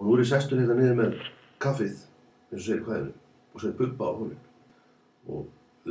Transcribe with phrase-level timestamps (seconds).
[0.00, 1.16] Og nú er ég sestur hérna niður með
[1.60, 1.98] kaffið,
[2.48, 3.12] eins og segir hvaðinu,
[3.52, 4.40] og segir bubba á honum.
[5.28, 5.42] Og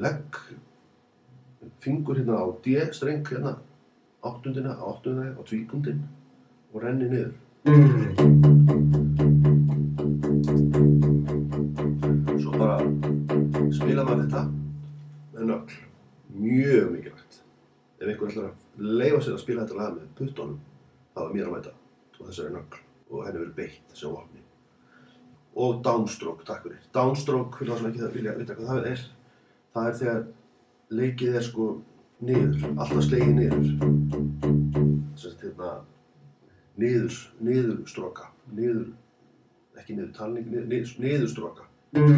[0.01, 0.39] legg
[1.83, 3.53] fingur hérna á D-streng hérna,
[4.25, 6.01] áttundina, áttundina á tvíkundin
[6.73, 7.33] og renni niður.
[12.41, 12.79] Svo bara
[13.77, 14.43] spila maður þetta
[15.35, 15.88] með nögl.
[16.29, 17.41] Mjög mikilvægt.
[17.99, 20.59] Ef einhver ætlar að leifa sér að spila þetta lag með puttunum,
[21.15, 21.73] þá er mér að mæta
[22.19, 22.79] og þessari nögl
[23.09, 24.43] og henni verið beitt þessi vopni.
[25.59, 26.81] Og downstroke, takk fyrir.
[26.95, 29.05] Downstroke, fyrir það sem ekki það vilja vita hvað það er,
[29.75, 30.21] það er þegar
[30.99, 31.69] leikið er sko
[32.29, 33.71] niður, alltaf slegið niður.
[35.15, 35.73] Þess að hérna,
[36.83, 38.85] niður, niður stroka, niður,
[39.79, 41.67] ekki niður talning, niður, niður, niður stroka.
[41.97, 42.13] Og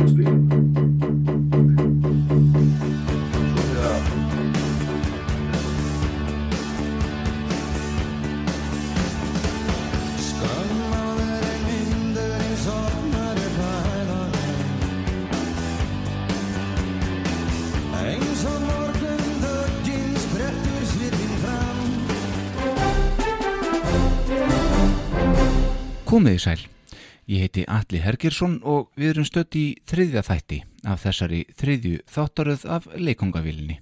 [0.00, 0.83] við spilum.
[26.24, 26.60] Komið í sæl.
[27.28, 32.64] Ég heiti Atli Hergersson og við erum stödd í þriðja þætti af þessari þriðju þáttaröð
[32.64, 33.76] af leikongavílinni.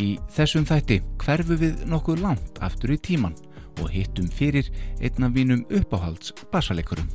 [0.00, 3.36] Í þessum þætti hverfu við nokkuð langt aftur í tíman
[3.80, 4.68] og hittum fyrir
[5.00, 7.08] einn af mínum uppáhalds bassaleikurum.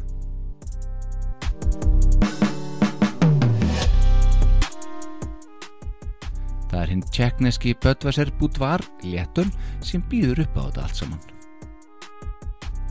[6.75, 9.47] Það er hinn tjekkneski Böttvæser Budvar léttöl
[9.79, 11.21] sem býður upp á þetta allt saman.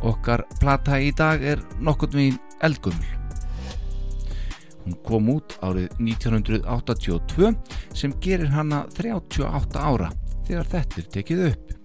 [0.04, 3.12] Okkar plata í dag er nokkurn veginn eldgumul.
[4.84, 7.52] Hún kom út árið 1982
[7.96, 10.10] sem gerir hana 38 ára
[10.44, 11.83] þegar þetta er tekið upp.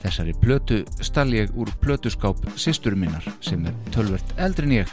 [0.00, 4.92] Þessari plötu stall ég úr plötuskáp systur minnar sem er tölvert eldri en ég.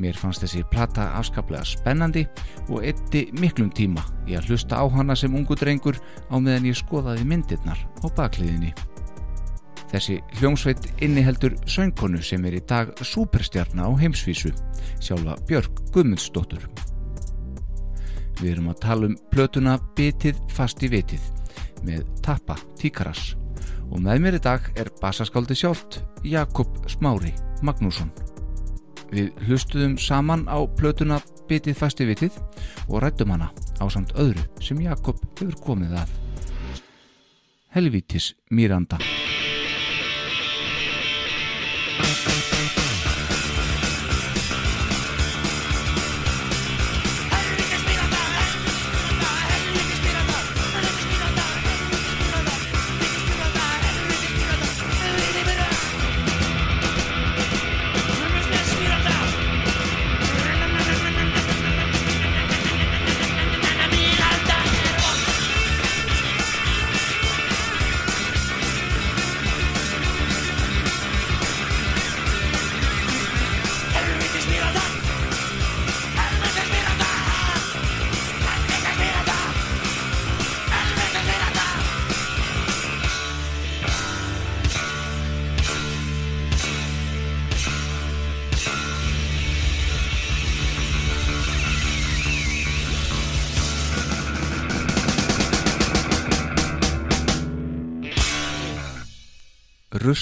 [0.00, 2.22] Mér fannst þessi plata afskaplega spennandi
[2.68, 5.98] og eitti miklum tíma í að hlusta á hana sem ungu drengur
[6.30, 8.70] á meðan ég skoðaði myndirnar á bakliðinni.
[9.90, 14.54] Þessi hljómsveit inniheldur söngkonu sem er í dag superstjarna á heimsvísu,
[15.02, 16.68] sjálfa Björk Guðmundsdóttur.
[18.38, 21.26] Við erum að tala um plötuna Bitið fast í vitið
[21.82, 23.34] með Tappa Tíkaras
[23.90, 27.34] og með mér í dag er basaskáldi sjálft Jakob Smári
[27.66, 28.10] Magnússon.
[29.10, 31.18] Við hlustuðum saman á plötuna
[31.50, 32.36] Bitið fast í vitið
[32.86, 33.50] og rættum hana
[33.82, 36.12] á samt öðru sem Jakob hefur komið að.
[37.74, 39.02] Helvítis Míranda.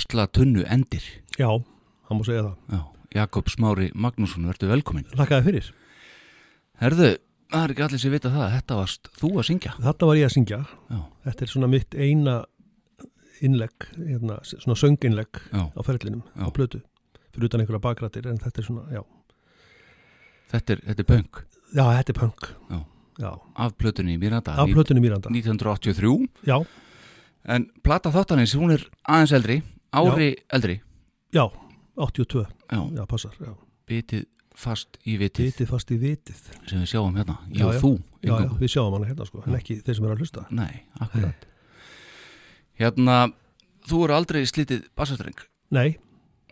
[0.09, 1.03] Rusla tunnu endir.
[1.37, 1.51] Já,
[2.09, 2.55] hann má segja það.
[2.73, 2.79] Já,
[3.19, 5.05] Jakob Smári Magnússon, verður velkominn.
[5.21, 5.69] Lakaði fyrir.
[6.81, 7.11] Herðu,
[7.53, 9.75] það er ekki allir sem vita það, þetta varst þú að syngja.
[9.85, 10.61] Þetta var ég að syngja.
[10.89, 11.03] Já.
[11.29, 12.39] Þetta er svona mitt eina
[13.45, 16.41] innlegg, hérna, svona sönginnlegg á ferlinum, Já.
[16.41, 16.81] á plötu.
[17.29, 19.05] Fyrir utan einhverja bakrættir, en þetta er svona, já.
[20.57, 21.45] Þetta er, þetta er punk
[21.77, 22.53] Já, þetta er punk.
[22.73, 22.85] Já.
[23.21, 23.33] Já.
[23.61, 24.17] af plötunni.
[24.25, 25.29] Af plötunni Míranda.
[25.29, 26.29] 1983.
[26.49, 26.63] Já,
[27.45, 29.63] En plata þáttanins, hún er aðeins eldri,
[29.93, 30.81] ári eldri.
[31.33, 31.45] já,
[31.97, 32.47] 82.
[32.71, 33.55] Já, Já, passar, já.
[33.89, 36.41] bitið fast í vitið Vitið fast í vitið.
[36.67, 37.39] sem við sjáum hérna.
[37.51, 37.81] Ég Já, og já.
[37.81, 37.93] þú.
[38.23, 40.47] Já, já, við sjáum hana hérna, sko, en ekki þeir sem eru að hlusta.
[40.51, 41.47] Nei, akkurat.
[42.79, 43.17] Hérna,
[43.89, 45.39] þú eru aldrei slitið bassastreng.
[45.75, 45.97] Nei,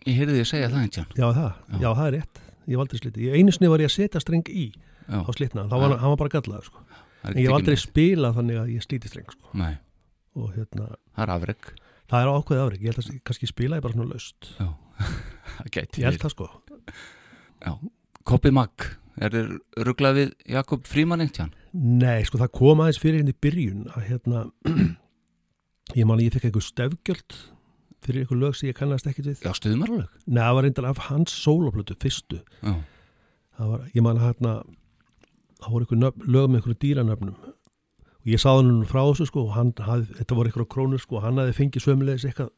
[0.07, 1.07] Ég heyrði þið segja það eintján.
[1.19, 1.79] já, það, Já.
[1.83, 2.39] já, það er rétt.
[2.67, 3.23] Ég hef aldrei slitið.
[3.27, 4.67] Ég einu sinni var ég að setja streng í
[5.09, 6.79] Já, á slitna, þá var hann, hann var bara gallaður, sko.
[7.27, 9.51] Er en ég ekki aldrei spilað þannig að ég slíti streng sko.
[10.37, 10.87] og hérna,
[11.17, 11.59] það er afreg.
[12.11, 14.53] Það er ákveðið afreg ég held að kannski spila ég bara svona laust.
[15.77, 16.47] Ég held það sko.
[18.27, 18.85] Koppi Mag,
[19.23, 19.51] er þér
[19.87, 21.53] rugglað við Jakob Fríman einhvern tján?
[21.73, 24.43] Nei, sko það kom aðeins fyrir henni í byrjun að hérna
[25.99, 27.39] ég man að ég fekk eitthvað stefgjöld
[28.07, 29.45] fyrir eitthvað lög sem ég kannast ekkit við.
[29.47, 30.11] Já, stuðumarlög.
[30.27, 32.43] Nei, það var reyndar af hans sóloplötu, fyrstu.
[33.57, 34.57] Var, ég man að hérna
[35.63, 37.39] það voru eitthvað lög með eitthvað dýranöfnum
[38.27, 41.27] ég sáði hann frá þessu sko og hann hafði, þetta voru eitthvað krónur sko og
[41.27, 42.53] hann hafði fengið sömulegis eitthvað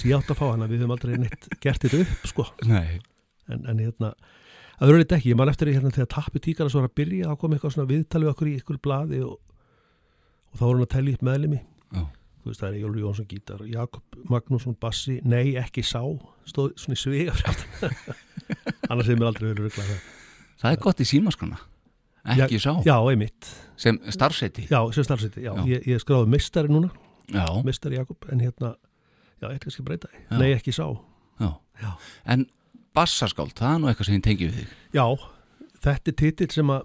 [0.00, 2.46] sem ég átt að fá hann að við höfum aldrei neitt gert þetta upp sko.
[2.70, 2.98] Nei,
[3.52, 4.12] en, en hérna,
[4.78, 6.96] að verður þetta ekki ég man eftir því hérna þegar tappi tíkara svo var að
[7.02, 9.36] byrja þá kom eitthvað svona viðtalið okkur í eitthvað blaði og,
[10.48, 11.60] og þá voru hann að tellja upp meðlimi.
[11.92, 12.02] Já,
[12.40, 16.00] þú veist það er Jólfur Jónsson gítar Jakob Magnússon bassi, nei ekki sá
[16.48, 17.36] stóð svona í svega
[18.90, 20.04] annars hefur mér aldrei verið ruglað það.
[20.62, 21.60] Það er gott í símaskona.
[22.34, 23.46] Ekki sá, já, einmitt,
[23.78, 24.66] sem starfseti.
[24.70, 25.62] já, sem starfseti já, Já.
[25.70, 26.90] Ég, ég skráði mistari núna,
[27.30, 28.74] Já, mistari Jakob en hérna,
[29.40, 30.38] já, ég ætla kannski að breyta því Já.
[30.40, 30.86] nei ekki sá,
[31.40, 31.50] já.
[31.82, 31.90] Já.
[32.26, 32.46] En
[32.96, 34.74] bassaskáld, það er nú eitthvað sem ég tengi við þig.
[34.96, 35.06] já
[35.86, 36.82] þetta er titill sem að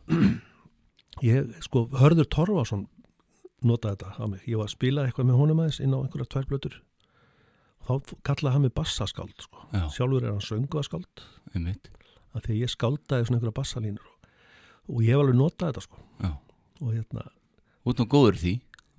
[1.32, 2.86] ég, sko, Hörður Torfason
[3.64, 6.30] notaði þetta á mig, ég var að spila eitthvað með honum aðeins inn á einhverja
[6.34, 6.80] tvær blötur
[7.82, 9.64] og þá kallaði hann mig bassaskáld sko.
[9.74, 11.24] Já, sjálfur er hann sönguaskáld
[11.56, 11.90] einmitt.
[12.38, 14.11] að ég skáldaði svona einhverja bassalínur
[14.88, 16.32] og, og ég hef alveg notað þetta sko Já.
[16.82, 17.28] og hérna,
[17.82, 18.52] Út nú góður því.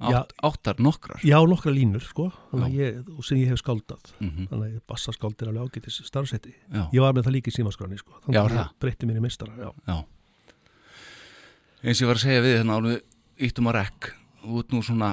[0.02, 0.19] Já.
[0.19, 1.20] Átt, áttar nokkrar.
[1.23, 4.81] já nokkra línur sko þannig að ég, og sem ég hef skáldað Mm þannig að
[4.90, 8.43] bassaskáld er alveg ágætis starfsetti Já, ég var með það líka í símaskráni sko Já,
[8.43, 8.73] þannig að það.
[8.82, 10.00] breytti mér í mistara já, já.
[11.82, 14.11] Eins og ég var að segja við hérna alveg íttum að rekk.
[14.43, 15.12] Út nú svona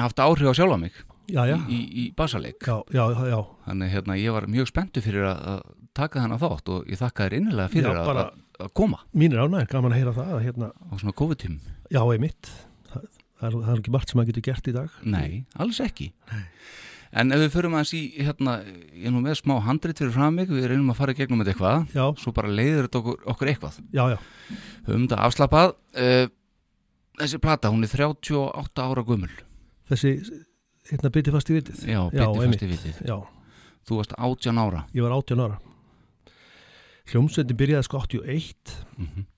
[0.00, 0.96] haft áhrif á sjálfa mig
[1.28, 3.40] já, já, í, í já, já, já, já.
[3.68, 5.60] Þannig hérna ég var mjög spenntu fyrir að, að
[5.96, 9.00] taka þennan þátt og ég þakka þér innilega fyrir Já, að, bara- að, að koma
[9.14, 11.58] mín er ánægir, gaman að heyra það að, hérna, á svona COVID-tím.
[11.92, 12.50] já, einmitt
[12.92, 13.02] það,
[13.40, 16.10] það, er, það er ekki margt sem maður getur gert í dag Nei, alls ekki.
[17.12, 18.52] En ef við förum aðeins í, hérna,
[18.96, 21.42] ég er nú með smá handrit fyrir fram mig, við reynum að fara í gegnum
[21.42, 23.76] þetta eitthvað, já, svo bara leiður þetta okkur, okkur eitthvað.
[23.92, 24.16] já, já,
[24.86, 25.74] Höfum þetta afslapað.
[25.92, 26.24] Uh,
[27.20, 29.28] þessi plata, hún er 38 ára gömul.
[29.92, 30.14] þessi
[30.88, 32.56] hérna byrti fast í vitið Já, einmitt.
[32.56, 33.02] fast í vitið.
[33.12, 33.18] já,
[33.84, 34.86] Þú varst 18 ára.
[34.96, 35.60] ég var 18 ára
[37.12, 39.28] hljómsveitin byrjaði sko 81 Mm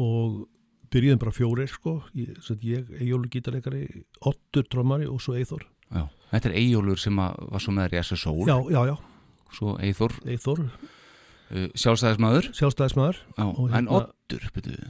[0.00, 0.46] og
[0.94, 3.82] byrjuðum bara fjórir sko ég, ég Eyjólu gítarleikari
[4.24, 6.06] Ottur trommari og svo Eithor Já.
[6.32, 8.32] Þetta er Eyjólfur sem var svo með í SSO.
[8.48, 8.94] já, já, já,
[9.52, 12.48] Svo Eyþór, Eithor, uh, sjálfstæðismæður.
[12.56, 14.88] sjálfstæðismæður Já, Og en hérna- Oddur, byrju.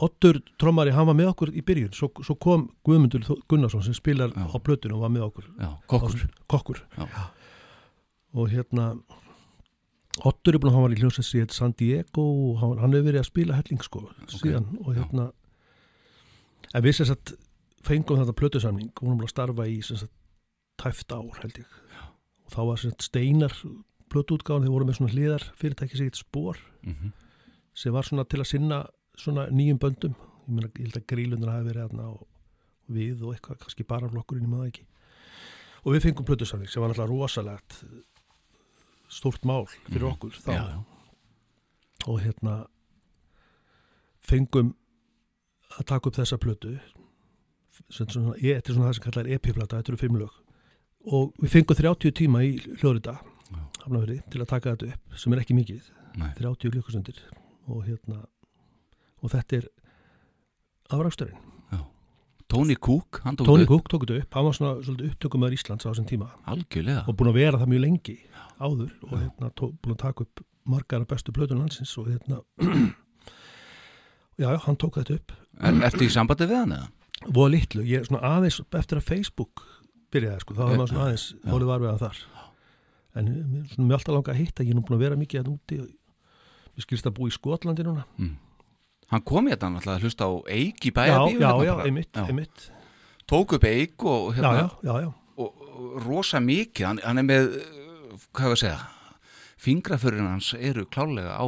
[0.00, 4.32] Ottur trommari, hann var með okkur í byrjun svo, svo kom Guðmundur Gunnarsson sem spilar
[4.32, 4.48] Já.
[4.48, 6.24] á plötinu og var með okkur Já, kokkur.
[6.48, 7.06] kokkur Já.
[8.34, 8.94] og hérna
[10.28, 13.22] Ottur er búin að var í hljómsveit sem heit San Diego og hann, hefur verið
[13.22, 15.30] að spila helling sko síðan og hérna
[16.74, 17.34] en við sem sagt
[17.86, 20.16] fengum þetta plötusamning og vorum búin að starfa í sem sagt
[20.80, 21.78] tæft ár held ég.
[21.92, 22.04] Já.
[22.44, 23.56] og þá var sem sagt steinar
[24.10, 27.12] plötuútgáðan þeir voru með svona hliðar fyrirtæki sem heit spór Mm
[27.80, 28.80] sem var svona til að sinna
[29.18, 30.14] svona nýjum böndum.
[30.46, 32.24] Ég, meina, ég held að grílunar hafi verið aðna og
[32.90, 34.86] við og eitthvað, kannski bara flokkurinn í maður ekki.
[35.84, 37.78] Og við fengum plötusamning sem var náttúrulega rosalegt
[39.10, 40.12] stórt mál fyrir Mhm.
[40.14, 40.52] okkur þá.
[40.54, 40.84] Já,
[42.06, 42.66] og hérna
[44.20, 44.74] fengum
[45.78, 46.78] að taka upp þessa plötu
[47.90, 50.30] sem svona, ég, þetta er svona það sem kallar epiplata, þetta eru fimm lög.
[51.10, 53.14] Og við fengum 30 tíma í hljóðrita
[54.30, 55.82] til að taka þetta upp sem er ekki mikið,
[56.20, 56.32] Nei.
[56.36, 57.18] 30 klukkustundir.
[57.68, 58.26] Og hérna
[59.22, 59.68] og þetta er
[60.90, 61.38] afraksturinn
[62.50, 63.66] Tony Cook, hann tók Tony.
[63.70, 66.28] Cook tók þetta upp, hann var svona svolítið upptökumöður Íslands á þessum tíma.
[66.50, 67.04] Algjörlega.
[67.06, 68.16] og búin að vera það mjög lengi
[68.60, 72.40] áður og hérna tó, búin að taka upp margar af bestu plötun landsins og hérna
[74.40, 75.32] já, já, hann tók þetta upp.
[75.60, 76.90] Er, ertu í sambandi við hann eða?
[77.36, 79.60] voða litlu, ég svona aðeins eftir að Facebook
[80.10, 81.40] byrjaði sko, þá var maður svona aðeins já.
[81.50, 82.20] þólið var við hann þar.
[83.20, 85.42] En mér- svona mér alltaf langa að hitta, ég er nú búin að vera mikið
[85.42, 85.80] að úti.
[85.84, 88.04] Og mér skilst að búa í Skotlandi núna.
[88.16, 88.32] Mm.
[89.10, 91.40] Hann kom hérna náttúrulega að hlusta á Eik í já, bæjabíu.
[91.40, 91.84] já, já, bara.
[91.88, 92.24] einmitt, Já.
[92.30, 92.70] einmitt
[93.30, 96.86] Tók upp Eik og, já, hérna, já, já, já, og, og rosa mikið.
[96.86, 98.80] Hann, hann er með, uh, hvað hefur að segja,
[99.60, 101.46] fingraförinn hans eru klálega á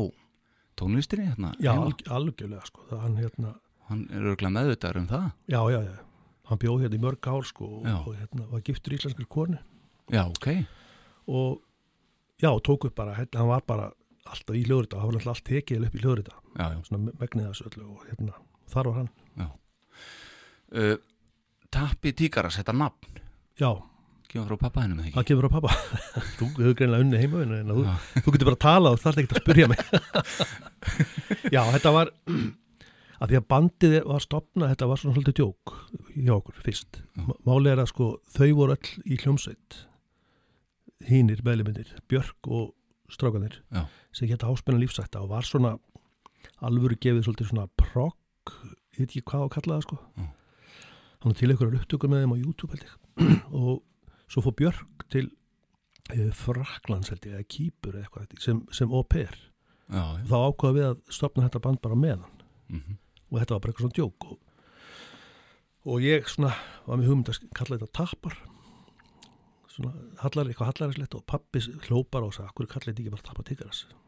[0.78, 1.52] tónlistinni hérna.
[1.60, 3.54] já alg, algjörlega sko, það hann hérna
[3.90, 5.24] Hann er örgulega meðvitaður um það.
[5.52, 5.96] já, já, já,
[6.48, 7.96] hann bjóð hérna í mörg ár sko og, Já.
[8.06, 9.58] og hérna var giftur íslenskir konu
[10.10, 10.46] Já, ok.
[11.28, 11.60] og
[12.42, 13.90] já, tók upp bara, hérna, hann var bara
[14.30, 16.34] alltaf í hljóðrita, hann var alltaf allt tekið upp í hljóðrita,
[16.86, 18.36] svona me- megnið þessu öllu og hérna,
[18.74, 19.10] þar var hann,
[20.72, 20.94] Uh,
[21.68, 23.18] Tappi Tíkaras, þetta nafn,
[23.60, 23.68] já,
[24.32, 25.12] kemur frá pappa hennum ekki?
[25.18, 25.72] það kemur á pappa
[26.38, 27.82] þú hefur greinlega unni heima en þú,
[28.24, 29.82] þú getur bara að tala og þarf ekki að spyrja mig.
[31.54, 35.74] Já, þetta var að því að bandið var stopnað, þetta var svona svolítið djók
[36.16, 37.02] hjá okkur fyrst.
[37.44, 39.78] Málið er að sko, þau voru öll í hljómsveit,
[41.12, 42.72] hínir, meðluminir, Björk og
[43.12, 43.84] strákanir, Já.
[44.12, 45.76] Sem geta háspenna lífsætta og var svona
[46.62, 48.54] alvöru gefið svolítið svona progg,
[48.94, 49.98] ég veit ekki hvað á að kalla það sko.
[50.16, 50.26] Já.
[51.22, 52.96] Hann var til einhverjar upptökur með þeim á YouTube held ég
[53.62, 55.28] og svo fór Björk til
[56.10, 59.36] e, Fraklands held ég, eða Kýpur eða eitthvað sem, sem au pair.
[59.92, 60.02] já.
[60.26, 62.38] Þá ákvaða við að stopna þetta band bara með hann
[62.72, 62.98] Mm
[63.32, 64.40] og þetta var bara eitthvað svona djók og,
[65.88, 66.52] og ég svona
[66.84, 68.38] var með hugmynd að kalla þetta tapar
[69.72, 73.46] svona hallar, eitthvað hallarinslegt og pappi hlópar og sagði, akkur kallar þetta ekki bara tapar
[73.46, 74.01] og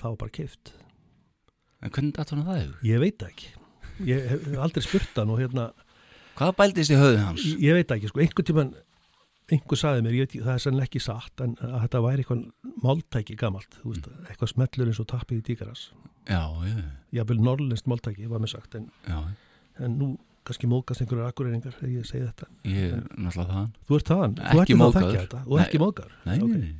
[0.00, 0.72] það var bara keift
[1.84, 2.76] En hvernig datt hann að það hefur?
[2.88, 3.48] ég veit ekki.
[4.08, 5.66] Ég hef aldrei spurt hann og hérna
[6.36, 7.44] Hvað bældist í höfðin hans?
[7.46, 8.74] ég, ég veit ekki, sko, einhvern tíman
[9.46, 12.40] einhver sagði mér, ég veit, það er sennilega ekki satt en að þetta væri eitthvað
[12.82, 15.84] máltæki gamalt, þú veist, eitthvað smellur eins og tappið í tíkaras
[16.26, 16.80] Já, já,
[17.14, 18.88] ég vil norrlenskt máltæki, var mér sagt en,
[19.78, 20.08] en nú
[20.46, 22.46] kannski móðgast einhverjar akkurreiningar þegar ég segi þetta.
[22.70, 23.70] Ég er náttúrulega þaðan.
[23.88, 25.40] Þú ert þaðan, þú ætti það að þekkja þetta.
[25.46, 26.74] Og ekki móðgar Nei, nei, nei.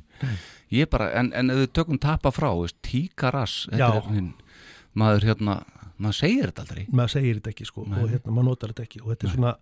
[0.73, 4.07] Ég bara, en, en ef við tökum tapa frá, veist, tíkaras Þetta Já.
[4.11, 4.33] hinn,
[4.97, 5.61] maður hérna
[5.97, 6.83] maður segir þetta aldrei.
[6.93, 7.99] Maður segir þetta ekki sko Nei.
[8.01, 9.53] og hérna maður notar þetta ekki og þetta er svona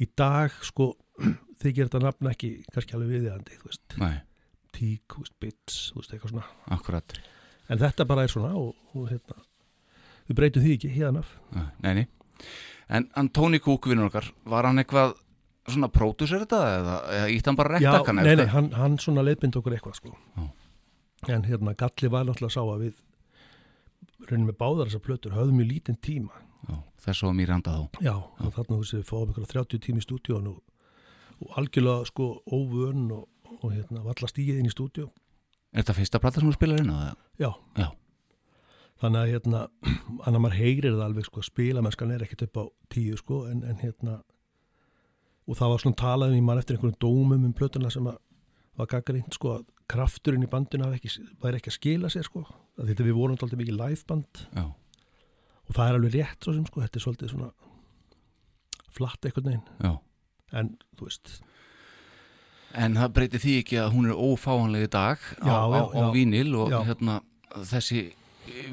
[0.00, 0.90] í dag sko
[1.62, 4.14] þykir þetta nafn ekki kannski alveg viðjandi þú veist, Nei,
[4.76, 6.46] tík, þú veist, bits þú veist, eitthvað svona,
[6.78, 7.18] akkurat.
[7.72, 9.42] En þetta bara er svona og, og hérna
[10.28, 11.34] við breytum því ekki hérna af.
[11.84, 12.06] Nei, nei.
[12.94, 15.14] En hann Tony Cook vinnur okkar, var hann eitthvað
[15.68, 19.24] svona pródusir þetta eða, eða ítt hann bara Já, rektakan nei, nei, hann, hann svona
[19.24, 20.44] leiðbind okkur eitthvað sko Já.
[21.36, 25.70] en hérna Galli var náttúrulega sá að við raunin með báðar þessar plötur höfðum mjög
[25.72, 29.50] lítinn tíma Já, þess og mér randa þá Já, og þarna þú við fáum ykkur
[29.56, 30.62] 30 tími í stúdíun og,
[31.40, 33.28] og algjörlega sko óvön og,
[33.60, 35.08] og hérna valla stíið inn í stúdíu
[35.74, 37.14] Er þetta fyrsta plata sem þú spilar inn á það?
[37.42, 37.48] Já.
[37.82, 37.86] Já.
[39.02, 39.62] Þannig að hérna,
[40.24, 43.64] hann að maður heyrir það alveg sko, spilamennskan er ekkert upp á tíu sko, en,
[43.66, 44.20] en hérna
[45.48, 48.16] og það var svona talað um í mann eftir einhvern dómum um plötuna sem að
[48.78, 52.40] var gaggrind sko að krafturinn í bandinu hafi ekki, væri ekki að skila sér sko.
[52.80, 56.80] Þetta við vorum alltaf mikið liveband Já, og það er alveg rétt svo sem sko,
[56.82, 57.50] þetta er svolítið svona
[58.94, 59.68] flatt einhvern veginn.
[59.84, 59.92] Já.
[60.54, 61.34] En þú veist,
[62.74, 65.82] En það breytir því ekki að hún er ófáanlega í dag á, Já, á, já,
[65.94, 66.06] á já.
[66.10, 67.20] vínil og hérna
[67.70, 68.00] þessi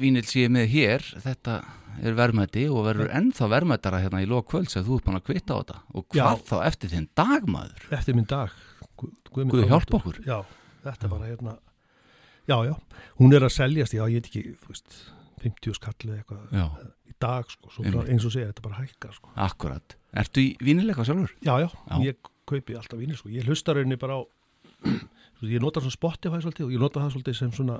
[0.02, 1.60] vínil sé með hér þetta
[2.02, 5.26] er verðmæti og verður ennþá verðmættara hérna í lók kvölds ef þú ert búin að
[5.28, 6.46] kvita á þetta og hvað Já.
[6.48, 7.08] þá eftir þinn
[7.98, 8.50] eftir minn dag
[8.96, 10.18] Guð, Guð, minn Guð hjálpa almáttugur.
[10.18, 10.26] okkur.
[10.26, 10.38] Já,
[10.84, 11.54] þetta er bara hérna
[12.48, 12.74] Já, já,
[13.20, 14.96] hún er að seljast já, ég veit ekki, þú veist
[15.42, 16.66] 50 skallið eitthvað Já,
[17.10, 19.30] í dag sko, svo frá, eins og segja, þetta bara hækkar sko.
[19.36, 21.32] akkurat Ertu í vínil eitthvað sjálfur?
[21.42, 21.96] Já, já, Já.
[22.08, 23.30] ég kaupi alltaf vínir sko.
[23.32, 24.22] ég hlusta rauninni bara á
[25.38, 27.78] svo, ég nota svona Spotify svolítið og ég nota það svolítið sem svona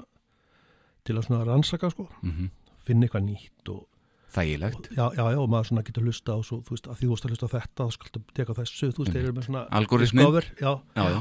[1.03, 2.51] til að svona rannsaka sko, Mm
[2.83, 3.85] finna eitthvað nýtt og
[4.33, 4.89] Þægilegt.
[4.97, 7.13] Já, já, já, og maður svona getur hlusta á svo, þú veist, að því þú
[7.13, 9.65] veist að hlusta á þetta þá skaltu teka þessu, þú veist, þeir eru með svona
[10.03, 11.21] discover, já, Já, já,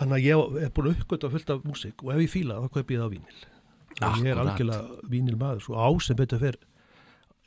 [0.00, 2.66] Þannig að ég er búin að uppgöta fullt af músík og ef ég fíla það,
[2.66, 3.38] þá kaupi ég það á vínil.
[4.00, 6.58] Og ég er algjörlega vínil maður, svo á sem betur fer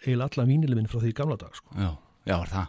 [0.03, 1.75] eiginlega allan vínilin minn frá því gamla dag, sko.
[1.79, 1.91] já,
[2.27, 2.67] já, er það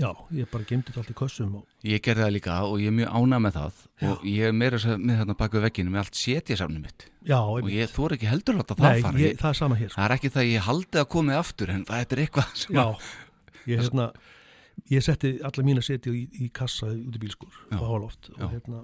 [0.00, 2.90] Já, ég bara gemdi þetta allt í kössum og Ég gerði það líka og ég
[2.90, 6.02] er mjög ánað með það og ég er meira með þarna bak við vegginu með
[6.02, 9.60] allt setjasafni mitt já, og ég þór ekki heldur að það Nei, fara ég, það
[9.66, 9.98] er hér, sko.
[9.98, 12.78] Það er ekki það að ég haldi að komið aftur en það er eitthvað sem
[12.78, 12.84] Já,
[13.64, 14.08] ég, hérna,
[14.94, 17.78] ég setti alla mína seti í, í kassa út í bílskur Já.
[17.78, 18.40] á hálóft Já.
[18.40, 18.82] og hérna,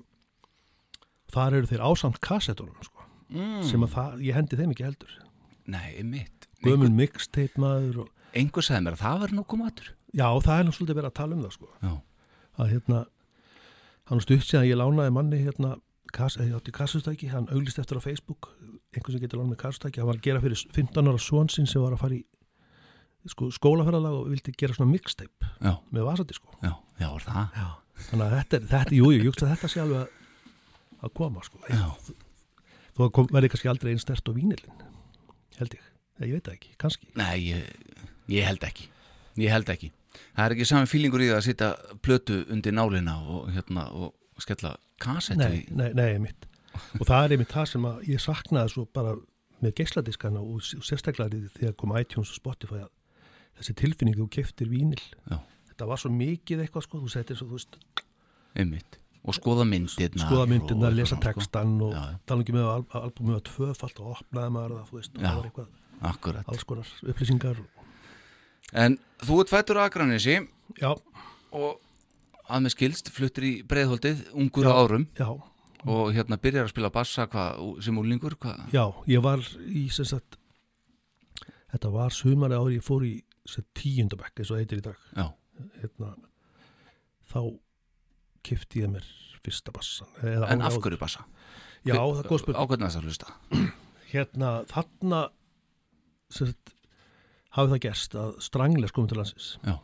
[1.34, 3.58] þar eru þeir ásamt kassettunum, sko, mm.
[3.70, 5.18] sem að það, ég hendi þeim ekki heldur.
[5.70, 10.26] Nei, mitt Gömul mixtape maður og, Einhver sagði mér að það nú koma aftur já,
[10.42, 11.70] það er nú svolítið verið að tala um það, sko.
[11.84, 11.92] Já,
[12.60, 13.00] að hérna
[14.10, 15.76] hann stutt síðan ég lánaði manni hérna
[16.10, 18.48] átti kassustæki, hann auglist eftir á Facebook
[18.90, 21.68] einhvern sem getur lánað með kassustæki hann var að gera fyrir 15 ára svon sinn
[21.70, 22.24] sem var að fara í
[23.30, 26.50] sko, skólaferðalag og vildi gera svona mixtape já, með vasandi sko.
[26.64, 27.60] Já, já, er það?
[27.60, 27.68] Já.
[28.08, 30.58] þannig að þetta, er- þetta jú, ég hugsa að þetta sé alveg að,
[31.06, 31.62] að koma sko.
[31.70, 31.86] Já,
[32.96, 34.82] þó að kom, verði kannski aldrei einn stert á vínilin
[35.60, 35.86] held ég,
[36.26, 37.10] ég veit það ekki, kannski.
[37.20, 37.94] Nei, ég,
[38.34, 38.90] ég held ekki.
[39.38, 39.92] Ég held ekki
[40.36, 41.70] Það er ekki sami fílingur í það að sitja
[42.02, 46.46] plötu undir nálina og, hérna, og skella kasettu nei, í nei, nei, einmitt.
[46.98, 49.16] Og það er einmitt það sem ég saknaði svo bara
[49.60, 52.90] með geisladiskana og, og sérstaklega þegar kom iTunes og Spotify að
[53.60, 55.36] þessi tilfinning þú keftir vínil Já.
[55.72, 57.76] þetta var svo mikið eitthvað sko þú settir svo, þú veist,
[58.56, 58.96] einmitt.
[59.20, 61.92] Og skoða myndirna skoða myndirna, lesa textan og
[62.24, 65.20] tala ekki með að al albumið var tvöfalt og opnaði maður það, þú veist, og
[65.20, 65.26] Já.
[65.26, 65.76] það var eitthvað
[66.10, 66.48] Akkurat.
[66.48, 67.60] alls konar upplýsingar
[68.72, 70.36] En þú ert fættur á Akranessi
[70.78, 70.90] já,
[71.50, 71.80] og
[72.50, 74.70] að með skilst fluttir í breiðholdið ungur Já.
[74.70, 75.28] á árum já,
[75.86, 77.46] og hérna byrjar að spila bassa hva,
[77.82, 78.56] sem úlingur hva?
[78.74, 80.38] já ég var í sagt
[81.70, 83.14] þetta var sumari ári ég fór í
[83.48, 85.26] sem tíundabæk eins og það heitir í dag já,
[85.80, 86.10] hérna,
[87.30, 87.40] þá
[88.46, 89.06] kifti ég mér
[89.44, 91.24] fyrsta bassan en af hverju bassa?
[91.86, 93.70] Já, það er góð spurning Ákveðna þess að hlusta
[94.10, 95.20] hérna, þarna
[96.30, 96.50] sem
[97.50, 99.50] sagt, hafi það gerst að Strangles komið til landsins.
[99.64, 99.76] Já.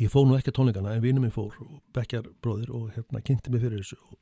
[0.00, 3.22] ég fór nú ekki að tónleikana en vinur minn fór og bekkjar bróðir og hérna
[3.24, 4.18] kynnti mig fyrir þessu og,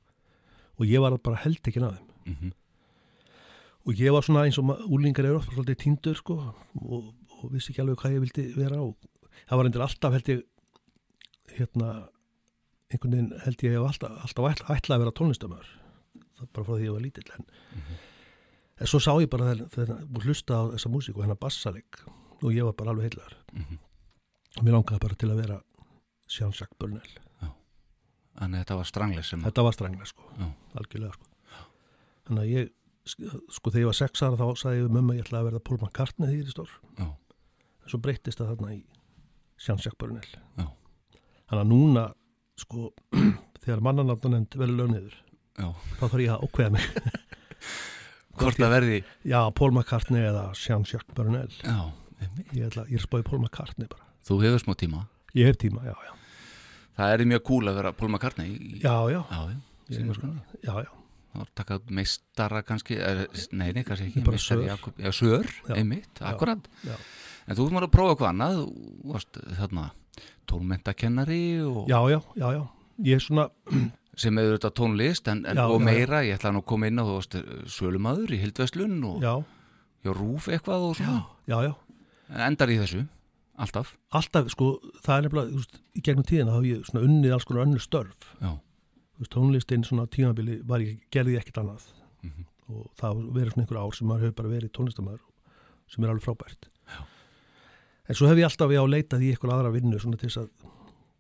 [0.79, 2.13] og ég var bara held ekki að þeim.
[2.25, 2.53] Mm
[3.85, 7.73] og ég var svona eins og úlingar eru oft svolítið týndur sko og, og vissi
[7.73, 8.95] ekki alveg hvað ég vildi vera og
[9.45, 10.45] það var endur alltaf held ég
[11.59, 11.91] hérna
[12.89, 15.73] einhvern veginn held ég hef alltaf, alltaf ætla, ætla að vera tónlistamöður
[16.39, 17.49] það bara frá því ég var lítill en,
[18.81, 22.01] en svo sá ég bara þegar, þegar og hlusta á þessa músík og hennar bassaleg
[22.43, 23.79] og ég var bara alveg heilar Mhm.
[24.59, 25.61] og mér langaði bara til að vera
[26.29, 27.13] Jean-Jacques Burnell
[28.35, 30.47] Þannig að þetta var strangles sem þetta var strenglega sko, Já.
[30.75, 31.27] algjörlega sko.
[32.27, 32.71] Þannig að ég
[33.55, 35.61] sko þegar ég var sex ára þá sagði ég við mömmu ég ætlaði að verða
[35.69, 36.73] Paul McCartney því er stór.
[36.99, 38.81] Já, en svo breyttist það þarna í
[40.01, 40.67] Burnell Já.
[41.47, 42.05] þannig að núna
[42.59, 42.91] sko
[43.63, 45.15] þegar mannanáttanend verður lögniður
[45.59, 45.69] já.
[45.71, 46.87] þá þarf ég að ákveða mig
[48.41, 48.99] Hvort það verði
[49.31, 51.79] já, Paul McCartney eða Jean-Jacques Burnell Já,
[52.53, 54.05] ég, ætla, ég er spáði Paul McCartney bara.
[54.27, 55.05] Þú hefur smá tíma?
[55.35, 56.13] Ég hef tíma, já, já,
[56.99, 59.57] Það er mjög cool að vera Paul McCartney í- já, já, Já, já,
[59.91, 60.91] Ég- já, já.
[61.35, 64.67] Var takað meistara kannski er, Nei, nei, kannski ekki meistari.
[64.69, 65.75] Jakob, Já, Sör, Já.
[65.75, 66.69] einmitt, akkurat.
[66.87, 66.95] Já.
[67.49, 69.91] En þú maður að prófa eitthvað annað Þú varst þarna
[70.47, 72.63] tónmentakennari og, já, já, já, já.
[73.05, 73.49] Ég er svona,
[74.21, 76.89] sem hefur þetta tónlist en, en, Já, og já, meira, ég ætla nú að koma
[76.91, 77.05] inn á
[77.71, 79.35] sölumadur í Hildveslun og já,
[80.05, 81.25] hjá Rúf eitthvað og svona.
[81.51, 81.73] Já, já
[82.35, 83.03] En endar í þessu,
[83.61, 83.91] alltaf.
[84.17, 84.71] Alltaf, sko,
[85.05, 88.31] það er nefnilega veist, í gegnum tíðina hafa ég unnið alls konar önnur störf.
[88.41, 88.55] Já,
[89.21, 91.91] veist, tónlistin svona tímabili var ég, gerði ég ekkert annað.
[92.25, 92.47] Mhm.
[92.73, 95.21] og það verið svona einhver ár sem maður hefur bara verið tónlistamæður
[95.93, 96.71] sem er alveg frábært.
[96.89, 97.01] Já.
[98.09, 100.49] en svo hef ég alltaf já leitað í eitthvað aðra vinnu svona til þess að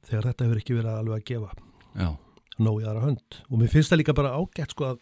[0.09, 1.50] þegar þetta hefur ekki verið alveg að gefa.
[1.94, 2.09] Já,
[2.62, 3.40] nóg í aðra hönd.
[3.50, 5.00] Og mér finnst það líka bara ágætt sko að,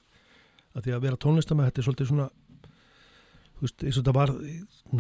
[0.76, 2.28] að því að vera tónlistamæður þetta er svolítið svona
[3.62, 4.32] þú veist, eins og þetta var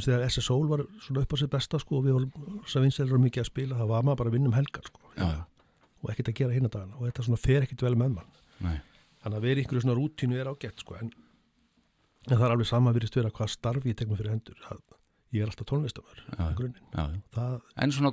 [0.06, 3.22] þegar SS Soul var svona upp á sitt besta sko og við vorum svo vinselur
[3.22, 5.12] mikið að spila það var maður bara að vinna um helgar sko.
[5.16, 5.30] Já,
[6.02, 8.32] og ekkert að gera hinn að dagana og þetta svona fer ekkert vel með mann.
[8.62, 8.78] Nei.
[9.22, 11.12] Þannig að vera einhverju svona rútínu er ágætt sko en,
[12.28, 14.82] en það er alveg sama virðist vera hvað starfi ég mig fyrir hendur að
[15.32, 15.68] ég er alltaf
[17.32, 18.12] það, En svona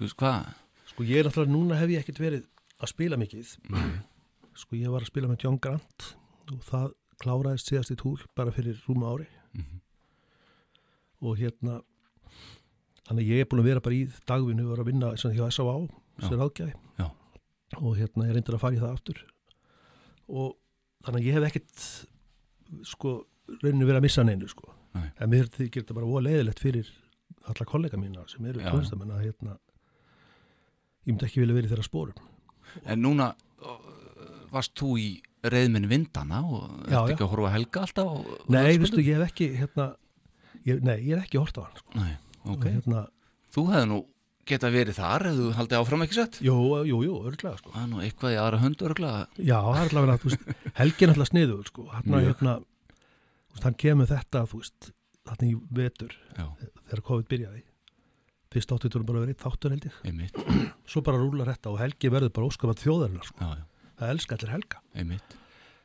[0.00, 0.50] veist hvað?
[0.90, 2.44] Sko ég er alltaf núna hef ég ekkert verið
[2.84, 3.54] að spila mikið
[4.54, 6.10] sko ég var að spila með John Grant
[6.52, 6.92] og það
[7.22, 9.80] kláraðist síðast í túl bara fyrir rúma ári Mhm.
[11.22, 11.80] og hérna
[13.06, 15.30] þannig að ég er búin að vera bara í dagvinnu og vera að vinna sem
[15.36, 15.76] hjá S.A.A.
[16.20, 17.06] sem ráðgjafi Já.
[17.78, 19.22] og hérna ég reyndur að fara í það aftur
[20.28, 20.56] og
[21.04, 21.86] þannig að ég hef ekkert
[22.88, 23.14] sko
[23.62, 25.08] rauninu verið að missa neinu sko Nei.
[25.20, 26.90] en mér þykir þetta bara voða leiðilegt fyrir
[27.46, 28.70] alla kollega mína sem eru Já.
[28.72, 29.58] tónlistamenn að hérna
[31.04, 32.18] ég myndi ekki vilja verið þeirra spórum
[32.84, 33.32] En núna
[34.54, 35.08] varst þú í
[35.44, 37.02] reyðminn vindana og já.
[37.02, 39.90] ekki að horfa helga alltaf og, Nei, veistu, ég hef ekki hérna,
[40.64, 41.94] ég, nei, ég hef ekki hort á hann sko.
[42.00, 42.12] Nei,
[42.44, 43.06] ok og hérna,
[43.54, 43.98] Þú hefði nú
[44.48, 46.56] geta verið þar ef þú haldið áfram ekki sett jú,
[46.88, 47.74] jú, jú, örglega sko.
[47.74, 50.48] Það er nú eitthvað í aðra hund örglega Já, það er allavega, veist,
[50.80, 54.90] Helgi er alltaf sniður, sko, hérna, þú veist, hann kemur þetta, þú veist,
[55.28, 56.48] þarna í vetur, Já,
[56.88, 57.62] þegar COVID byrjaði.
[58.54, 59.94] Fyrst áttu þetta bara verið þáttur held ég.
[60.06, 60.36] einmitt
[60.90, 63.38] Svo bara rúlar þetta og Helgi verður bara óskapað þjóðarinnar, sko.
[63.42, 64.82] Já, já, Það elska allir Helga.
[64.94, 65.36] einmitt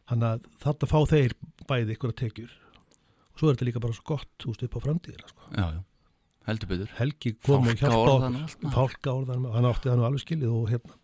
[0.09, 1.33] Þannig að þarna fá þeir
[1.69, 2.53] bæði ykkur að tekjur.
[3.29, 5.49] Og svo er þetta líka bara svo gott, þú veist, upp á framtíðina, sko.
[5.53, 5.65] Já,
[6.49, 8.55] heldur betur Helgi kom og hjálpa maður.
[8.73, 10.97] Fálkaorðan, hann átti það nú alveg skilið og hérna,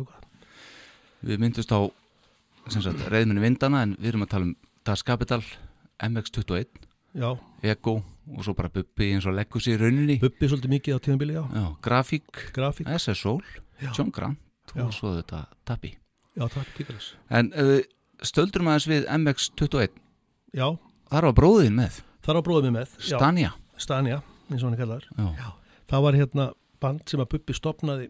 [0.00, 0.26] og hvað.
[1.30, 1.80] Við myndust á
[2.74, 5.40] sem sagt, reyðminn vindana en við erum að tala um Das Capital
[6.02, 6.82] MX21,
[7.14, 7.30] Já,
[7.62, 8.00] Ego
[8.32, 11.44] og svo bara Bubbi eins og leggur sér rauninni Bubbi svolítið mikið á tíðanbili, já.
[11.52, 13.42] Já, Grafík, Grafík, SS Soul,
[13.82, 13.90] Já.
[13.92, 14.38] John Grant
[14.74, 14.84] Já.
[14.86, 15.92] og svo þetta Tappi
[16.34, 17.12] já, tíkalis.
[17.30, 17.80] En uh,
[18.24, 20.00] stöldurum aðeins við MX21
[20.54, 20.68] Já,
[21.10, 22.96] Þar var bróðin með, þar bróðum við með.
[23.04, 25.06] Já, Stanja Stanja, eins og hann kallar.
[25.18, 25.48] Já,
[25.90, 26.46] Það var hérna
[26.82, 28.06] band sem að Bubbi stopnaði,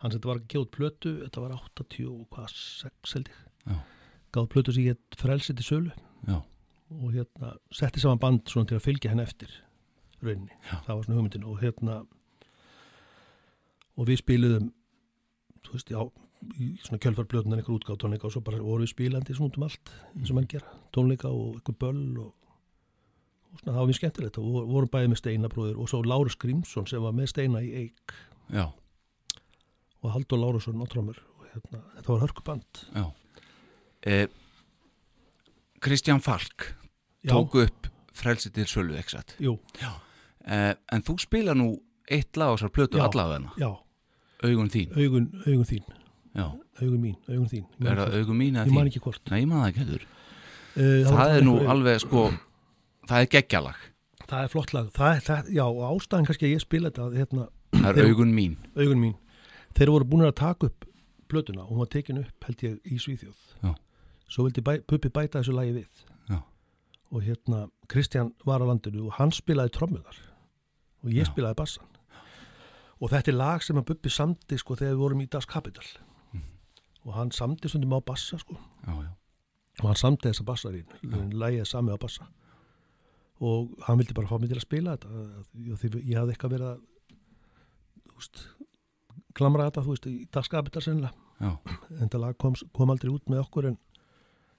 [0.00, 3.40] hann sem þetta var gefa út plötu, þetta var 86 held ég.
[3.68, 3.76] Já.
[4.34, 5.92] Gáð plötu sem ég frelsi til sölu
[6.28, 6.38] já,
[6.90, 9.52] og hérna setti saman band svona til að fylgja henn eftir
[10.22, 10.52] rauninni.
[10.66, 10.80] Já.
[10.86, 12.00] Það var svona hugmyndin og hérna
[14.00, 14.68] og við spiluðum
[15.66, 16.00] þú veist, já,
[16.86, 19.90] svona kjölfarblötunan einhver útgáð tónleika og svo bara vorum við spilandi svona út um allt
[20.16, 22.30] eins og menn gera, tónleika og einhver böll og,
[23.52, 26.00] og svona, það var mjög skemmtilegt og vor- vorum bæði með Steina bróðir og svo
[26.06, 28.14] Lárus Grímsson sem var með Steina í Eik
[28.56, 28.66] já,
[30.00, 33.04] og Haldur Lárusson á trómur og hérna, þetta var hörkuband já.
[34.08, 34.26] Eh,
[35.80, 36.74] Kristján Falk
[37.24, 41.74] Já, tók upp frelsi til satt jú, uh, en þú spila nú
[42.10, 43.04] eitt lag á þessar plötu Já.
[43.06, 43.70] allavegna, já,
[44.44, 44.90] augun þín.
[44.96, 45.84] Augun, augun þín.
[46.34, 46.46] Já,
[46.80, 47.66] augun mín, augun þín.
[47.78, 48.90] Ég er það augun mín eða ég man þín?
[48.90, 49.30] ekki hvort.
[49.30, 52.26] Nei, ég man það ekki uh, það er nú alveg sko
[53.10, 53.80] það er geggjalag,
[54.26, 57.08] það er flott lag, það er, það, já, og ástæðan kannski að ég spila þetta,
[57.18, 58.56] hérna, það er Þeir- augun mín.
[58.76, 59.16] Augun mín.
[59.78, 60.86] Þeir voru búin að taka upp
[61.30, 63.38] plötuna og hún var tekin upp held ég í Svíþjóð.
[63.62, 63.74] Já.
[64.30, 66.04] Svo vildi bæ, Puppi bæta þessu lagi við.
[66.30, 66.38] Já.
[67.10, 70.18] og hérna Kristján var á landinu og hann spilaði trommuðar
[71.02, 71.30] og ég Já.
[71.32, 71.86] spilaði bassan.
[73.00, 75.86] Og þetta er lag sem að Puppi samdi sko þegar við vorum í Das Kapital.
[76.32, 76.42] Mhm.
[77.06, 78.54] og hann samdi stundum á bassa sko.
[78.86, 79.10] Já, já,
[79.80, 80.86] og hann samdi þessa bassarín
[81.32, 82.28] lægið sami á bassa.
[83.40, 85.08] Og hann vildi bara fá mig til að spila þetta.
[85.80, 86.80] Því ég hafði eitthvað verið að
[88.20, 88.42] veist
[89.34, 91.14] klamra þetta, þú veist, í dagskapitar sennilega.
[91.40, 91.56] Já,
[92.00, 93.78] en það lag kom, kom aldrei út með okkur en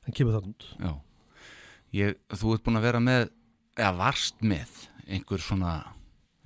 [0.05, 0.37] hann kemur
[0.79, 0.91] já.
[1.93, 3.25] Ég, þú ert búin að vera með
[3.77, 4.69] eða varst með
[5.11, 5.73] einhver svona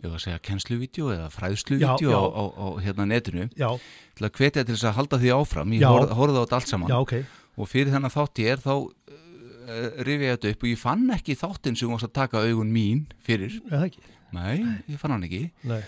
[0.02, 3.46] ég var að segja kennsluvídeó eða fræðsluvídeó á, á, á hérna netinu.
[3.58, 3.70] Já,
[4.18, 6.72] til að hvetja til þess að halda því áfram ég horfði horfði á þetta allt
[6.74, 6.92] saman.
[6.92, 7.14] Já, ok.
[7.56, 11.06] Og fyrir þennan þátt ég er þá uh, rifið ég þetta upp og ég fann
[11.16, 13.56] ekki þáttinn sem varst að taka augun mín fyrir.
[14.36, 14.58] Nei,
[14.92, 15.46] ég fann hann ekki.
[15.70, 15.80] Nei,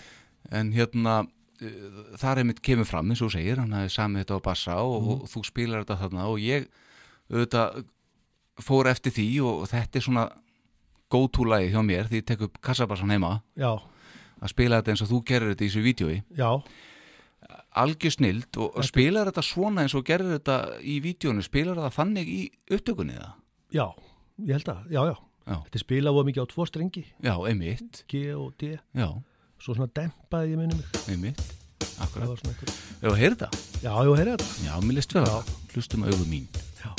[0.56, 4.46] en hérna uh, þar einmitt kemur fram eins og segir hann hafi samið þetta á
[4.48, 5.10] bassa og, Mhm.
[5.18, 6.70] og þú spilar þetta þarna og ég
[7.32, 7.80] auðvitað
[8.64, 10.26] fór eftir því og, þetta er svona
[11.12, 13.38] góðtúlægi hjá mér því ég tek upp kassabassan heima.
[13.56, 13.78] Já,
[14.42, 16.16] að spila þetta eins og þú gerir þetta í þessu vídjói
[17.78, 21.94] algjör snild og, og spilar þetta svona eins og gerir þetta í vídjónu spilar þetta
[21.94, 22.40] þannig í
[22.74, 23.34] upptökunni það
[23.68, 23.84] Já,
[24.40, 25.16] ég held að, já, já.
[25.48, 25.56] Já.
[25.64, 27.02] Þetta spilað voða mikið á tvo strengi.
[27.24, 28.02] Já, einmitt.
[28.08, 28.74] G og D.
[28.96, 29.08] Já,
[29.58, 30.98] Svo svona dempaði ég minni mig.
[31.10, 31.40] Einmitt.
[31.82, 33.60] Það akkurat, einhver já, heyrðu það.
[33.82, 34.50] Já, já, heyrðu þetta.
[34.68, 35.54] Já, mér list vel að það.
[35.74, 36.50] Hlustum augu mín.
[36.78, 36.92] Já,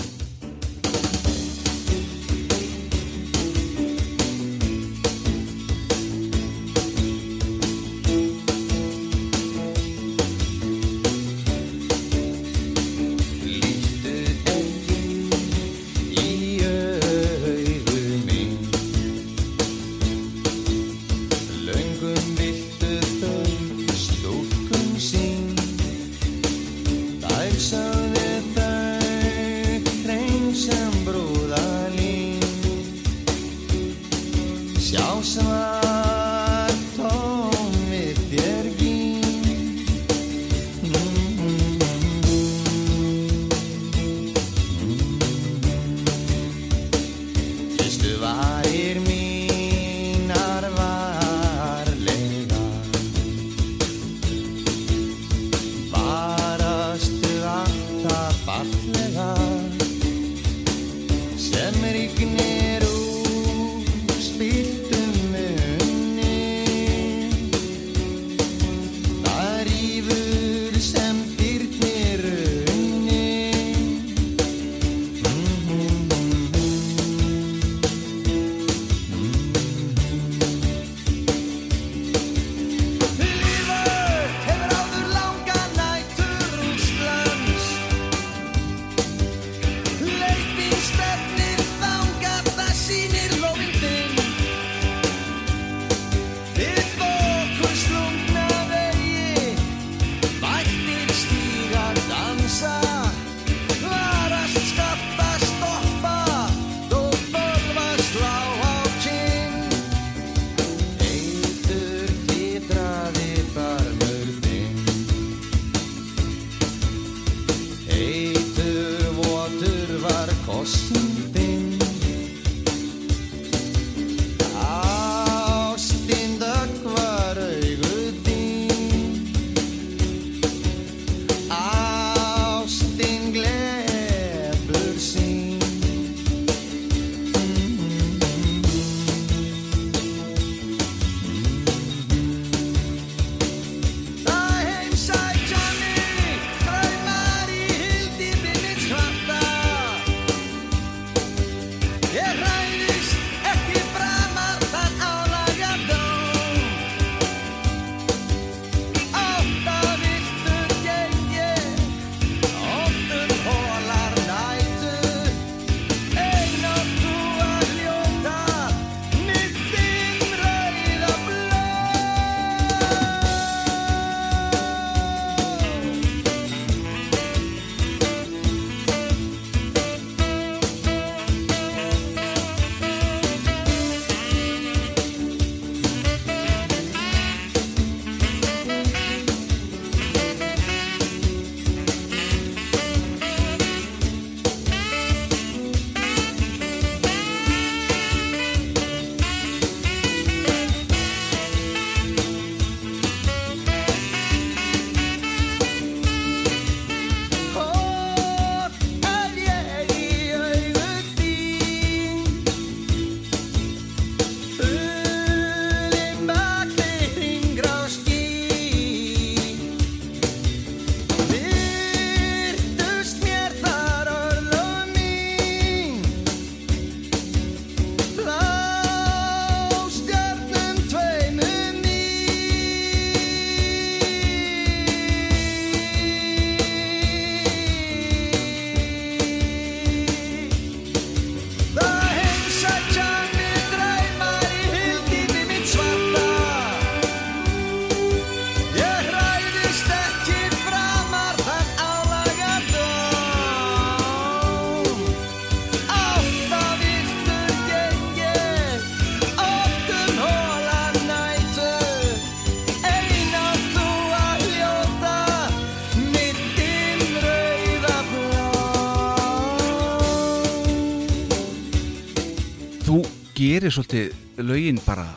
[273.50, 275.08] gerir svolítið lögin bara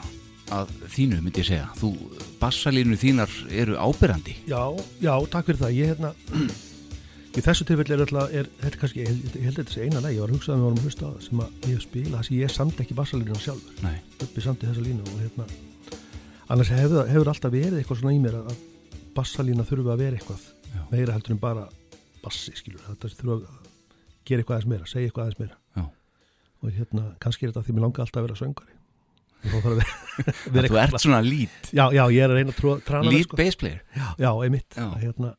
[0.53, 1.71] að þínu, myndi ég segja.
[1.79, 1.91] Þú,
[2.41, 4.37] bassalínu þínar eru ábyrrandi.
[4.49, 4.63] Já,
[5.03, 5.75] já, takk fyrir það.
[5.77, 6.13] Ég hérna,
[7.33, 9.87] í þessu tilfelli er alltaf, er, þetta er kannski, ég ég held að þetta sé
[9.87, 11.69] eina leið, ég var að hugsa að við vorum að hlusta á það sem að
[11.71, 15.07] ég spilað, það sem ég samt ekki bassalínuna sjálfur, Nei, uppi samt í þessa línu
[15.07, 15.47] og hérna,
[16.53, 20.21] annars hefur, hefur alltaf verið eitthvað svona í mér að, að bassalína þurfi að vera
[20.21, 20.47] eitthvað
[20.93, 21.67] meira heldur en bara
[22.25, 23.49] bassi, skilur, þetta þurfi að
[24.29, 25.89] gera eitthvað aðeins meira, segja eitthvað aðeins meira já.
[26.63, 28.79] Og hérna, kannski er þetta því mér langar alltaf að vera söngari
[29.53, 29.81] að
[30.71, 33.39] Þú ert svona lít, Já, já, ég er að reyna að það, lít sko.
[33.41, 33.81] bass player.
[33.97, 34.85] Já, já, einmitt Já.
[35.03, 35.33] Hérna,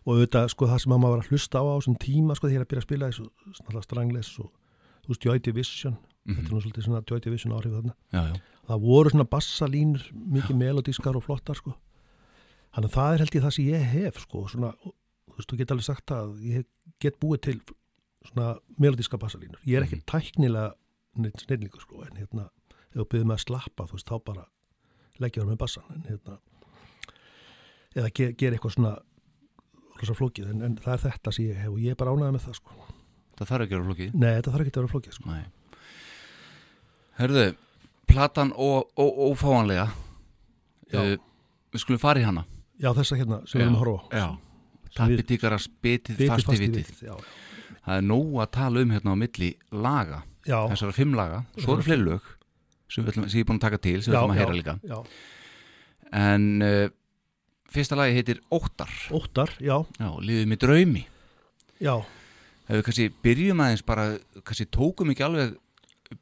[0.00, 2.54] og auðvitað, sko, það sem maður var að hlusta á á þessum tíma, sko, þegar
[2.56, 4.48] ég er að byrja að spila þessu strangles og,
[5.04, 5.98] þú veist, Joy Division
[6.30, 8.40] þetta er nú svolítið svona Joy Division áhrif þarna Já, já.
[8.70, 10.06] það voru svona bassalínur
[10.38, 11.74] mikið melodískar og flottar, sko
[12.70, 14.94] þannig að það er held ég það sem ég hef, sko svona, og,
[15.28, 16.66] þú veist, þú get alveg sagt að ég
[17.02, 17.58] get búið til
[18.28, 20.74] svona melodíska bassalínur, ég er ekki tæknilega
[21.20, 22.48] neitt snillingur, sko, en hérna
[22.90, 24.44] ef þú byrðið með að slappa, þú veist, þá bara
[25.20, 26.38] leggja það með bassan, en hérna
[27.96, 28.92] eða ge gera eitthvað svona
[30.00, 32.36] rosa flókið, en, en það er þetta sem ég hef og ég er bara ánægð
[32.36, 32.88] með það, sko
[33.40, 34.16] Það þarf ekki að vera flókið.
[34.20, 35.44] Nei, þetta þarf ekki að vera flókið, sko Nei.
[37.20, 37.44] Hörðu,
[38.10, 39.86] platan ófáanlega.
[40.90, 41.00] Já.
[41.00, 41.14] Uh,
[41.72, 42.44] við skulum fara í hana.
[42.80, 44.26] Já, þessa hérna sem við erum að horfa á Já.
[44.90, 47.02] Sem við- Tappi tíkara spitið Bitið fast í vitið.
[47.86, 50.22] Það er nóg að tala um hérna á milli laga.
[50.46, 51.42] já, Þessara fimm laga.
[51.58, 52.28] Svo eru fleiri lög
[52.90, 54.74] sem, ætlum, sem ég er búin að taka til, sem við ætlum að heyra líka.
[54.82, 54.98] já.
[56.20, 56.88] En uh,
[57.70, 58.90] fyrsta lagi heitir Óttar.
[59.14, 61.04] Óttar, já, Já, lífið með draumi.
[61.80, 61.94] já,
[62.70, 64.04] Ef við kannski byrjum aðeins bara,
[64.46, 65.56] kannski tókum ekki alveg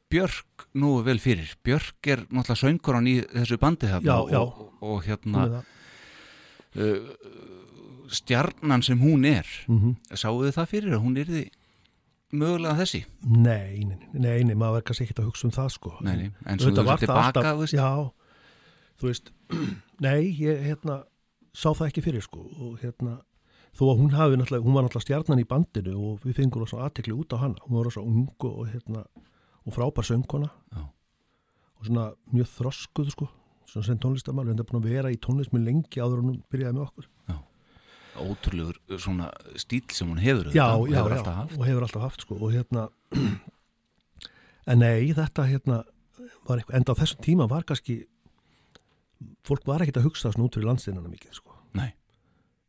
[0.09, 1.49] Björk nú vel fyrir.
[1.65, 7.09] Björk er náttúrulega söngkoran í þessu bandi þarna og, og, og hérna uh,
[8.15, 9.47] stjarnan sem hún er.
[9.67, 11.43] mm Sáuðu þið það fyrir að hún yrði
[12.31, 13.03] mögulega þessi?
[13.25, 16.27] Nei, nei, nei, nei, maður verður kannski ekkert að hugsa um það, sko Nei, nei,
[16.45, 17.73] en svo þú það tilbaka, alltaf-.
[17.73, 17.89] Já,
[19.01, 19.31] þú veist
[20.05, 20.99] Nei, ég hérna
[21.55, 23.17] sá það ekki fyrir sko og hérna
[23.77, 26.79] þó að hún hafi náttúrulega, hún var náttúrulega stjarnan í bandinu og við fengum rosa
[26.85, 29.03] aðtekli út á hana hún var rosa ung og, og hérna
[29.65, 30.81] og frábær söngkona Já.
[30.85, 33.29] og svona mjög þroskuð sko
[33.69, 36.77] svona sem tónlistamæður, hendur búin að vera í tónlist með lengi áður en hún byrjaði
[36.77, 37.09] með okkur
[38.23, 39.29] Ótrúlegur svona
[39.59, 41.57] stíl sem hún hefur já, og já, hefur já, alltaf haft.
[41.57, 42.89] og hefur alltaf haft sko og hérna
[44.71, 45.83] en nei, þetta hérna
[46.47, 48.01] var eitthvað, enda á þessum tíma var kannski
[49.47, 51.55] fólk var ekkert að hugsa svona út fyrir landsteinana mikið sko.
[51.77, 51.89] Nei,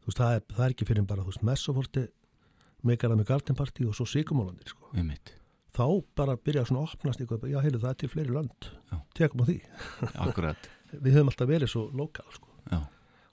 [0.03, 2.07] þú veist, það er, það er ekki fyrir bara, þú veist, Messoforti
[2.87, 4.95] meikara með Garden Party og svo Sigumólandir sko,
[5.77, 5.85] þá
[6.19, 8.71] bara byrja svona að opnast eitthvað, já, heyrðu, það er til fleiri lönd.
[8.91, 8.97] Já.
[9.19, 9.59] tekum á því,
[11.05, 12.81] við höfum alltaf verið svo lokal sko, já,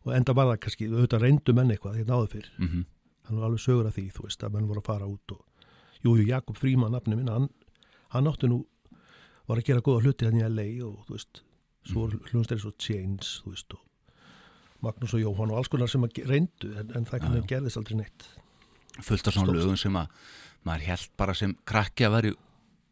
[0.07, 2.49] og enda var það kannski, auðvitað reyndu menn eitthvað, hérna áður fyrr.
[2.57, 2.85] Mhm,
[3.27, 5.41] hann var alveg sögur af því, þú veist, að menn voru að fara út og,
[6.03, 7.49] jú, jú, Jakob Fríman nafni minna, hann,
[8.15, 8.61] hann átti nú
[9.47, 11.43] var að gera góða hluti hann í LA og þú veist,
[11.87, 13.83] svo voru hljónstæri svo Chains, þú veist, og
[14.85, 17.97] Magnús og Jóhann og alls konar sem að reyndu en, en það kannu gerðist aldrei
[17.97, 18.27] neitt.
[19.01, 20.11] Fullt af svona lögum sem að
[20.67, 22.33] maður held bara sem krakki að vera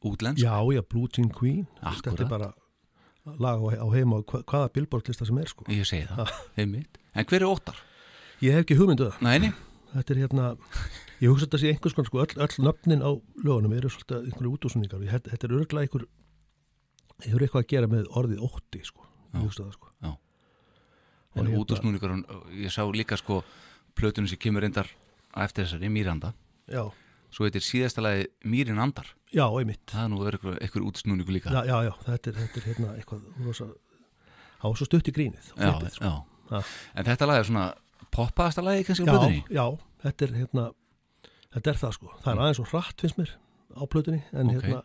[0.05, 0.41] útlensk.
[0.41, 2.49] Já, já, Blue Jean Queen veist, þetta er bara
[3.41, 5.65] lag á, heima og hva, hvaða billboardlista sem er sko.
[5.73, 6.97] Ég segi það, einmitt.
[7.15, 7.77] En hver er óttar?
[8.43, 9.49] Ég hef ekki hugmyndu það, Næni,
[9.95, 10.47] þetta er hérna
[11.23, 13.11] ég hugsa þetta sé einhvers konar sko, öll, öll nöfnin á
[13.45, 16.05] lögunum eru svolítið einhverju útúsningar ég- þetta þetta er örglega einhver
[17.23, 19.39] hefur eitthvað að gera með orðið ótti sko, Já.
[19.39, 20.11] ég hugsa það sko Já.
[21.35, 22.11] En hérna- útúrsnúningur,
[22.59, 23.43] ég sá líka sko
[23.95, 24.87] plötunum sem kemur reyndar
[25.35, 26.33] á eftir þessari, Mýranda.
[26.67, 26.91] Já,
[27.35, 29.07] Svo heitir síðasta lagi Mýrin andar.
[29.33, 31.51] já, einmitt Það er nú eitthvað, eitthvað útúrsnúningu líka.
[31.51, 33.65] já, já, já, þetta er, þetta er hérna eitthvað rosa,
[34.61, 36.03] það var svo stutt í grínið já, sko.
[36.03, 36.13] já.
[36.51, 37.73] En þetta lag er svona
[38.11, 39.43] poppaðasta lagi kannski á já, plötunni?
[39.49, 39.65] já,
[40.05, 40.65] þetta er hérna
[41.55, 43.31] þetta er það sko, það er aðeins svo hratt finnst mér
[43.75, 44.53] á plötunni, en Ok.
[44.61, 44.83] hérna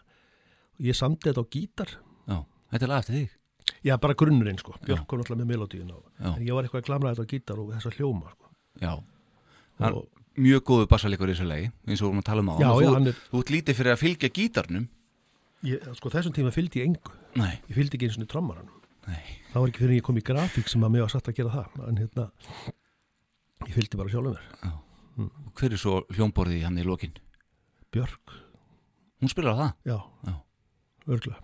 [0.80, 1.90] ég samdi þetta á gítar
[2.30, 2.38] Já,
[2.72, 3.30] þetta er lag eftir þig.
[3.84, 6.36] Já, bara grunnurinn sko, Björk kom náttúrulega með melodíun og, Já.
[6.36, 8.48] en ég var eitthvað að glamra þetta á gítar og þessa hljóma sko.
[8.80, 8.92] Já.
[9.80, 10.08] Hann, og,
[10.40, 12.54] mjög góðu bassalegur í þessu lagi, eins og við vorum að tala um á.
[12.60, 14.88] Já, þú, já, hann er- þú ert lítið fyrir að fylgja gítarnum.
[15.64, 19.39] ég, sko, þessum tíma fylgdi ég engu Nei, ég fylgdi ekki eins og trommaranum nei.
[19.50, 21.36] Það var ekki fyrir en ég kom í grafík sem að mig var satt að
[21.40, 22.26] gera það en hérna
[23.66, 24.78] ég fylgdi bara sjálfum mér
[25.20, 27.12] Og hver er svo hljómborðið hann í lokin?
[27.92, 28.30] Björk,
[29.20, 29.72] Hún spilar á það?
[29.90, 29.96] já,
[30.30, 30.34] Já.
[31.10, 31.34] örgla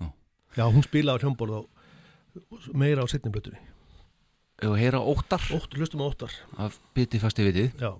[0.00, 0.08] Já.
[0.56, 3.60] já, hún spilaði á hljómborð og meira á setni blötunni
[4.60, 7.70] Ef að heyra óttar Óttar, hlustum á óttar af biti fasti vitið.
[7.78, 7.94] já,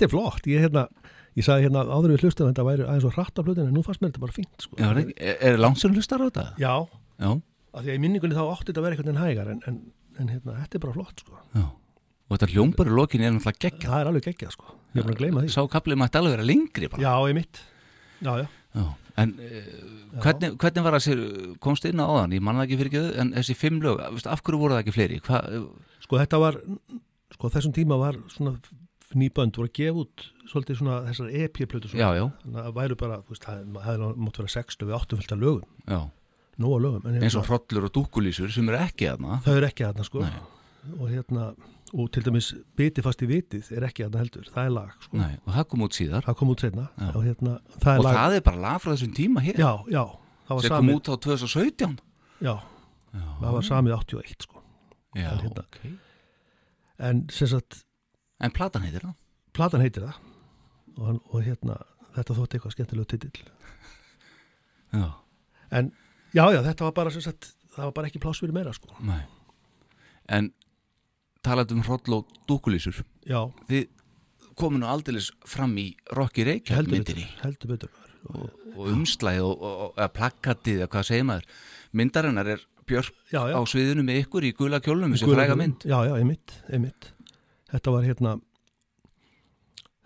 [0.00, 0.86] þetta er flott ég, hérna,
[1.36, 3.82] ég sagði hérna áður við hlustum þetta væri aðeins og hratt af hlutin en nú
[3.84, 4.78] fannst mér þetta bara fínt sko.
[4.80, 6.46] Já, er, er, langt sem hlustar á þetta?
[6.60, 6.72] já,
[7.20, 7.30] Já,
[7.76, 9.76] af því að í minningunni þá átti þetta að vera einhvern veginn hægar en, en,
[10.16, 11.42] en hérna, þetta er bara flott sko.
[12.30, 14.72] Og þetta hljómbar í lokin er náttúrulega geggjað það er alveg geggjað sko.
[14.94, 17.36] ég er bara að gleyma því Sá kaplið mætti alveg vera lengri bara já, ég
[17.36, 17.60] mitt
[18.22, 18.46] já, já.
[18.70, 18.84] Já,
[19.18, 19.70] en uh,
[20.22, 21.22] hvernig, hvernig var það sér,
[21.62, 23.98] komst inn á áðan, ég manna ekki fyrir ekki en þessi fimm lög,
[24.30, 25.18] af hverju voru það ekki fleiri?
[25.26, 25.40] Hva,
[26.06, 26.60] sko þetta var
[27.34, 28.54] sko þessum tíma var svona
[29.18, 31.90] nýbönd voru að gefa út svolítið svona þessar EP-plötu
[32.44, 35.38] þannig að það væru bara, þú veist, það hefði mátt vera 60 við 8 fylgta
[35.40, 36.00] lögum, já,
[36.60, 39.40] nóga lögum en eins og hérna, hrollur og dúkulísur sem eru ekki aðna.
[39.44, 40.22] þau eru ekki aðna sko.
[40.22, 40.40] Nei.
[40.98, 41.48] og hérna,
[41.92, 45.16] og til dæmis biti fast í vitið er ekki aðna heldur, það er lag sko,
[45.18, 46.24] Nei, og það kom út síðar.
[46.28, 47.08] Það kom út setna Já.
[47.14, 49.58] og hérna, það er og lag það er bara lag frá þessum tíma hér.
[49.58, 50.04] Já, já,
[50.46, 51.98] það var sem kom samið út á 2017.
[52.46, 52.54] já,
[53.10, 54.62] Já, það var samið 81 sko.
[55.18, 55.78] Já en hérna- ok.
[57.10, 57.24] en
[58.40, 59.16] En platan heitir það?
[59.56, 60.20] platan heitir það.
[61.00, 61.76] Og, og hérna,
[62.16, 63.50] þetta þótti eitthvað skemmtilegu titill.
[65.00, 65.06] Já,
[65.70, 65.92] en
[66.34, 68.90] já, já, þetta var bara sagt, það var bara ekki pláss fyrir meira sko.
[69.06, 69.20] Nei.
[70.34, 70.48] En
[71.46, 73.38] talað um hroll og dúkulísur, já,
[73.68, 73.84] þið
[74.58, 77.28] komu nú aldeilis fram í Rocky Reykjavík heldur myndinni.
[77.44, 77.94] heldur betur
[78.34, 81.46] og, og umslæði og, plakkatið eða hvað segir maður?
[82.02, 85.86] Myndarinnar er Björk já, já, á sviðinu með ykkur í gula kjólnum þessi fræga mynd.
[85.86, 87.12] Já, já, einmitt, einmitt
[87.70, 88.36] þetta var hérna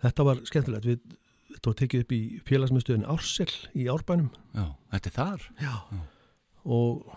[0.03, 0.87] þetta var skemmtilegt.
[0.89, 1.17] Við,
[1.55, 4.31] þetta var tekið upp í félagsmyndstöðin Ársel í Árbænum.
[4.55, 5.47] Já, þetta er þar?
[5.63, 5.75] Já.
[6.65, 7.09] Og,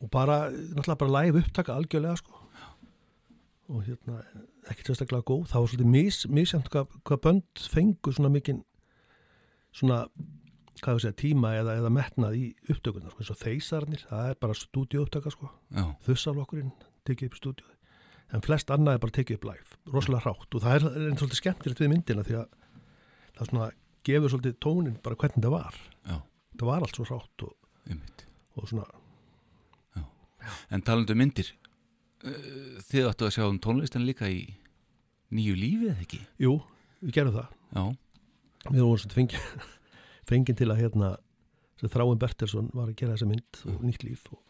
[0.00, 2.36] og bara náttúrulega bara live upptaka algjörlega sko.
[3.70, 4.18] Og hérna
[4.70, 8.64] ekkert sérstaklega góð, það var svolítið mis, misjant hvað, hvað bönd fengu svona mikinn
[9.70, 10.02] svona
[10.80, 14.38] hvað við segja, tíma eða, eða metnað í upptökunar, sko, eins og þeisarnir það er
[14.42, 15.50] bara stúdíu upptaka sko.
[15.76, 16.72] Já, þussaflokkurinn
[17.06, 17.68] tekið upp stúdíu
[18.30, 20.54] en flest annað er bara tekið upp live rosalega hrátt.
[20.54, 22.48] Og það er einn svolítið skemmtilegt við myndina því að
[23.38, 23.70] það svona
[24.06, 25.80] gefur svolítið tónin bara hvernig það var.
[26.06, 26.16] Já,
[26.56, 27.54] það var allt svo hrátt og,
[28.56, 28.88] og svona
[30.70, 31.50] en talandu um myndir
[32.24, 34.42] uh, þið áttu að sjá um tónlistin líka í
[35.34, 36.20] nýju lífi eða ekki?
[36.42, 36.56] Jú,
[37.04, 37.56] við gerum það.
[37.70, 37.82] Já,
[38.70, 39.74] við vorum svolítið fengið
[40.30, 41.16] fengið til að hérna
[41.80, 44.40] Þráin Bertilsson var að gera þessa mynd og nýtt líf og,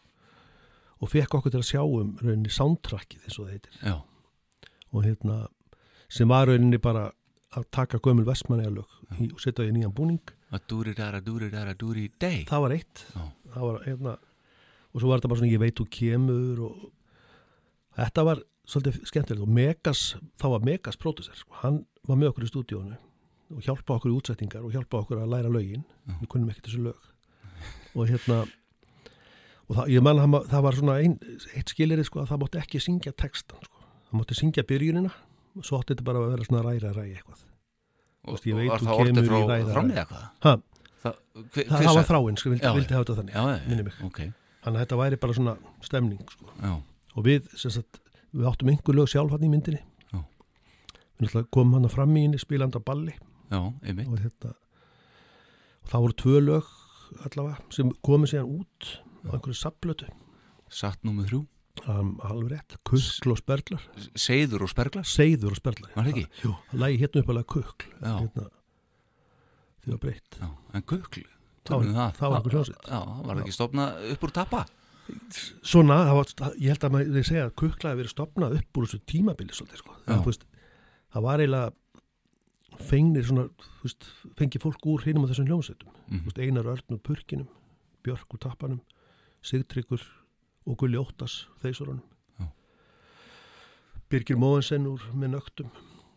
[1.01, 3.79] og fekk okkur til að sjá um rauninni soundtrackið eins og það heitir.
[3.81, 3.95] Já,
[4.91, 5.39] og hérna
[6.11, 7.09] sem var rauninni bara
[7.57, 10.21] að taka gömul vestmanniðalög og setja í nýjan búning.
[10.51, 13.05] Að dúri dara dúri dara dúri day það var eitt.
[13.51, 14.15] Það var hérna
[14.91, 16.81] og svo var þetta bara svona ég veit þú kemur og
[17.99, 19.43] þetta var svolítið skemmtilegt.
[19.45, 20.01] Og Megas,
[20.39, 21.55] þá var Megas pródusser, sko.
[21.63, 22.99] hann var með okkur í stúdíónu
[23.51, 25.83] og hjálpa okkur í útsetningar og hjálpa okkur að læra lögin.
[26.21, 27.07] Við kunnum ekki þessu lög.
[27.95, 28.45] Og hérna
[29.71, 31.13] og það, ég menn að það var svona ein,
[31.55, 33.85] eitt skilirið sko að það mátti ekki syngja textan sko.
[34.09, 37.45] það mátti syngja byrjunina og svo átti þetta bara að vera svona ræra ræi eitthvað.
[38.21, 40.53] Og, ég veit var það orðið frá ræða- framni eða hvað ha,
[41.01, 41.15] það,
[41.55, 43.95] hver, það, það var þráinn, sko, vildi, vildi hafa þetta þannig já, já, minni mig.
[44.05, 44.19] ok,
[44.65, 45.55] þannig að þetta væri bara svona
[45.87, 46.51] stemning sko.
[46.61, 46.73] já,
[47.15, 48.01] og við, sem sagt,
[48.31, 49.81] við áttum einhver lög sjálf hann í myndinni.
[51.21, 53.13] Við komum hann fram í henni spilandi á balli.
[53.51, 53.83] Já, og
[54.17, 54.55] hérna
[55.81, 56.69] og það voru tvö lög
[57.27, 58.89] allavega sem komið síðan út
[59.25, 60.07] á einhverju sapplötu
[60.71, 61.41] satt númið þrjú,
[61.91, 63.83] um, alveg rétt, kukl og sperlar.
[64.15, 66.25] seiður og sperglas seiður og sperlar Var það ekki?
[66.45, 67.87] Jú, lægi hérna upp alveg kukl.
[68.01, 68.49] Hérna,
[69.83, 70.37] því var breytt.
[70.41, 71.23] Já, en kukl
[71.61, 72.29] Það var- tölum við það?
[72.31, 72.85] var einhver hljómsveit.
[72.89, 74.65] já, var það ekki stopnað upp úr tappa?
[75.63, 78.85] Svona, það var, ég held að maður segja að kukla hefur verið stopnað upp úr
[78.87, 79.95] þessu tímabili svolítið, sko.
[80.05, 80.45] Það, þú veist,
[81.13, 81.73] það var eiginlega
[82.87, 83.43] fengnir svona,
[83.81, 84.07] þú veist,
[84.39, 85.91] fengi fólk úr hinum á þessum hljómsveitum.
[86.09, 87.47] Þú veist, Einar Örn úr Purkinum,
[88.05, 88.81] Björk úr Tappanum,
[89.41, 90.01] Sigtryggur
[90.69, 92.03] og Gulli Óttas, Þeisurunum.
[92.39, 92.47] Já.
[94.11, 95.71] Birgir Móensen úr með nögtum.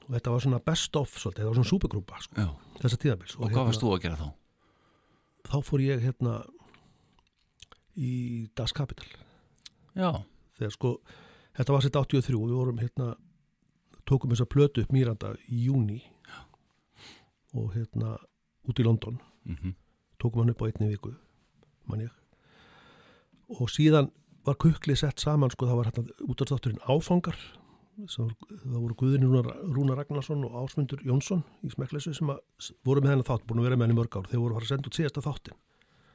[0.05, 2.49] Og þetta var svona best of svolítið, þetta var svona súpegrúpa sko, já,
[2.83, 3.37] þessa tíðabils.
[3.39, 4.27] og hvað varst þú að gera þá?
[5.49, 6.35] Þá fór ég hérna
[7.97, 8.11] í
[8.59, 9.07] Das Kapital.
[9.97, 10.11] Já,
[10.59, 10.91] þegar sko,
[11.57, 13.09] þetta var sett 83 og við vorum hérna,
[14.05, 16.03] tókum þess að plötu upp Míranda í júni
[17.55, 18.19] og hérna
[18.69, 19.17] út í London.
[19.49, 19.75] Mhm,
[20.21, 21.15] tókum hann upp á einni viku
[21.87, 22.11] man ég
[23.53, 24.11] og síðan
[24.45, 27.39] var kuklið sett saman sko það var hérna útastátturinn áfangar
[27.95, 32.41] það voru Guðin Rúna, Ragnarsson og Ásmundur Jónsson í smekkleysu sem að,
[32.87, 34.29] voru með hennar þátt, búin að vera með henni mörg ár.
[34.31, 35.59] Þeir voru að fara að senda út síðasta þáttin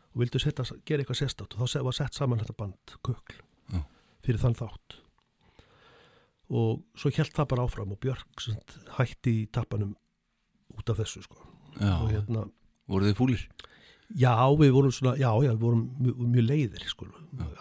[0.09, 3.39] og vildu setja, gera eitthvað sérstætt og þá var sett saman þetta band kukl
[4.25, 4.99] fyrir þann þátt.
[6.49, 8.45] Og svo held það bara áfram og Björk
[8.97, 9.93] hætti í tappanum
[10.75, 11.39] út af þessu sko.
[11.77, 12.47] Já, og hérna
[12.89, 13.45] voru þið fúlir?
[14.17, 17.05] Já, við vorum svona, já, já, við vorum mjög, mjög leiðir, sko,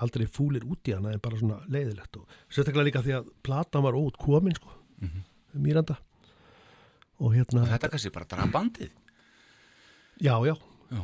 [0.01, 3.85] aldrei fúlir út í hana en bara svona leiðilegt og sérstaklega líka því að platan
[3.85, 4.71] var ót komin, sko,
[5.01, 5.21] Mhm.
[5.63, 5.95] Míranda
[7.21, 8.91] og hérna, og þetta kannski bara drabandið
[10.23, 10.55] já, já,
[10.91, 11.03] Já.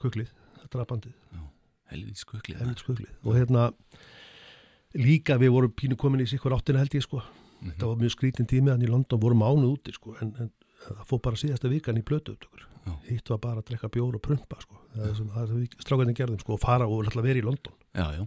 [0.00, 0.30] kuklið,
[0.62, 1.14] þetta er bandið,
[1.90, 3.10] helvið skuklið helvits kuklið.
[3.24, 3.72] Og hérna,
[4.94, 7.22] líka við vorum pínu komin í sikkur áttina held ég sko,
[7.64, 10.50] þetta var mjög skrítin tími hann í London vorum mánuð úti sko, en, en
[10.86, 12.68] það fór bara síðasta vikan í blötu upptökur Já.
[13.08, 15.76] Hitt var bara að drekka bjór og prumpa sko, það er sem, það sem við
[15.84, 17.76] strákarnir gerðum sko, og fara og verið í London.
[17.94, 18.24] Já, já,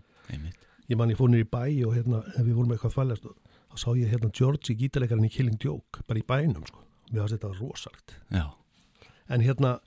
[0.88, 3.28] ég man ég fór nýr í bæ og hérna, við vorum eitthvað þvæljast
[3.68, 7.38] þá sá ég hérna Georgie gítarleikarinn í Killing Joke bara í bænum sko, mér fannst
[7.38, 8.18] þetta rosalegt.
[8.34, 8.46] Já,
[9.28, 9.78] en hérna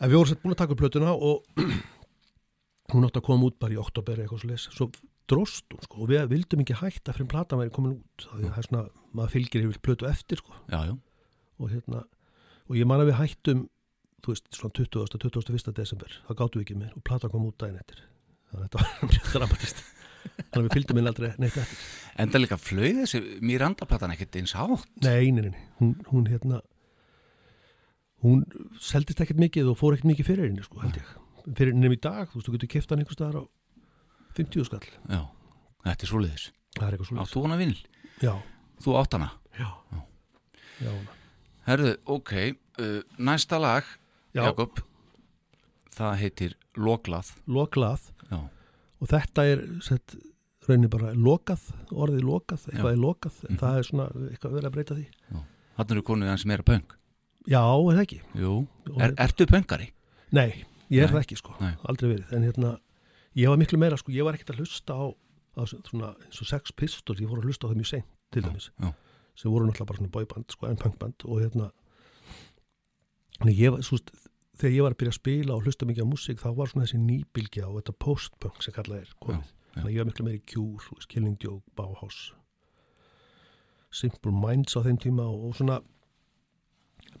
[0.00, 1.60] en við vorum sett búin að taka upp plötuna og
[2.94, 4.88] hún átti að koma út bara í oktober eitthvað svo les svo
[5.30, 8.66] dróst hún sko og við vildum ekki hætta fyrir platan væri komin út það er
[8.66, 10.56] svona, maður fylgir yfir plötu eftir sko.
[10.72, 10.94] Já, já,
[11.60, 12.04] og hérna,
[12.70, 13.62] og ég man að við hættum
[14.20, 15.18] þú veist, svona 20.
[15.18, 15.72] 21.
[15.76, 16.18] desember.
[16.28, 18.02] Það gáttu við ekki með og platan kom út daginn eftir.
[18.50, 19.82] Þannig að þetta var mjög dramatist
[20.20, 21.86] þannig að við fylgdum inn aldrei neitt eftir.
[22.20, 25.62] Enda líka flöið þessi Miranda-platan ekkert eins átt Nei, nei, nei.
[25.80, 26.60] Hún, hún hérna
[28.24, 28.44] hún
[28.84, 31.12] seldist ekkert mikið og fór ekkert mikið fyrir henni sko, held ég.
[31.48, 33.44] Fyrir henni í dag, þú veist, þú getur keft hann einhvers staðar á
[34.36, 34.82] 50 skall.
[35.08, 35.22] Já,
[35.86, 36.44] þetta er svoleiðis.
[36.76, 37.80] Það er eitthvað svo áttu hana vinnil,
[38.20, 38.34] Já,
[38.84, 39.30] þú átt hana?
[39.56, 39.70] Já,
[40.84, 40.92] já,
[41.66, 42.32] herðu, ok,
[42.80, 43.84] uh, næsta lag
[44.34, 44.44] Já.
[44.46, 44.78] Jakob
[45.94, 48.38] það heitir Loglað loklað já,
[49.02, 50.14] og þetta er sett,
[50.68, 52.94] raunin bara lokað orðið lokað, eitthvað Já.
[52.94, 53.58] er lokað en Mhm.
[53.58, 55.06] það er svona eitthvað verið að breyta því
[55.80, 56.84] hann eru konið hans meira pöng
[57.48, 58.20] Já, er það ekki?
[58.36, 58.68] jú,
[59.00, 59.90] er, ertu pöngari?
[60.32, 61.14] Nei, ég er Nei.
[61.16, 61.74] það ekki sko, Nei.
[61.88, 62.78] aldrei verið en hérna,
[63.34, 65.04] ég var miklu meira sko, ég var ekkert að hlusta á,
[65.58, 68.42] á svona eins og sex pistols, ég fór að hlusta á það mjög seint til
[68.42, 68.92] dæmis, já.
[69.38, 71.70] Sem voru náttúrulega bara svona boyband sko, en punkband og hérna
[73.48, 74.10] ég veist,
[74.60, 76.86] þegar ég var að byrja að spila og hlusta mikið á músík, þá var svona
[76.86, 79.72] þessi nýbylgja og þetta postpunk sem kallað er komið, já.
[79.78, 82.20] þannig að ég var miklu veist, Killing Joke, Bauhaus
[83.90, 85.80] Simple Minds á þeim tíma og, og svona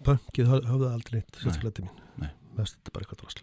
[0.06, 3.42] punkið höf, höfði aldrei neitt sérstaklega til mín, mest þetta er bara eitthvað drasl.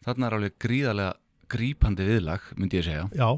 [0.00, 1.12] Þarna er alveg gríðarlega
[1.50, 3.06] grípandi viðlag, myndi ég segja.
[3.14, 3.28] Já,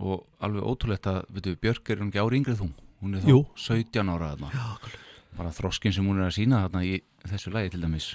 [0.00, 2.70] og alveg ótrúlegt að, veitu, Björk er hún ekki ári yngrið þú
[3.02, 3.40] hún er þá Jú.
[3.56, 4.50] 17 ára þarna.
[4.54, 4.94] Já,
[5.38, 8.12] bara þroskin sem hún er að sína þarna í þessu lagi til dæmis.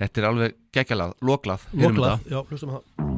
[0.00, 1.68] Þetta er alveg geggjalað, loklað.
[1.78, 3.13] Loklað, já, hlustum á það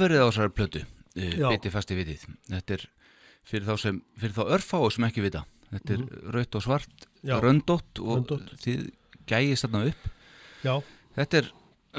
[0.00, 0.82] coverið á þessari plötu
[1.20, 1.48] Já.
[1.50, 2.84] biti fast í vitið þetta er
[3.50, 7.06] fyrir þá, sem, fyrir þá örfáu sem ekki vita þetta er mm raut og svart.
[7.26, 7.36] Já.
[7.42, 8.52] röndótt og Röndótt.
[8.62, 8.84] þið
[9.30, 10.04] gægist þarna upp
[10.64, 10.74] Já,
[11.16, 11.50] þetta er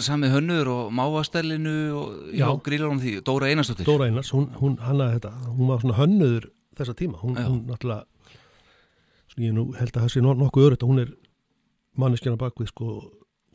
[0.01, 4.77] sami hönnur og mávastellinu og já, grílar um því, Dóra Einarsdóttir Dóra Einars, hún, hún
[4.79, 6.47] hannaði þetta hún var svona hönnuður
[6.79, 8.05] þessa tíma hún, hún náttúrulega
[9.41, 11.11] ég nú held að það sé no- nokkuð örytt að hún er
[11.99, 12.87] manneskjana bakvið sko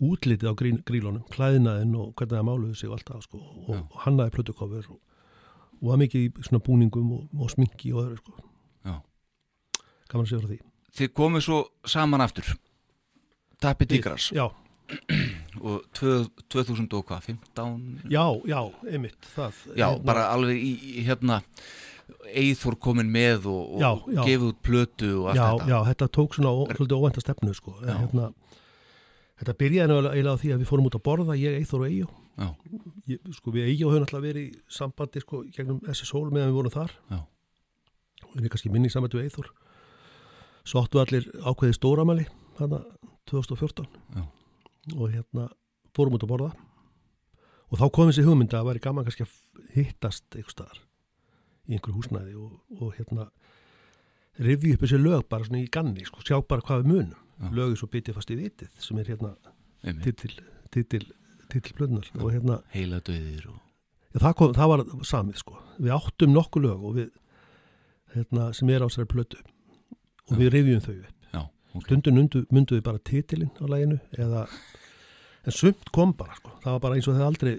[0.03, 3.70] útlitið á grín, grílunum, klæðinaðinn og hvernig það máluðu sig og allt það sko og,
[3.72, 3.78] Já.
[3.80, 4.99] og hannaði plötukofur og,
[5.80, 8.36] og var mikið í svona búningum og, og sminki og öðru sko.
[10.07, 10.59] Gaman að segja frá því.
[10.97, 11.57] Þið komið svo
[11.90, 12.53] saman aftur
[13.61, 14.44] Tappi Tigras Já,
[15.59, 19.59] og tvö- 2000 og hvað, 15 já, já, einmitt, það.
[19.74, 21.40] Já, hérna, bara alveg í, í hérna
[22.30, 26.36] Eithor komin með og, og gefið út plötu og allt já, þetta já, þetta tók
[26.38, 27.74] svona svolítið óvænta stefnu sko.
[27.82, 28.28] En, hérna,
[29.41, 31.91] þetta byrjaði nú eiginlega á því að við fórum út að borða, ég, Eithor og
[31.91, 32.09] Eyjó.
[33.37, 36.95] Sko, við Eyjó höfum alltaf verið í sambandi sko, gegnum SSHól meðan við vorum þar.
[37.12, 37.18] já,
[38.26, 39.53] og við kannski minni í sambandi við Eithor.
[40.66, 42.26] Svo áttu allir ákveði stóramæli,
[42.59, 42.80] þarna
[43.30, 43.87] 2014.
[44.16, 44.24] Já.
[44.97, 45.49] Og hérna
[45.97, 46.51] fórum út að borða.
[47.70, 49.37] Og þá kom þessi hugmynd að væri gaman kannski að
[49.74, 50.82] hittast einhver staðar
[51.66, 53.26] í einhverju húsnæði og, og hérna
[54.39, 57.22] rifja upp þessi lög bara svona í ganni, sko, sjá bara hvað við munum.
[57.37, 57.51] Já.
[57.53, 59.34] Lögið svo bitið fast í vitið sem er hérna
[59.84, 60.39] einmitt, titil,
[60.72, 61.05] titil,
[61.53, 63.59] titil blöðnar og hérna heila döðir og
[64.16, 65.59] Já, það, kom, það var samið sko.
[65.76, 67.11] Við áttum nokkuð lög og við,
[68.14, 69.43] hérna, sem er á þessari plötu
[70.30, 71.26] og við rifjum þau upp.
[71.34, 71.43] Já,
[71.76, 74.47] ok, Stundum myndu, við bara titilinn á læginu eða,
[75.45, 76.55] en sumt kom bara sko.
[76.64, 77.53] Það var bara eins og þeir aldrei,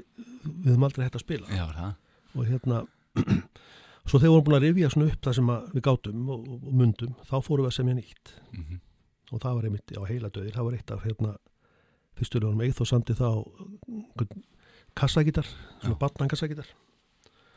[0.47, 1.53] við höfum aldrei hægt að spila.
[1.53, 1.93] já,
[2.33, 2.81] Og hérna,
[4.09, 6.75] svo þegar vorum búin að rifja svona upp það sem við gátum og, og, og
[6.81, 8.33] myndum, þá fórum við að semja nýtt.
[8.57, 8.65] mm
[9.31, 11.31] Og það var einmitt á heila döðir, það var eitt af hérna,
[12.17, 13.27] fyrsturljónum eith og samti þá
[14.97, 15.45] kassagítar,
[15.81, 15.99] svona Já.
[16.01, 16.69] barnankassagítar.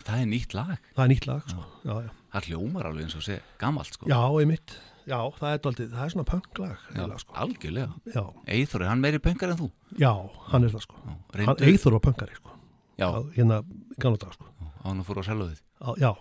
[0.01, 1.65] Það er nýtt lag, Það er nýtt lag, sko.
[1.85, 2.11] Já, já.
[2.33, 4.75] það hljómar alveg eins og sé gamalt sko Já, einmitt.
[5.11, 6.79] Já, það er, daldið, það er svona punklag.
[7.21, 7.35] Sko.
[7.43, 8.23] algjörlega já,
[8.57, 9.69] Eithor, er hann meiri pönkar en þú?
[10.01, 10.13] já,
[10.53, 10.97] hann er það sko.
[11.37, 12.57] Reyndu, Eithor var punkari sko.
[13.01, 13.61] já, hérna,
[14.01, 14.45] gamla dag sko.
[14.81, 16.13] á hann fór á selvaðið Á, já,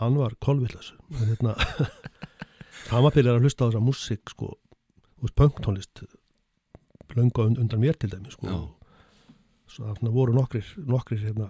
[0.00, 0.92] hann var kolvillas.
[1.12, 1.54] Hérna,
[2.92, 4.52] hann var byrjað að hlusta á þessa músík sko,
[5.24, 6.04] úr punktónlist
[7.16, 8.74] löngu und- undan mér til dæmi sko.
[9.70, 11.48] Svo þarna voru nokkrir, nokkrir hérna,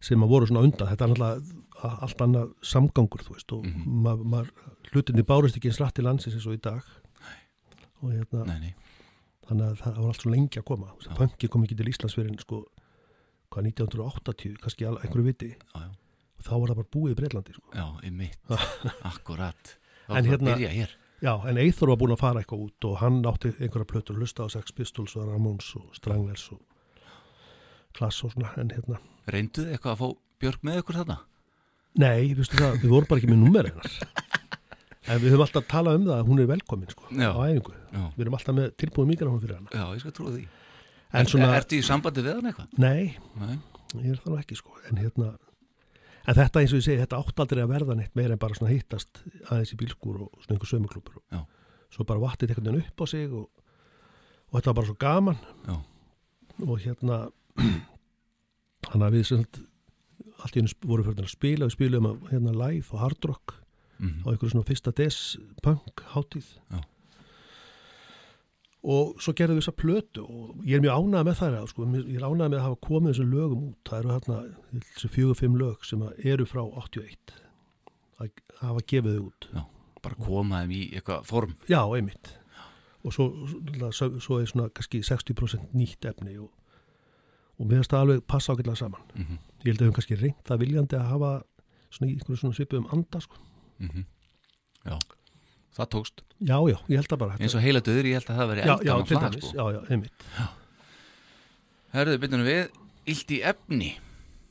[0.00, 0.88] sem að voru svona undan.
[0.92, 4.02] Þetta er náttúrulega allt annað samgangur, þú veist, og mm Mhm.
[4.04, 4.50] maður, maður,
[4.92, 6.82] hlutinni bárist ekki eins rætt til landsins eins og í dag.
[8.02, 8.74] Og hérna, Nei, nei,
[9.48, 11.14] þannig að það var allt svo lengi að koma Já.
[11.16, 12.64] pönki kom ekki til Íslands fyrir en sko
[13.50, 15.88] hvað 1980, kannski einhverju viti já, já,
[16.38, 17.70] og þá var það bara búið í Breitlandi sko.
[17.74, 18.38] já, í mitt
[19.02, 19.76] Akkurat
[20.08, 20.90] En En hérna- hérna Byrja hér
[21.24, 24.22] já, en Eithor var búin að fara eitthvað út og hann átti einhverja plötur að
[24.24, 26.60] hlusta á Sex Pistols og Ramones og Stranglers og
[27.96, 29.00] Klass og svona en hérna,
[29.32, 30.08] Reynduð eitthvað að fá
[30.38, 31.18] Björk með ykkur þarna?
[31.98, 33.96] nei, það, við vorum bara ekki með númer hennar.
[35.08, 37.30] En við höfum alltaf talað um það að hún er velkomin sko, Já.
[37.32, 37.72] á æfingu.
[37.94, 39.70] Já, við erum alltaf með tilbúið mikrofón fyrir hana.
[39.72, 40.42] Já, ég skal trúa því.
[41.16, 42.74] En svona, Ertu í sambandi við hann eitthvað?
[42.76, 43.54] nei, Nei,
[44.04, 45.30] ég er það nú ekki sko en hérna
[46.28, 48.56] en þetta eins og ég segi, þetta átt aldrei að verða neitt meira en bara
[48.58, 51.40] svona hittast aðeins í bílskúr og svona einhver sömuklúpur og Já.
[51.94, 53.46] svo bara vattið einhvern veginn upp á sig og,
[54.50, 55.76] og þetta var bara svo gaman já,
[56.66, 57.18] og hérna
[58.88, 59.60] þannig að við sagt
[60.38, 63.56] allt í hennu voru fyrir að spila við spilum hérna live og hard rock
[63.98, 65.16] mm á einhverju svona fyrsta des
[65.64, 66.78] punk hátíð Já.
[68.82, 71.86] Og svo gerðum við þessa plötu og ég er mjög ánægð með það sko.
[71.98, 73.80] ég er ánægð með að hafa komið þessum lögum út.
[73.88, 74.38] Það eru hérna
[74.94, 77.34] þessi fjögur fimm lög sem eru frá 81
[78.18, 79.48] að hafa gefið þau út.
[80.02, 81.56] Bara koma þeim í eitthvað form.
[81.70, 82.32] Já, einmitt.
[83.06, 83.28] Og svo,
[83.94, 86.50] svo, svo er svona kannski 60% nýtt efni og,
[87.58, 89.04] og mér finnst það alveg passa ágætlega saman.
[89.14, 91.30] Mm ég held að við höfum kannski reynt það viljandi að hafa
[91.90, 93.40] svona í svona svipum anda sko.
[94.86, 94.94] Já,
[95.76, 96.22] það tókst.
[96.38, 98.60] Já, já, ég held það bara Eins og heila döður, ég held að það veri
[98.62, 99.56] já, já, eldgamalt til lag dæmis, sko.
[99.58, 100.26] já, já, einmitt.
[101.94, 102.80] Herðu, byrjunum við,
[103.14, 103.90] illt í efni.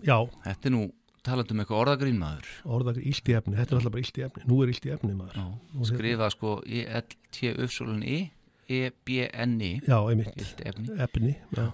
[0.08, 0.82] Já, Þetta er nú
[1.28, 2.50] talandi um eitthvað orðagrín maður.
[2.78, 4.44] Orðak illt í efni, þetta er alltaf bara illt í efni.
[4.48, 5.38] Nú er illt í efni maður.
[5.38, 8.18] Já, Og hérna- skrifa sko I-L-T-U-S-O-L-N-I
[8.68, 10.88] E-B-N-I já, einmitt, Illt efni.
[11.00, 11.68] Efni já,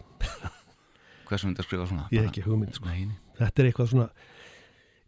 [1.29, 2.03] Hversu myndi að skrifa svona?
[2.13, 2.85] ég hef ekki hugmynd sko.
[2.91, 3.17] Nei, nei.
[3.39, 4.07] þetta er eitthvað svona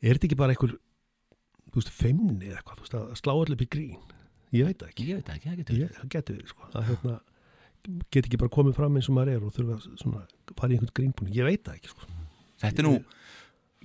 [0.02, 3.54] er þetta ekki bara einhver þú veist, feimni eða eitthvað, þú veist, að slá allir
[3.58, 4.00] upp í grín
[4.60, 5.08] ég veit það ekki.
[5.10, 7.16] Ég veit það ekki, það getur ég, það getur við, sko, að hérna
[8.14, 10.22] get ekki bara komið fram eins og maður er og þurfa að svona,
[10.56, 12.08] fara í einhvern grínbúning, ég veit það ekki sko.
[12.64, 12.96] Þetta er nú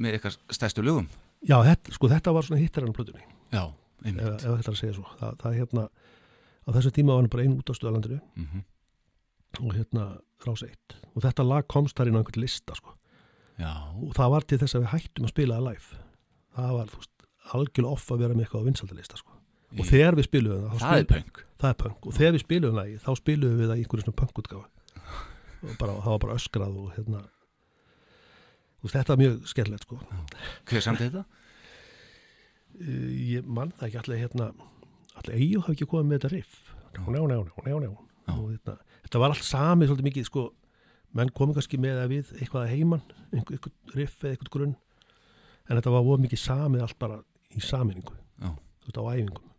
[0.01, 1.11] með eitthvað stærstu lögum.
[1.45, 3.27] Já, þetta, sko, þetta var svona hittar enn plötunni.
[3.53, 3.64] Já,
[4.05, 4.25] einmitt.
[4.25, 5.07] ef þetta er að segja svo.
[5.21, 5.87] Það, það hérna,
[6.64, 8.68] á þessu tíma var hann bara einn út á stöðalandinu mm
[9.59, 10.05] og hérna
[10.47, 10.97] rás eitt.
[11.16, 12.95] Og þetta lag komst þar inn á einhvern lista sko.
[13.61, 15.99] Já, og það var til þess að við hættum að spila það live.
[16.57, 17.25] Það var, þú veist,
[17.59, 19.39] algjörlega off að vera með eitthvað á vinsaldalista sko.
[19.79, 21.43] Og þegar við spiluðum það, það er punk.
[21.61, 22.07] Það er punk.
[22.07, 24.68] Og þegar við spiluðum það þá spiluðum við það í einhverju svona punkutgáfa
[25.61, 27.21] og bara, það var bara öskrað og hérna.
[28.81, 29.99] Og þetta er mjög skemmtilegt sko.
[30.71, 31.25] Hver samt þetta?
[32.81, 34.01] Uh, ég mann það ekki.
[34.03, 34.47] Allir hérna
[35.21, 36.57] allir Eyjó hafi ekki komið með þetta riff.
[36.95, 37.91] Njá, njá, njá, njá, njá.
[37.91, 38.33] Já.
[38.37, 40.47] og hérna, þetta var allt samið svolítið mikið sko,
[41.18, 43.05] menn komið kannski með að við eitthvað að heiman,
[43.35, 44.75] einhver, einhver riff eða einhvern grunn.
[45.68, 47.21] En þetta var voru mikið samið allt bara
[47.53, 48.16] í saminningu
[48.91, 49.49] á æfingum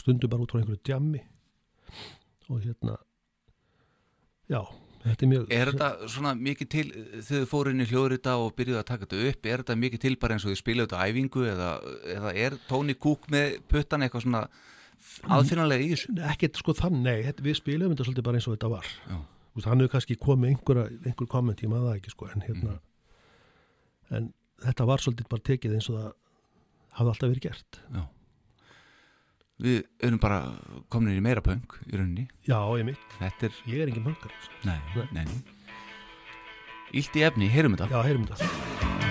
[0.00, 1.22] stundum bara út frá einhverju djammi.
[2.52, 2.98] Og hérna
[4.50, 4.60] já,
[5.04, 8.54] þetta er mjög Er þetta svona mikið til þegar þið fóru inn í hljóðrita og
[8.58, 11.00] byrjuðu að taka þetta upp er þetta mikið til bara eins og þið spilaðu þetta
[11.00, 11.70] á æfingu eða,
[12.16, 14.42] eða er Tony Cook með puttan eitthvað svona
[15.36, 16.16] aðfinnalega í þessu?
[16.30, 18.92] ekkert sko þann, nei, þetta, við spilum þetta svolítið bara eins og þetta var.
[19.54, 22.76] Hefur kannski komið einhverja, einhver komment ég maður það ekki sko, en hérna
[24.14, 24.30] en
[24.64, 26.10] þetta var svolítið bara tekið eins og það
[26.98, 27.80] hafði alltaf verið gert.
[27.94, 28.02] Já.
[29.62, 30.40] Við erum bara
[30.90, 32.24] komin í meira punk í rauninni.
[32.48, 34.32] já, ég mitt, Þetta er, ég er engin mankar
[34.64, 35.06] nei, Nei.
[35.12, 35.42] nei, nei.
[36.94, 37.90] Ílt í efni, heyrum þetta.
[37.90, 39.03] já, heyrum þetta Flarar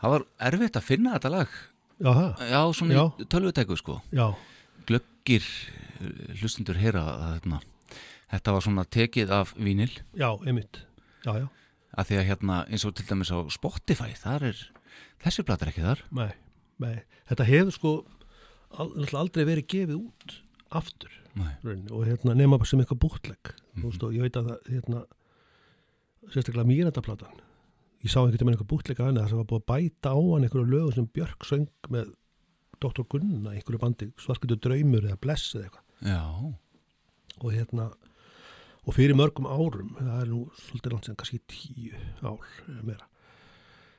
[0.00, 1.48] Það var erfitt að finna þetta lag.
[1.98, 3.04] já, það, Já, svona Já.
[3.22, 4.00] í tölvutæku, sko.
[4.12, 4.26] já,
[4.86, 5.42] Glöggir
[6.00, 7.02] eh, hlustundur heyra
[7.40, 7.60] þetta,
[8.30, 9.90] þetta var svona tekið af vínil.
[10.14, 10.82] já, einmitt
[11.24, 11.46] já, já,
[11.96, 14.60] að því að hérna eins og til dæmis á Spotify þar er,
[15.24, 16.30] þessi platar ekki þar nei,
[16.78, 17.92] nei þetta hefur sko
[18.76, 20.36] al, aldrei verið gefið út
[20.70, 21.52] aftur Nei.
[21.64, 25.02] rauninni, og hérna nema sem eitthvað bútlegg þú veist og ég veit að það hérna,
[26.32, 27.40] sérstaklega mýrandaplatan
[28.04, 30.18] ég sá einhvern veginn eitthvað bútlegg að henni þar sem var búið að bæta á
[30.18, 32.12] hann einhverju lögu sem Björk söng með
[32.82, 33.06] Dr.
[33.08, 35.84] Gunna, einhverju bandi svarkvöldu draumur eða bless eða eitthvað.
[36.04, 36.22] Já,
[37.40, 37.90] og hérna
[38.86, 43.08] og fyrir mörgum árum, það er nú svolítið langt sem kannski tíu eða meira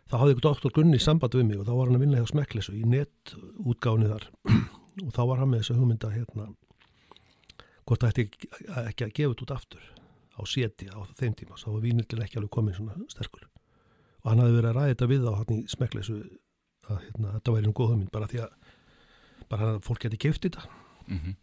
[0.07, 2.29] þá hafði ykkur doktor Gunni samband við mig og þá var hann að vinna hjá
[2.31, 4.27] Smekklesu í netútgáfni þar.
[5.05, 6.47] Og þá var hann með þessa hugmynda hérna
[7.85, 8.47] hvort það ætti ekki,
[9.05, 9.83] að gefa þetta út aftur
[10.33, 13.45] á séti á þeim tíma þá var vínildin ekki alveg komin svona sterkur
[14.28, 16.15] og hann hafði verið að ræða þetta við á hann í Smekklesu
[16.88, 18.55] að hérna, þetta væri nú góð hugmynd bara því að
[19.47, 20.67] bara að fólk geti keift þetta
[21.07, 21.36] mm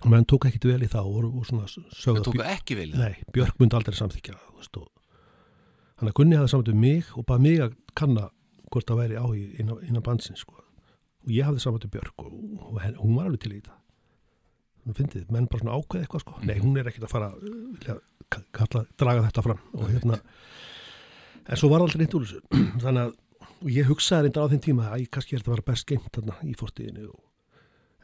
[0.00, 2.76] og menn tók ekkit vel í það og, og svona sögðu það að tók ekki
[2.78, 3.02] vel í það.
[3.04, 4.86] Nei, Björk myndi aldrei samþykja og
[6.00, 8.30] hann að Gunni hafði samvænt um mig og bara mig að kanna
[8.72, 10.56] hvort það væri á í innan, innan bansins sko.
[10.56, 12.32] og ég hafði samvænt um Björk og,
[12.70, 13.76] og henn, hún var alveg til í þetta
[14.88, 16.38] hún fyndið, menn bara svona ákveð eitthvað sko.
[16.48, 17.98] nei, hún er ekkit að fara vilja,
[18.32, 20.20] ka- kalla, draga þetta fram og hérna
[21.50, 22.40] en svo var aldrei neitt úr þessu.
[22.84, 23.16] Þannig að,
[23.60, 25.88] og ég hugsaði reynda á þeim tíma að ég kannski er þetta að vera best
[25.90, 27.18] geimt þarna í fortíðinu og,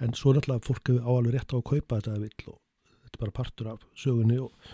[0.04, 2.58] en svo náttúrulega fólk hefur á alveg rétt á að kaupa þetta ef vill og
[3.06, 4.66] þetta er bara partur af sögunni og,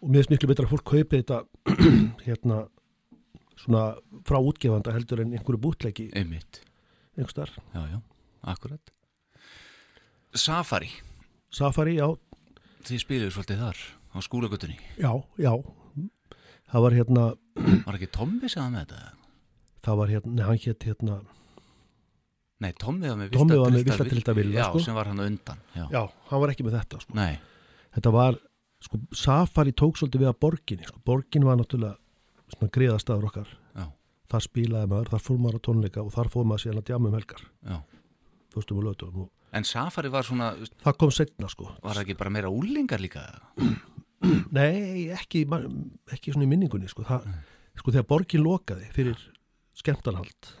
[0.00, 1.42] og mér finnst miklu betra að fólk kaupi þetta
[2.26, 2.62] hérna
[3.62, 3.82] svona
[4.26, 6.62] frá útgefanda heldur en einhverju bútleiki Einmitt,
[7.18, 7.52] einhvers þar.
[7.74, 7.98] já, já,
[8.54, 8.94] akkurat.
[10.32, 10.88] Safari,
[11.52, 12.08] Safari, já,
[12.88, 13.82] þið spiluðu svolítið þar
[14.16, 15.52] á skúlagötunni já, já.
[16.72, 17.24] Það var hérna
[17.56, 19.12] Var ekki Tommi sem með þetta?
[19.82, 21.16] það var hérna, nei, hann hétt hérna
[22.62, 24.82] Nei, Tommi var með Tommi var með Vista Tryllta Villa, Já, sko.
[24.84, 27.16] sem var hann undan Já, já, hann var ekki með þetta sko.
[27.18, 27.32] Nei,
[27.96, 28.38] þetta var,
[28.86, 31.98] sko, Safari tók svolítið við að borginni, sko, borgin var náttúrulega
[32.54, 33.86] svona greiðastaður okkar já,
[34.30, 37.10] þar spilaði maður, þar fór maður á tónleika og þar fór maður síðan að djama
[37.10, 37.78] um helgar já
[38.52, 42.14] fyrstum og lötum og En Safari var svona, það kom setna sko var það ekki
[42.22, 43.26] bara meira úlingar líka?
[44.58, 45.44] nei, ekki,
[46.14, 47.28] ekki svona í minningunni sko, það,
[47.80, 49.18] sko þegar borgin lokaði fyrir
[49.78, 50.52] skemmtanhald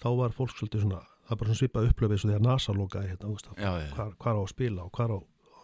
[0.00, 3.32] þá var fólk svolítið svona það bara svona svipað upplöfið svo þegar NASA lokaði hérna,
[3.34, 5.18] veist, Já, já, hvar, hvar á að spila og hvar á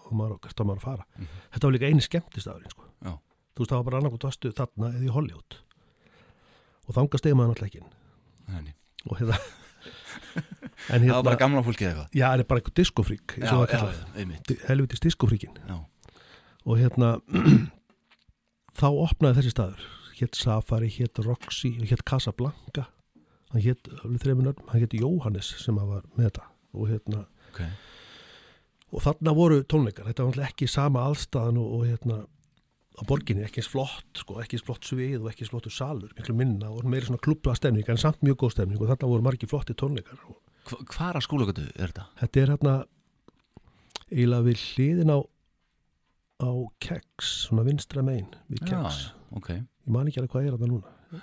[0.07, 1.07] og maður, hvert á maður að fara.
[1.51, 2.85] Þetta var líka eini skemmtistafurinn sko.
[3.03, 3.13] já,
[3.57, 5.57] þú veist það var bara annarkot vastu þarna eða í Hollywood.
[6.87, 8.75] Og þangast stegi maður náttúrulega ekki
[9.07, 9.37] og hérna
[10.37, 10.43] en
[10.87, 12.07] Það hérna, var bara gamla fólkið eitthvað?
[12.15, 13.81] Já, það er bara eitthvað diskofrík Já, já,
[14.69, 15.59] helvitis diskofríkin.
[15.67, 15.77] Já,
[16.67, 17.15] og hérna
[18.81, 19.87] þá opnaði þessi staður.
[20.17, 22.87] Hétt Safari, hétt Roxy og hétt Casablanca.
[23.53, 26.47] Hann hétt, hann hétt Jóhannes sem var með þetta.
[26.77, 27.21] Og hérna
[27.53, 27.61] ok.
[28.93, 32.19] og þarna voru tónleikar, þetta var ekki sama allstaðan og, og hérna
[32.97, 36.13] á borginni, ekki eins flott, sko, ekki eins flott svið og ekki eins flottur salur,
[36.17, 38.81] miklu minna og meiri svona klubla stemning, en samt mjög góð stemning.
[38.81, 40.21] Og þarna voru margi flotti tónleikar
[40.67, 42.07] Hva- Hvar að skólagötu er þetta?
[42.23, 42.77] þetta er hérna
[44.11, 45.19] eiginlega við hliðin á
[46.43, 46.51] á
[46.83, 49.51] keks, svona vinstra megin við keks, já, ok.
[49.57, 51.23] Ég man ekki alveg hvað er þetta núna.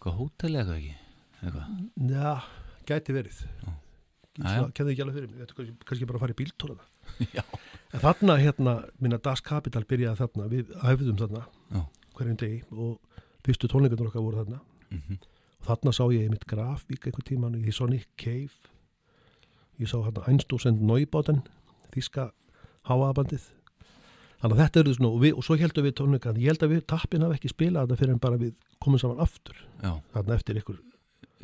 [0.00, 0.94] Hvað hótel eða ekki?
[2.10, 2.32] Já,
[2.88, 3.40] gæti verið.
[4.40, 6.76] Kennði ekki alveg fyrir mig, kannski, kannski bara að fara í
[7.36, 7.42] Já,
[7.92, 11.42] En þarna hérna, minna Das Capital byrjaði þarna, við æfðum þarna
[11.74, 11.80] Já.
[12.16, 14.60] hverjum degi og fyrstu tónleikundur okkar voru þarna.
[14.94, 15.18] Mhm,
[15.60, 18.54] og þarna sá ég mitt grafík einhvern tíman ég sá Nick Cave.
[19.80, 21.42] Ég sá hérna Einstúsend Neubáten
[21.90, 22.30] þíska
[22.86, 23.48] háabandið
[24.40, 26.72] þannig að þetta eru svona og, við, og svo heldum við tónleika ég held að
[26.74, 29.58] við tappin hafa ekki spilað þetta fyrir en bara við komum saman aftur.
[29.82, 30.80] Já, þarna eftir ykkur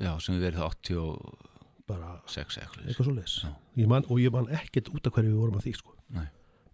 [0.01, 1.47] já, sem við verið það 86
[1.86, 3.51] bara eitthvað svo leis Já.
[4.01, 5.94] og ég man ekkert út af hverju við vorum að því sko.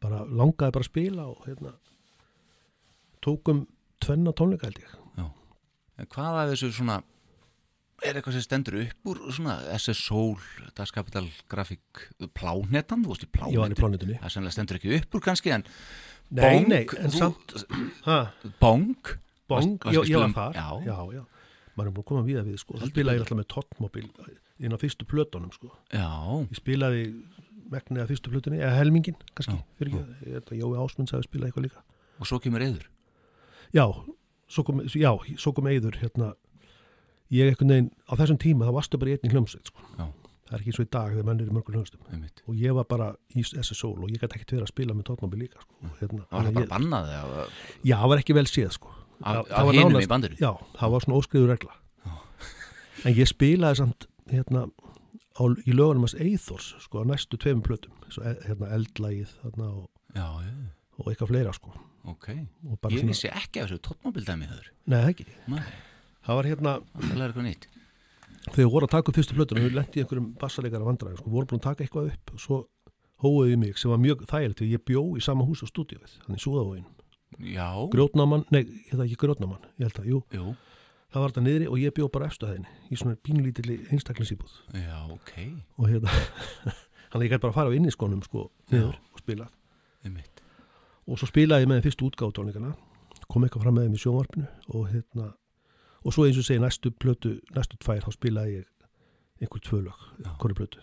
[0.02, 1.74] Bara langaði bara að spila og hérna
[3.22, 3.66] tókum
[4.02, 4.98] tvenna tónleika held ég.
[6.00, 7.02] En hvað af þessu svona
[8.02, 10.40] er eitthvað sem stendur upp úr svona SS Soul,
[10.74, 15.52] Das Capital Grafík plánetan, þú veist í ég plánutunni það stendur ekki upp úr kannski
[15.54, 15.66] en
[16.38, 17.54] nei, nei, en samt
[18.06, 18.18] ha,
[18.60, 18.96] Bong?
[19.50, 20.56] Bong, varstu ég, að spila var um- þar.
[20.56, 20.68] Já.
[20.86, 21.24] já, já,
[21.76, 22.78] maður er búin að koma við að við sko.
[22.78, 24.08] Heldur spilaði ég alltaf með Tottmobil
[24.62, 25.72] inn á fyrstu plötunum sko.
[25.92, 26.08] Já,
[26.48, 27.04] ég spilaði
[27.72, 30.40] megnið að fyrstu plötunni eða helmingin, kannski, Já, fyrir ekki.
[30.40, 31.84] Að Jói Ásmunds hafi spilað eitthvað líka.
[32.20, 32.88] Og svo kemur eður
[33.72, 33.86] já,
[34.48, 36.32] svo kom, já, svo kom Eyður hérna,
[37.32, 39.86] ég einhvern veginn á þessum tíma, það varstu bara í einni hljómsveit sko.
[39.96, 40.06] Já.
[40.52, 41.76] Það er ekki svo í dag þegar menn eru mörgum
[42.12, 42.42] einmitt.
[42.46, 45.38] og ég var bara í SSO og ég gæti ekkert verið að spila með Tottenham
[45.40, 45.92] líka sko.
[46.00, 47.46] hérna, Það var það ég, bara bannað eða
[47.88, 48.92] já, það var ekki vel séð sko.
[49.22, 51.72] af, var hinum nánast- í bandinu já, það var svona óskriður regla.
[53.04, 54.66] En ég spilaði samt hérna,
[55.34, 57.94] á, í lögunum hans Eithors sko, á næstu tveimum plötum.
[58.20, 59.88] E- hérna, eldlægið og,
[60.98, 61.72] og eitthvað fleira sko.
[62.04, 62.28] ok.
[62.68, 65.26] Og bara Ég svona, vissi ekki af þessu tóttmobildæmi þaður nei, það ekki.
[65.48, 65.62] Nei,
[66.26, 67.66] það var hérna, það er eitthvað nýtt
[68.48, 71.50] þegar við vorum að taka fyrstu plötuna við lendið í einhverjum bassaleikara vandræðum sko, vorum
[71.52, 72.58] búin að taka eitthvað upp og svo
[73.22, 76.42] hóuði mig sem var mjög þægilegt því ég bjó í sama hús á stúdíóið þannig
[76.42, 76.84] súðavóin,
[77.38, 80.18] Já, grjótnamann nei, ég það ekki grjótnamann, ég held að, jú.
[80.36, 80.50] Jú,
[81.14, 84.98] það var þetta niðri og ég bjó bara efstu hæðinni í svona pínlítilli einstaklingsýbúð já,
[85.14, 85.32] ok.
[85.78, 86.12] Og hérna
[87.12, 89.48] þannig ég gæti bara að fara á inni skónum sko niður og spila.
[90.02, 90.42] Einmitt.
[91.06, 92.74] og svo spilaði ég með fyrstu útgáðutónleikana
[93.30, 95.30] kom eitthvað fram með þeim í sjónvarpinu og hérna
[96.04, 98.68] og svo eins og segi næstu plötu, næstu tvær þá spilaði ég
[99.42, 100.30] einhver tvö lög, Já.
[100.38, 100.82] hverju plötu.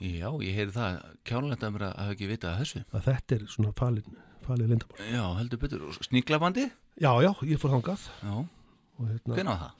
[0.00, 1.00] Já, ég heyri það.
[1.28, 2.80] Kjánulegt að mér að hafa ekki vitað af þessu.
[2.96, 4.14] Að þetta er svona falin,
[4.46, 6.64] falið lindamál Já, heldur betur, og sníklabandi
[7.00, 8.06] já, já, ég fór þangað.
[8.30, 9.74] Og hérna, hvernig var það?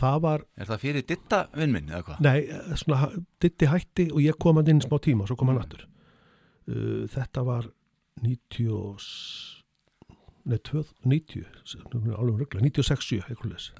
[0.00, 2.20] það var, Er það fyrir ditta vinn minn eða hvað?
[2.24, 3.10] nei, eh, svona
[3.42, 5.82] ditti hætti og ég kom hann inn smá tíma svo kom hann aftur.
[6.70, 7.66] Uh, þetta var
[8.22, 9.02] 90 og
[10.46, 11.44] 2, 90
[11.94, 13.70] nú er alveg röglega, 96, 7 eitthvað leys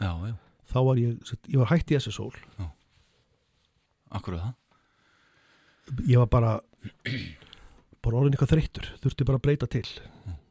[0.71, 1.17] þá var ég,
[1.49, 2.31] ég var hætti í SSól
[4.11, 4.57] akkur er það?
[6.11, 6.53] Ég var bara
[8.05, 9.85] bara orðin eitthvað þreyttur þurfti bara að breyta til.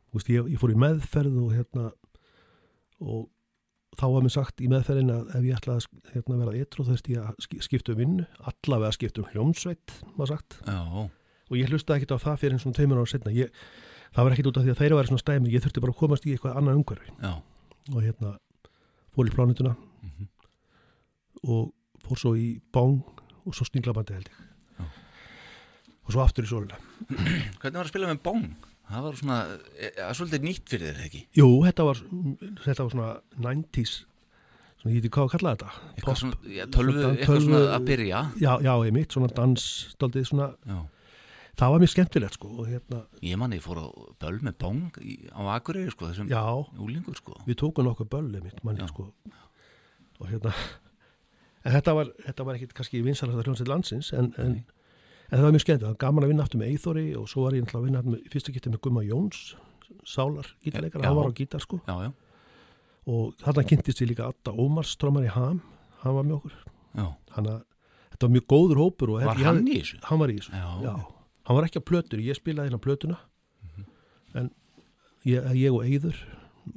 [0.10, 1.86] Þú veist, ég, ég fór í meðferð og hérna
[3.00, 3.28] og
[4.00, 6.92] þá var mér sagt í meðferðin að ef ég ætlaði að hérna, vera ytrú þá
[6.94, 10.60] þurfti ég að ski- skipta um vinnu allavega að skipta um hljómsveit var sagt.
[10.68, 10.80] Já,
[11.50, 13.50] og ég hlustaði ekkert á það fyrir einn svona tveimur ára setna ég,
[14.16, 16.00] það var ekkert út af því að þeirra væri svona stæmi ég þurfti bara að
[16.02, 17.34] komast í eitthvað annað umhverfi já,
[17.94, 18.34] og hérna
[19.16, 20.28] fór í plánutuna Mhm.
[21.44, 21.72] og
[22.06, 23.02] fór svo í bóng
[23.46, 24.40] og svo sninglabandi held ég
[24.80, 24.86] Já.
[26.06, 26.78] og svo aftur í sólina
[27.60, 28.46] Hvernig var að spila með bóng?
[28.90, 29.40] það var svona,
[29.78, 32.00] e, e, svolítið nýtt fyrir þér ekki Jú, þetta var,
[32.66, 33.92] þetta var svona 90s
[34.80, 37.86] svona, ég veit ekki hvað að kalla þetta eitthvað svona, já, tölvu, eitthvað svona að
[37.92, 39.68] byrja Já, já, ég mitt, svona dans
[40.02, 40.80] daldið svona, já.
[41.60, 43.88] Það var mjög skemmtilegt sko hérna, ég manni, fór á
[44.24, 46.42] böl með bóng í, á Akureyri, sko, þessum já,
[46.80, 47.36] úlingur, sko.
[47.48, 48.88] Við tókum nokkuð bölli mitt manni Já.
[48.94, 49.10] sko.
[50.20, 50.54] Og hérna
[51.66, 54.54] en þetta var, þetta var ekkit kannski vinsalasta hljónsið landsins en, en,
[55.30, 57.44] en það var mjög skemmt, það var gaman að vinna aftur með Eithori og svo
[57.46, 59.42] var ég að vinna aftur með, í fyrsta getið með Gumma Jóns
[60.08, 61.80] Sálar, gítarleikar, hann var á gítar sko.
[61.90, 62.12] Já, já,
[63.10, 65.60] og þarna kynntist ég líka Adda Ómars trómar í Ham,
[66.04, 66.58] hann var með okkur.
[66.94, 67.06] Já.
[67.36, 67.64] Hann að,
[68.14, 70.00] þetta var mjög góður hópur var hann hafði- í þessu?
[70.06, 70.54] hann var í þessu,
[70.86, 70.94] Já.
[71.50, 71.56] Já.
[71.56, 73.18] hann var ekki á plötur, ég spilaði hérna plötuna
[74.38, 74.52] en
[75.26, 76.18] ég, ég og Eyður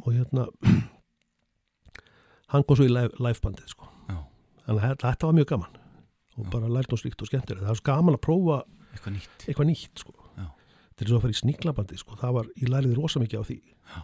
[0.06, 0.46] og hérna
[2.52, 3.88] hann kom svo í live- livebandið sko.
[4.08, 4.16] já,
[4.66, 5.78] þannig að þetta- var mjög gaman
[6.38, 8.62] og bara lært og slíkt og skemmtilegt það var gaman að prófa
[8.92, 10.12] eitthvað nýtt eitthvað nýtt sko.
[10.36, 10.46] Já.
[10.96, 12.16] til þess að fara í sníklabandi sko.
[12.16, 14.00] það var, ég læriði rosa mikið á því Já.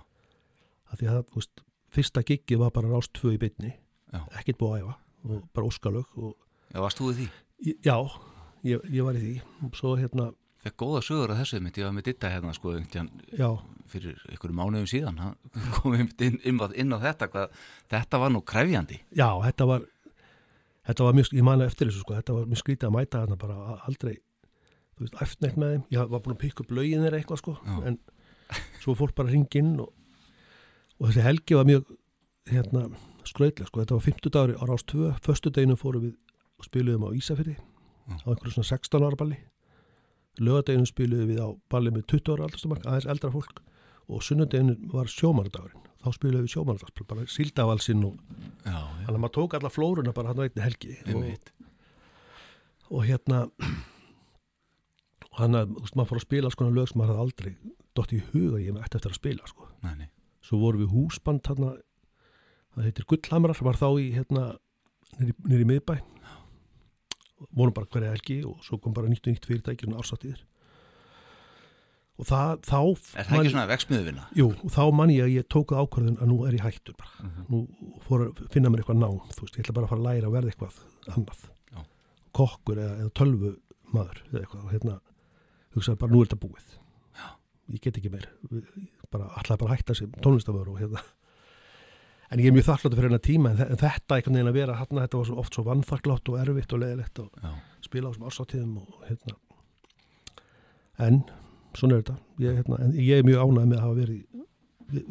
[0.92, 3.40] að því að það, þú veist, fyrsta giggi var bara rást tvö í
[4.12, 4.20] Já.
[4.40, 4.94] ekkert búið að æfa
[5.28, 6.36] og bara óskalög og
[6.72, 7.26] já, varst þú í því?
[7.68, 7.96] Ég- Já,
[8.64, 9.34] ég, ég var í því
[9.66, 10.32] og svo hérna,
[10.64, 12.74] fekk góða sögur af þessu mitt, ég var með ditta hérna sko
[13.88, 15.20] fyrir einhverju mánuðum síðan.
[15.22, 15.36] Hann
[15.78, 17.54] kom einmitt inn, inn, inn á þetta hvað,
[17.88, 19.86] þetta var nú kræfjandi já, þetta var
[20.88, 23.38] þetta var mjög, ég mani eftir þessu sko þetta var mjög skrítið að mæta þarna
[23.40, 24.14] bara aldrei
[24.98, 25.84] þú veist, eftir neitt með þeim.
[25.94, 27.76] Ég var búin að pikka upp lögin þeirra eitthvað sko Já.
[27.88, 27.98] en
[28.82, 29.92] svo fólk bara hringinn og,
[30.98, 31.92] og þessi helgi var mjög
[32.48, 32.86] hérna,
[33.28, 36.16] skrautlega sko, þetta var 50 dagur á rás 2, föstu deginu fórum við
[36.58, 37.56] og spiluðum á Ísafirði
[38.08, 39.38] á einhverju svona 16 ára balli
[40.42, 43.62] lögadeginu spiluðum við á balli með 20 ára aldarstumark, aðeins eldra fólk.
[44.08, 48.18] Og sunnudeginu var sjómanadagurinn þá spiluðum við sjómanadagsspil, bara síldavalsinn og
[48.64, 50.94] þannig að maður tók alla flóruna bara hann á einni helgi.
[51.12, 51.50] Og,
[52.94, 53.40] og hérna
[55.28, 57.74] og hann að, þú veist, maður fór að spila sko lög sem maður hafði aldrei
[57.98, 59.68] dótt í huga ég með eftir eftir að spila sko.
[59.84, 60.08] Nei, nei.
[60.44, 61.74] svo vorum við húsband þarna
[62.74, 64.44] það heitir Gullhamrar var þá í hérna
[65.18, 65.66] nýri, nýri
[67.50, 70.44] vorum bara hverja helgi og svo kom bara nýtt og nýtt fyrirtæki svona ársáttíðir
[72.18, 74.24] og það, þá er það ekki svona veksmiðuvinna?
[74.34, 77.28] Jú, og þá man ég að ég tók ákvörðun að nú er ég hættur bara.
[77.46, 77.60] Nú
[78.02, 80.30] fór að finna mér eitthvað nám, þú veist, ég ætla bara að fara að læra
[80.30, 80.80] að verða eitthvað
[81.14, 81.44] annað.
[81.70, 81.84] Já.
[82.40, 83.52] Kokkur eða, eða tölvu
[83.94, 84.96] maður eða eitthvað og hérna
[85.76, 86.74] hugsaði bara nú er þetta búið.
[87.20, 87.28] Já.
[87.76, 88.26] Ég get ekki meir.
[89.14, 91.04] Bara ætlaði bara hætta sem tónlistafur og hérna.
[92.30, 94.56] En ég er mjög þakkláttur fyrir hennar tíma en þe- en þetta einhvern veginn að
[94.58, 97.52] vera hérna, þetta var svo oft svo vannþakklátt og erfitt og leðilegt og Já,
[97.86, 99.36] spila á þessum ársáttíðum og hérna.
[100.98, 101.22] En
[101.78, 102.16] svona er þetta.
[102.42, 104.20] Ég, hérna, en ég er mjög ánægð með að hafa verið,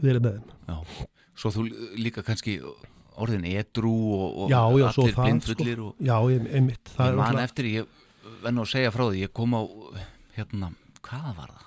[0.04, 0.54] verið með þeim.
[0.68, 1.08] Já.
[1.38, 1.66] Svo þú
[2.02, 2.58] líka kannski
[3.18, 6.92] orðin edru og, og já, já, allir það blindfullir sko, og já, ég, einmitt.
[6.94, 7.88] Það ég man náttúrulega- eftir, ég
[8.44, 9.62] venn að segja frá því, ég kom á,
[10.38, 10.70] hérna,
[11.02, 11.64] hvað var það?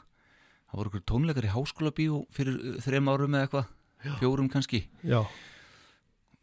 [0.71, 3.71] Það voru ykkur tónleikar í háskóla bíó fyrir uh, þrem árum eða eitthvað,
[4.21, 4.85] fjórum kannski.
[5.05, 5.23] já,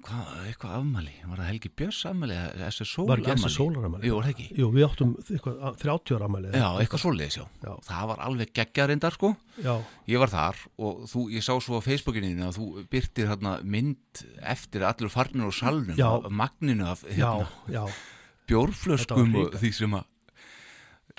[0.07, 3.41] Hvað, eitthvað afmæli, var það Helgi Björns afmæli eða SS Sól var ekki afmæli?
[3.49, 4.45] þessi sólaramæli Jú, ekki?
[4.55, 7.45] jú, við áttum eitthvað, að- 30 ára amæli Já, eitthvað svoleiðis, já.
[7.65, 7.71] Já.
[7.87, 9.31] Það var alveg geggjarindar, sko.
[9.57, 9.73] já,
[10.07, 14.23] Ég var þar og þú, ég sá svo á Facebookinu að þú byrtir hérna mynd
[14.53, 16.07] eftir að allir farnir á salnum Já.
[16.23, 17.83] af magninu af já, hérna, já,
[18.47, 20.05] bjórflöskum Þetta var og því sem að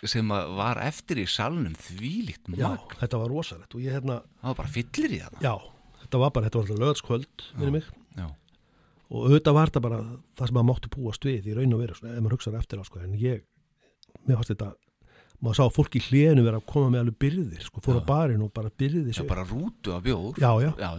[0.07, 4.23] sem að var eftir í salnum þvílíkt já, magn þetta var rosalegt og ég hérna,
[4.41, 5.55] það var bara fyllir í það já
[6.09, 8.27] þetta var bara, þetta var alltaf löðskvöld minni mig, já,
[9.09, 10.03] og auðvitað var þetta bara
[10.41, 12.85] það sem maður mátti búast við í raun og veru ef maður hugsaði eftir á
[12.89, 13.45] sko, en ég,
[14.25, 14.73] mér fannst þetta
[15.45, 18.03] maður sá fólk í hlénu vera að koma með alveg byrðir, sko, fór Já.
[18.03, 19.29] á barinn og bara byrði sig.
[19.29, 20.41] bara rútu af bjór.
[20.41, 20.73] Já, já.
[20.75, 20.91] já,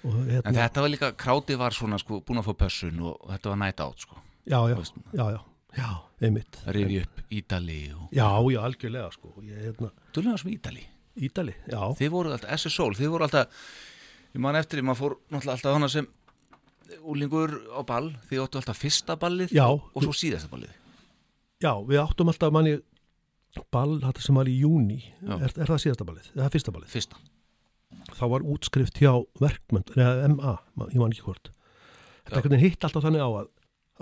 [0.00, 3.18] og en hérna, þetta var líka, krátið var svona sko, búin að fá pössun og
[3.28, 4.22] þetta var nætt átt sko.
[4.48, 4.96] já, já, veist.
[5.12, 5.40] já, já,
[5.76, 5.90] já,
[6.24, 6.62] einmitt.
[6.72, 10.86] Rifi upp Ítali og já, já, algjörlega, sko ég, hérna, Dullega sem Ítali.
[11.20, 13.66] Ítali, já, þið voru alltaf, SS Sól, þið voru alltaf
[14.34, 16.06] ég man eftir, því, maður fór náttúrulega alltaf hana sem
[17.06, 19.66] úlingur á ball þið áttu alltaf fyrsta ballið Já.
[19.70, 20.72] og, svo síðasta ballið.
[21.62, 22.76] Já, við áttum alltaf manni
[23.74, 26.90] ball, þetta sem var í júni er, er það síðasta ballið, eða fyrsta ballið?
[26.94, 27.20] Fyrsta,
[28.16, 29.12] þá var útskrift hjá
[29.42, 30.56] verkmönd, eða MA,
[30.90, 31.50] ég man ekki hvort.
[32.30, 32.60] Þetta Já.
[32.62, 33.48] hitt alltaf þannig á að,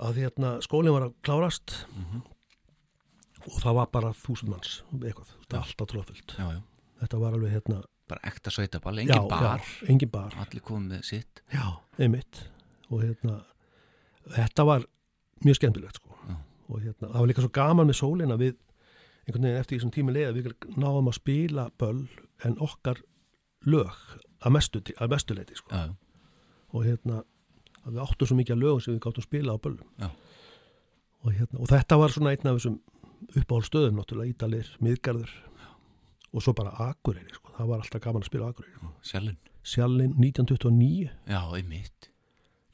[0.09, 2.21] að hérna, skólinn var að klárast Mhm.
[3.49, 6.61] og það var bara þúsund manns eitthvað, þetta er alltaf tróðfullt já, já,
[7.01, 9.61] þetta var alveg hérna bara ekta sveitaball, engin bar.
[9.61, 11.43] já, engin bar, allir komið sitt.
[11.53, 11.65] Já,
[11.99, 12.43] einmitt.
[12.89, 13.41] Og hérna
[14.35, 14.87] þetta var
[15.45, 16.15] mjög skemmtilegt sko.
[16.29, 16.35] Já.
[16.69, 18.57] og hérna, það var líka svo gaman með sólina við
[19.25, 22.05] einhvern veginn eftir því sem tími leiða við náðum að spila böll
[22.45, 23.01] en okkar
[23.65, 23.97] lög
[24.45, 25.73] að mestu, að mestu leiti sko.
[25.73, 26.25] Já, já,
[26.73, 27.23] og hérna
[27.83, 29.89] að við áttum svo mikið að lögum sem við gáttum spila á böllum.
[29.99, 30.09] Já.
[31.19, 32.79] og, hérna, og þetta var svona einn af þessum
[33.35, 35.33] uppáhaldsstöðum náttúrulega Ídalir, Miðgarður
[36.33, 37.51] og svo bara Akureyri sko.
[37.57, 42.09] það var alltaf gaman að spila Akureyri Sjálfinn, Sjallinn 1929 já, einmitt.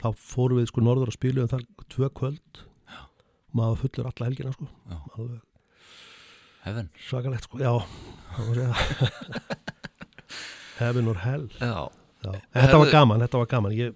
[0.01, 2.64] Þá fórum við sko norður að spila þar tvö kvöld.
[3.56, 4.68] Maður fullur alla helgina sko.
[4.91, 4.97] Já.
[5.16, 5.41] alveg
[6.66, 6.89] Heaven.
[7.08, 7.72] Svakalegt sko, já.
[8.36, 8.58] Það var
[10.80, 11.45] heaven or hell.
[11.62, 11.89] Já,
[12.26, 12.32] já.
[12.51, 13.76] þetta var Herðu- gaman, þetta var gaman.
[13.78, 13.93] Ég,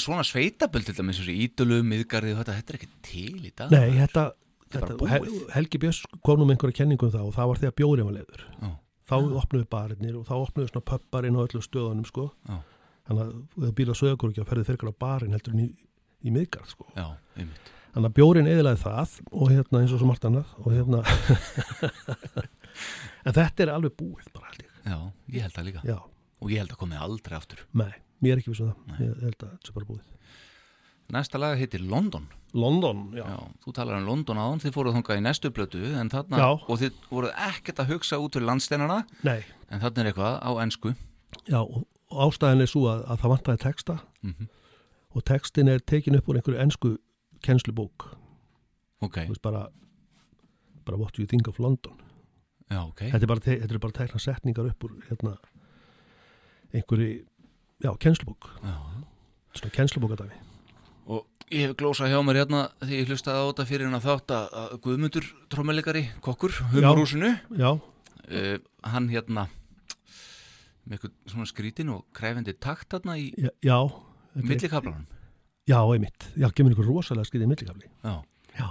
[0.00, 3.74] svona sveitaböld til dæmis ídölu, miðgarði þetta, þetta er ekki til í dag.
[3.74, 4.24] Nei, þetta,
[4.70, 5.24] Hel.
[5.54, 8.16] Helgi Björns kom nú með einhverja kenningu um það og það var þegar bjórið var
[8.18, 8.68] leiður Já.
[9.10, 12.60] þá opnuðu barirnir og þá opnuðu svona pöpparinn á öllu stöðunum sko Já.
[13.08, 13.34] þannig að
[13.66, 15.68] þú býla sögur ekki að ferði fyrir á barinn heldur en í,
[16.22, 20.06] í miðgarð sko Já, einmitt Þannig að bjórin eðilaði það og hérna eins og svo
[20.06, 21.00] margt annað og hérna
[23.26, 24.76] en þetta er alveg búið bara held ég.
[24.84, 24.98] Já,
[25.34, 25.96] ég held það líka Já,
[26.38, 27.90] og ég held að komið aldrei aftur nei,
[28.22, 29.00] mér er ekki vissum það.
[29.02, 30.36] Ég held að þetta sé bara búið.
[31.16, 33.24] Næsta lag heitir London London, já.
[33.24, 36.80] Já, þú talar um London áðan, þið fóruð þangað í næstu blötu en þarna, og
[36.80, 40.94] þið voruð ekkert að hugsa út fyrir landsteinana Nei, en þarna er eitthvað á ensku
[41.46, 44.48] já og, ástæðan er svo að, að það vantaði texta mm
[45.10, 46.90] og textin er tekin upp úr einhverju ensku
[47.42, 48.04] kennslubók.
[49.02, 49.62] Ok, Þú veist bara,
[50.86, 51.96] bara what do you think of London.
[52.70, 55.32] já, ok Þetta er bara, te þetta er bara tekna setningar upp úr hérna
[56.74, 57.24] einhverju,
[57.82, 58.50] já, kennslubók.
[59.56, 60.38] Svona kennslubókadæmi.
[61.50, 64.34] Ég hef glósað hjá mér hérna því ég hlustaði á þetta fyrir hann að þátt
[64.36, 68.52] að Guðmundur trommelikari, kokkur, humorúsinu Já, uh,
[68.86, 69.48] hann hérna
[70.86, 73.78] með eitthvað svona skrítin og kræfendi takt þarna í já, já.
[74.38, 74.46] er-
[75.94, 76.28] einmitt.
[76.38, 77.90] Já, kemur einhver rosalega skriðið millikafli.
[78.04, 78.14] Já,
[78.58, 78.68] Já.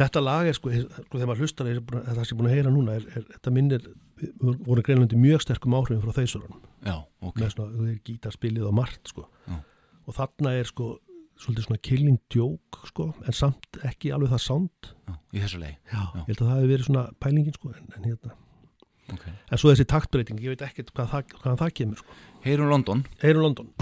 [0.00, 2.54] Þetta lag er sko, sko þegar maður hlustar er, það sem ég er búin að
[2.56, 3.86] heyra núna er, er þetta minnir,
[4.20, 8.68] við vorum greinlega mjög sterkum áhrifin frá þeisurunum já, ok með svona, það er gítarspilið
[8.70, 9.58] og margt sko Já.
[10.06, 10.88] og þarna er sko
[11.40, 15.74] svolítið svona killing joke sko en samt ekki alveg það sound já, í þessu leið
[15.92, 16.02] Já.
[16.02, 16.20] Já.
[16.20, 18.36] ég held að það hefur verið svona pælingin sko en, en hérna,
[19.16, 19.26] ok.
[19.30, 23.46] en svo þessi taktbreyting ég veit ekkert hvað hvaðan það kemur sko Heyrum London Eirum
[23.48, 23.72] London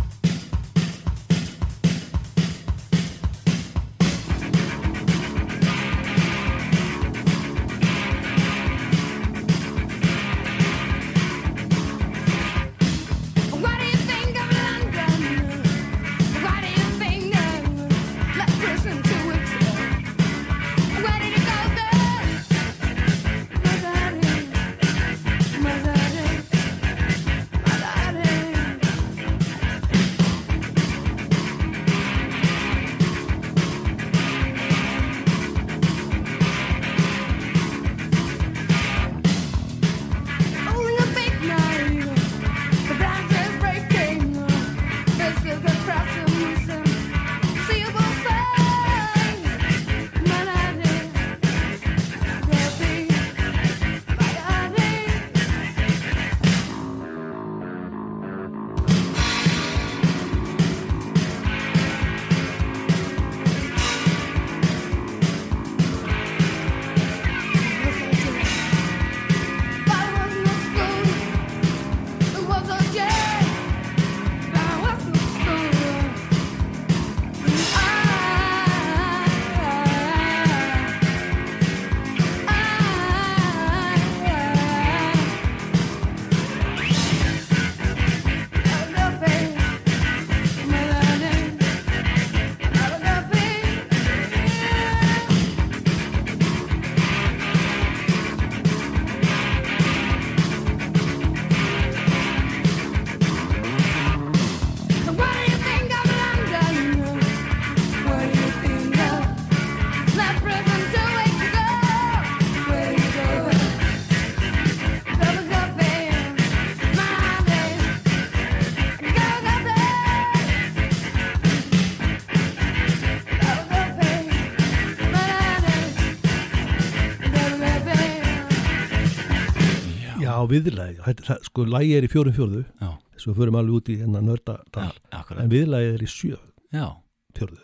[130.52, 133.88] viðlægi, það- sko lægi er í fjórum fjórðu Já, þess að við förum alveg út
[133.92, 135.42] í hennar já, nördadal akkurat.
[135.44, 136.38] En viðlægi er í sjö
[136.72, 136.86] Já,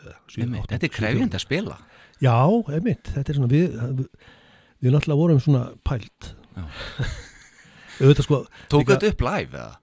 [0.04, 1.78] eða sjö, átta, þetta er sjö krefjandi að spila.
[2.22, 2.36] Já,
[2.72, 4.08] einmitt, þetta er svona við, við,
[4.94, 6.34] náttúrulega vorum svona pælt.
[6.54, 6.64] Já.
[8.26, 8.40] sko
[8.72, 9.78] Tók þetta upp live eða,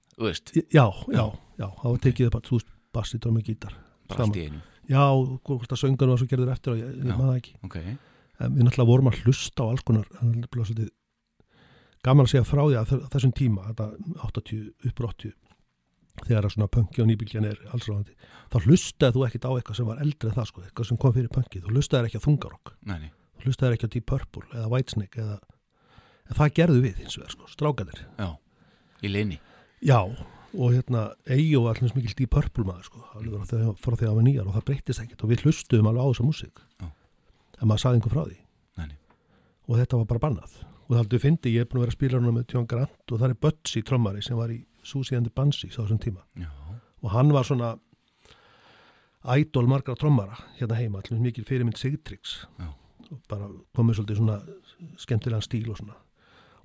[0.71, 1.25] já, já,
[1.57, 3.75] já, það var tekið upp að þú veist bassi, drómi, gítar.
[4.11, 4.61] Bara allt í einu.
[4.91, 5.03] Já,
[5.47, 7.13] hvort að söngan var svo gerður eftir og ég, ég Já.
[7.15, 7.53] maður það ekki.
[7.67, 7.77] Ok,
[8.41, 10.89] en við náttúrulega vorum að hlusta á alls konar en það er bara svolítið
[12.05, 13.87] gaman að segja frá því að þe- þessum tíma þetta
[14.27, 15.33] 80, uppur 80
[16.25, 18.13] þegar að svona punki og nýbylgjan er allsráðandi,
[18.51, 21.13] þá hlustaði þú ekkit á eitthvað sem var eldri en það sko, eitthvað sem kom
[21.15, 21.63] fyrir punkið.
[21.65, 22.73] Þú hlustaði ekki á þungarokk,
[23.39, 25.37] þú hlustaði ekki á Deep Purple eða Whitesnake eða,
[26.29, 28.27] en það gerðu við hins vegar sko, strákanir já,
[29.01, 29.39] í leini
[29.81, 29.97] já,
[30.51, 34.27] og hérna Eyjó var allins mikil Deep Purple maður sko, frá frá þegar hann var
[34.27, 36.61] nýjar og það breyttist ekkert og við hlustuðum alveg á þessa músík.
[36.83, 36.91] Já.
[37.61, 38.37] en maður sagði einhver frá því.
[38.77, 38.91] Nei.
[39.69, 40.59] og þetta var bara bannað
[40.91, 43.13] og það heldur fyndi, ég er búin að vera að spila hana með Tjón Grant
[43.15, 46.25] og það er Bötsi trommari sem var í Susi and the Banshees á þessum tíma.
[46.35, 46.49] Já,
[46.99, 47.69] og hann var svona
[49.31, 52.67] ædol margra trommara hérna heima, allir mikil fyrirmynd Sigtrix Já.
[53.07, 53.47] og bara
[53.77, 54.37] komið svolítið svona
[54.99, 55.95] skemmtilegan stíl og svona.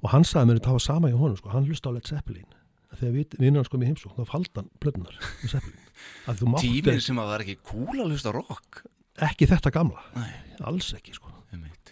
[0.03, 2.11] Og hann sagði mér að það var sama hjá honum sko, hann hlusta á Led
[2.11, 2.51] Zeppelin.
[2.97, 5.87] Þegar vinnur hans kom í heimsókn þá faldi hann plötunar með Zeppelin.
[6.67, 8.83] Tíminn sem að það er ekki cool að hlusta rock.
[9.23, 10.33] Ekki þetta gamla, nei,
[10.67, 11.31] alls ekki sko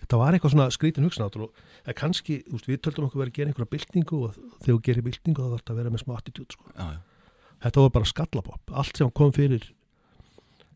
[0.04, 3.32] þetta var eitthvað svona skrítin hugsanátt og eða kannski, þú veist, við töldum okkur verið
[3.32, 6.04] að gera einhverja byltingu og þegar þú gerir byltingu þá þarf þetta að vera með
[6.04, 6.74] smá attitút sko.
[6.76, 6.84] já,
[7.64, 9.66] þetta var bara skallabopp, allt sem kom fyrir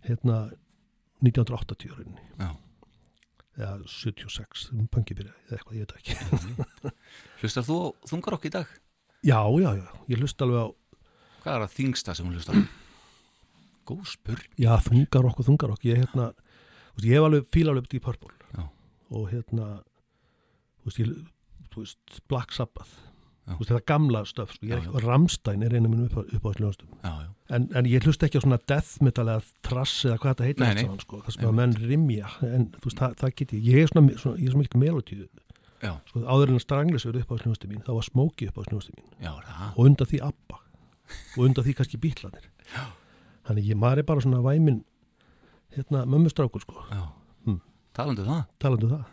[0.09, 0.41] hérna
[1.27, 2.27] 1980 rauninni.
[2.39, 2.51] Já,
[3.59, 6.97] eða 76, um punki byrjaði eða eitthvað, ég veit það ekki.
[7.43, 8.77] Hlustar þú á þungarokk í dag?
[9.27, 10.67] já, já, já, ég hlust alveg á
[11.43, 12.61] hvað er að þingsta sem hún hlustar
[13.89, 14.59] góð spurning.
[14.61, 16.31] Já, þungarokk og þungarokk ég, hérna,
[16.93, 18.38] þú veist, ég hef alveg fíla alveg Deep Purple.
[19.11, 19.69] Og hérna
[20.83, 21.13] þú veist, ég,
[21.73, 22.97] þú veist Black Sabbath.
[23.49, 23.55] Já.
[23.55, 24.69] þú veist, þetta gamla stöf sko.
[24.69, 26.73] Já, ekki, Ramstein er einu minn upp, upp á já,
[27.03, 30.49] já, en, en ég hlust ekki á svona death metal eða trass eða hvað þetta
[30.49, 30.85] heitir Nei, nei.
[30.85, 33.87] saman, sko, það sem að menn rimja en þú veist, það, það get ég, ég
[33.87, 35.29] er svona, svona ég er svona mikil melodíu
[36.11, 38.63] sko, áður en að Stranglis verið upp á hljóðstum mín þá var Smokey upp á
[38.69, 39.33] hljóðstum mín já,
[39.73, 40.61] og undan því Abba.
[41.39, 42.49] Og undan því kannski bítlanir
[43.49, 44.83] þannig ég maður er bara svona væmin
[45.77, 46.83] hérna mömmustrákur sko.
[47.47, 47.61] Hmm.
[47.99, 48.43] Talandu það?
[48.63, 49.07] Talandu um það.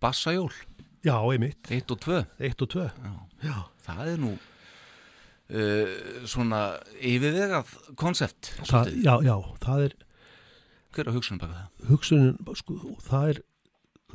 [0.00, 0.52] Bassajól,
[1.04, 2.86] já, einmitt, 1 og 2 eitt og tvö.
[2.88, 3.12] Já,
[3.44, 5.98] já, það er nú uh,
[6.30, 6.62] svona
[6.96, 9.96] yfirvegað konsept það, já, já, það er
[10.90, 11.88] hver er hugsunum baka það?
[11.92, 12.76] hugsunin, sko,
[13.06, 13.42] það er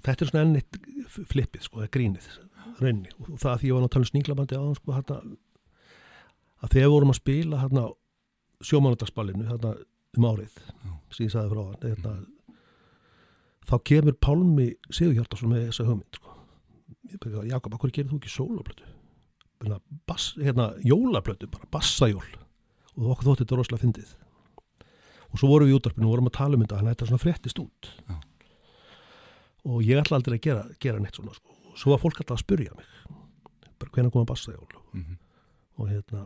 [0.05, 0.79] þetta er svona enn eitt
[1.31, 2.29] flippið sko, eða grínið,
[2.81, 3.13] rauninni.
[3.23, 5.19] Og það að því ég var tala um sninglabandi á sko, hérna,
[6.61, 7.85] að þegar við vorum að spila hérna,
[8.65, 9.75] sjómanadagsballinu hérna,
[10.15, 10.59] um árið
[11.19, 12.13] ég sagði frá hann hérna,
[13.69, 16.35] þá kemur Pálmi Sigurhjartarsson með þessa hugmynd sko.
[17.45, 18.95] Jakob, hvað gerir þú ekki sólaplötu
[19.65, 22.25] hérna, bass, hérna, jólaplötu bara bassajól.
[22.95, 24.13] Og okkur þótti þetta rosalega fyndið.
[25.31, 27.09] Og svo vorum við í útarpinu og vorum að tala um þetta þannig að þetta
[27.09, 27.91] svona fréttist út.
[28.07, 28.15] Já.
[29.65, 31.55] og ég ætla aldrei að gera, gera neitt svona sko.
[31.71, 32.89] og svo var fólk alltaf að spurja mig.
[33.81, 34.81] Bara hvenær koma bassajól?
[34.93, 35.15] Mm
[35.75, 36.21] og hérna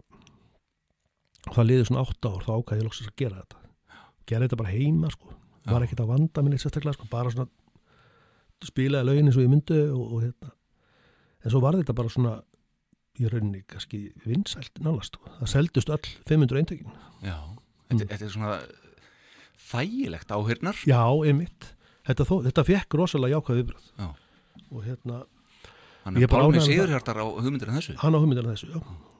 [1.49, 3.61] og það liði svona átta ár þá ákvæði ég loksins að gera þetta.
[4.29, 5.31] Gera þetta bara heima sko
[5.73, 7.49] var ekkert að vanda minni sérstaklega sko bara svona
[8.65, 10.53] spilaði lögin eins og ég myndi og, og hérna.
[11.43, 12.35] En svo var þetta bara svona
[13.19, 15.31] í rauninni kannski vinsælt nálast sko.
[15.39, 16.93] það seldust öll 500 eintökin.
[17.23, 17.37] Já,
[17.89, 18.53] þetta, þetta er svona
[19.69, 21.73] þægilegt áhyrnar já, einmitt.
[22.09, 24.07] Þetta, þó, þetta fekk rosalega jákvæð viðbröð Já.
[24.71, 25.19] og hérna
[26.09, 26.61] er bara Pálmi.
[26.63, 27.95] Sigurhjartar á hugmyndir en þessu?
[28.01, 28.79] Hann á hugmyndina þessu já.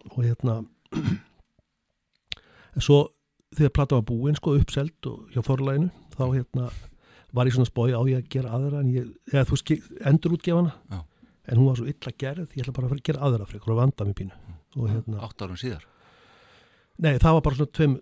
[0.09, 0.55] og hérna
[2.76, 3.03] en svo
[3.57, 6.69] þegar plata var búin sko uppselt og hjá forlæginu þá hérna
[7.35, 9.73] var ég svona spói á ég að gera aðra en ég, eða þú veist,
[10.09, 10.99] endur útgefana Já.
[11.49, 13.73] en hún var svo illa gerð, ég ætla bara að fara að gera aðra frekar
[13.73, 14.39] og vanda mig pínu.
[14.77, 15.85] Og hérna, átt árum síðar.
[17.01, 17.95] Nei það var bara svona tveim,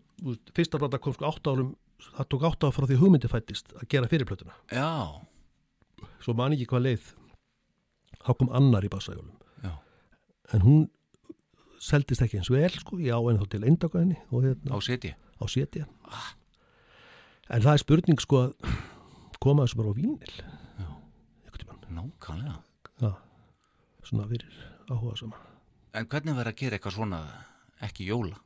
[0.55, 1.73] fyrsta plata kom sko átt árum
[2.17, 4.89] það tók átt árum frá því hugmyndi fættist að gera fyrirplötuna, já,
[6.23, 7.11] svo man ekki hvað leið
[8.21, 9.33] þá kom annar í bassajólum
[10.55, 10.83] en hún
[11.83, 14.79] seldist ekki eins vel sko, ég á henni þá til eindaka henni og hérna á
[14.83, 15.85] seti á setja
[17.47, 18.71] en það er spurning sko að
[19.43, 20.89] koma þessu bara á vínil Já.
[21.97, 22.57] nákvæmlega.
[23.01, 23.11] Já,
[24.03, 24.57] svona fyrir
[24.89, 25.37] áhuga sama
[25.97, 27.21] en hvernig verður að gera eitthvað svona
[27.87, 28.37] ekki jóla,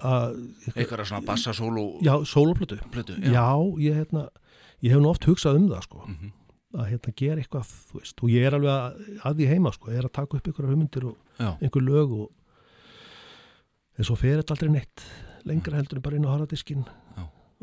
[0.00, 0.36] að,
[0.74, 3.46] eitthvað svona bassasólu já, sólaplötu plötu, já.
[3.80, 4.26] ég hérna
[4.84, 6.02] ég hef nú oft hugsað um það sko.
[6.06, 6.32] Mhm.
[6.76, 8.18] að hérna gera eitthvað, þú veist.
[8.20, 10.72] Og ég er alveg að, að því heima sko, ég er að taka upp einhverja
[10.72, 12.26] hugmyndir og já, einhver lög og
[13.98, 15.04] en svo fer þetta aldrei neitt
[15.46, 16.84] lengra heldur en bara inn á harðadiskin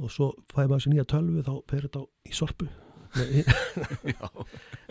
[0.04, 2.68] og svo fæði maður sér nýja tölvu þá fer þetta í sorpu.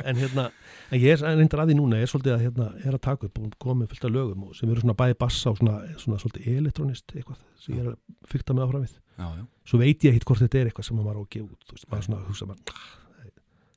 [0.03, 0.45] En hérna,
[0.91, 3.27] en ég er reyndar að því núna ég er svolítið að hérna, er að taka
[3.29, 6.19] upp og koma með fullt af lögum sem eru svona bæði bassa og svona, svona
[6.23, 7.99] svolítið elektronist eitthvað sem ég er að
[8.33, 8.95] fykta með áfram við.
[9.19, 9.45] Já, já.
[9.69, 11.77] svo veit ég ekkit hvort þetta er eitthvað sem maður á að gefa út þú
[11.77, 12.89] veist, maður svona hugsa maður "Ah,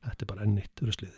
[0.09, 1.15] þetta er bara enn eitt ruslið.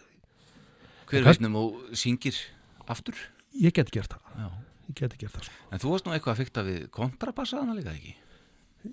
[1.07, 2.39] Hver veitnum og syngir
[2.87, 3.15] aftur?
[3.55, 4.47] Ég get gert það, já.
[4.87, 5.55] Ég get gert það sko.
[5.71, 8.15] en þú varst nú eitthvað að fykta við kontrabassaðana líka ekki?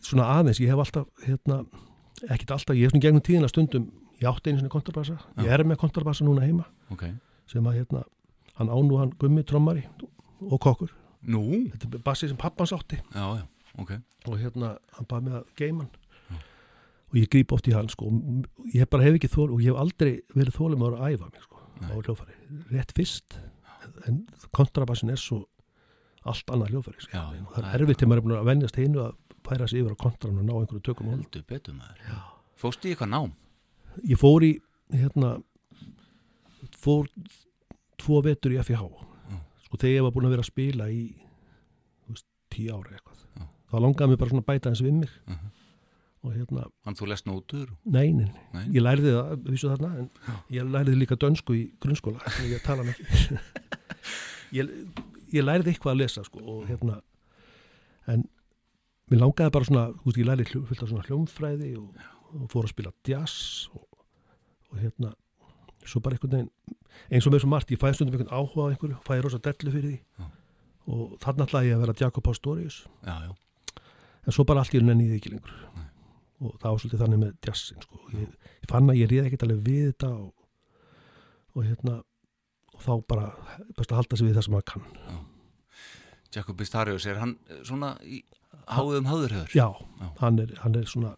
[0.03, 1.61] Svona aðeins, ég hef alltaf hérna,
[2.29, 3.91] ekkit alltaf, ég hef svona gegnum tíðina stundum
[4.21, 7.07] ég átti einu svona kontrabassa, ég er með kontrabassa núna heima ok,
[7.51, 8.05] sem að hérna,
[8.59, 9.85] hann ánú hann gummi trommari
[10.45, 10.93] og kokkur.
[11.25, 11.43] Nú,
[11.73, 12.99] þetta er bassi sem pappans átti.
[13.15, 13.45] Já, já,
[13.81, 13.95] ok.
[14.29, 16.43] Og hérna, hann baði með að geima hann.
[17.13, 18.11] Og ég gríp oft í hann sko.
[18.75, 21.61] Ég bara hef ekki þól og ég hef aldrei verið þólum að æfa mig sko.
[21.85, 22.37] Á hljófari,
[22.73, 23.39] rétt fyrst
[24.09, 25.45] en kontrabassin er svo
[26.25, 27.13] allt annað hljófari sko.
[27.13, 29.69] Já, já, það er er erfitt til maður er búin að venjast einu að færa
[29.69, 32.21] sig yfir á kontran og ná einhverju tökum heldur betur maður.
[32.61, 33.33] Fóstu í eitthvað nám?
[34.09, 34.53] Ég fór í
[34.95, 35.35] hérna
[36.81, 37.09] fór
[38.01, 38.85] tvo vetur í FIH
[39.65, 41.03] sko þegar ég var búin að vera að spila í
[42.09, 43.21] veist, tíu ára eitthvað.
[43.39, 43.45] Já.
[43.73, 45.13] þá langaði mér bara svona að bæta eins við mig.
[45.27, 45.51] Mhm.
[46.25, 48.63] og hérna, hann þú lest nótur nei, nei, Nei.
[48.73, 50.07] ég lærði það vissu þarna, en
[50.49, 53.37] ég lærði líka dönsku í grunnskóla, en ég tala ekki
[54.59, 54.71] ég,
[55.35, 57.01] ég lærði eitthvað að lesa sko og hérna
[58.11, 58.25] en
[59.11, 62.07] mér langaði bara svona, veist, ég lærði hljó, fullt af svona hljómfræði og,
[62.39, 63.85] og fór að spila jazz og,
[64.71, 65.13] og hérna
[65.85, 66.79] svo bara einhvern veginn,
[67.11, 69.75] eins og með svo margt ég fæði stundum einhvern áhuga á einhverju, fæði rosa dellu
[69.75, 69.99] fyrir því.
[70.21, 70.31] Já.
[70.85, 72.79] og þarna ætlaði ég að vera Jakob Pastorius.
[74.25, 75.55] En svo bara allt í raun ennið ekki lengur.
[76.45, 78.01] Og það var svolítið þannig með jazzin sko.
[78.13, 78.33] ég,
[78.65, 80.33] ég fann að ég réði ekkert alveg við þetta og,
[81.55, 81.95] og hérna
[82.85, 83.29] þá bara
[83.79, 84.89] best að halda sig við það sem maður kann.
[86.35, 88.23] Jacob Bistarius er hann eh, svona í
[88.71, 89.69] háðum háðurhöður já,
[90.01, 90.09] Já.
[90.21, 91.15] Hann, er, hann er svona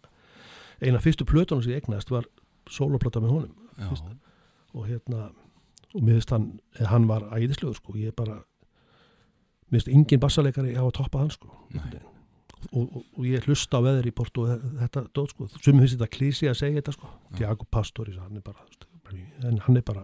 [0.83, 2.27] eina fyrstu plötunum sem ég egnaðist var
[2.69, 3.55] soloplata með honum.
[3.77, 3.89] Já,
[4.77, 5.29] og hérna
[5.95, 8.41] og mér finnst hann, eða hann var æðislegur sko, ég bara
[9.71, 11.49] mér finnst engin bassaleikari hafa toppað hann sko
[12.73, 15.95] og, og, og ég hlusta á veður í Porto og þetta dót sko, sem finnst
[15.95, 18.65] þetta klísi að segja þetta sko, Diago Pastoris hann er bara,
[19.47, 20.03] en hann er bara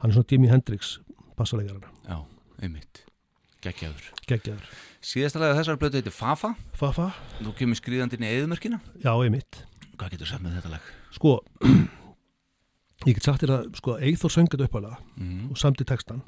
[0.00, 0.98] hann er svona Jimi Hendrix
[1.38, 2.18] bassalegarana, já,
[2.62, 3.04] einmitt.
[3.64, 4.06] Geggjaður.
[4.28, 4.68] Geggjaður.
[5.04, 6.54] Síðasta lega þessar blötu heitir Fafa.
[6.76, 9.64] Fafa, þú kemur skriðandinn í eðumörkina já, ég mitt
[10.00, 10.86] hvað getur sagt með þetta lag?
[11.12, 11.32] sko
[13.08, 15.50] ég get sagt þér að sko Eithor söngat uppalega Mm.
[15.52, 16.22] og samti textan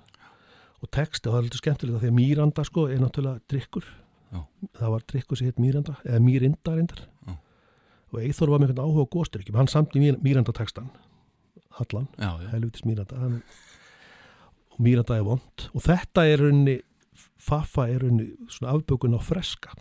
[0.82, 3.84] og texti, og það er alltaf skemmtilegt að því að Míranda sko er náttúrulega drikkur
[4.32, 4.40] Já.
[4.80, 7.02] það var drikkur sem heit Míranda eða Mírinda reyndar.
[7.28, 7.32] Já.
[8.12, 10.90] og Eithor var með einhvern áhuga góðstyrkjum hann samti Mír- Míranda textan
[11.78, 12.08] Hallan,
[12.52, 13.16] helvitis Míranda
[14.72, 16.78] og Míranda er vond og þetta er raunni
[17.42, 19.72] Fafa er raunni svona afbökun á freska.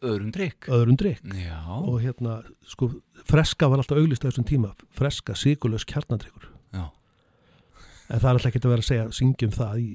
[0.00, 2.88] Öðrum drikk öðrum drikk já, og hérna sko
[3.28, 4.70] freska var alltaf auglist á þessum tíma.
[4.96, 6.46] Freska, sigurlaus kjarnadrykkur.
[6.72, 6.86] Já,
[8.08, 9.90] en það er alltaf ekki að vera að segja syngjum það í,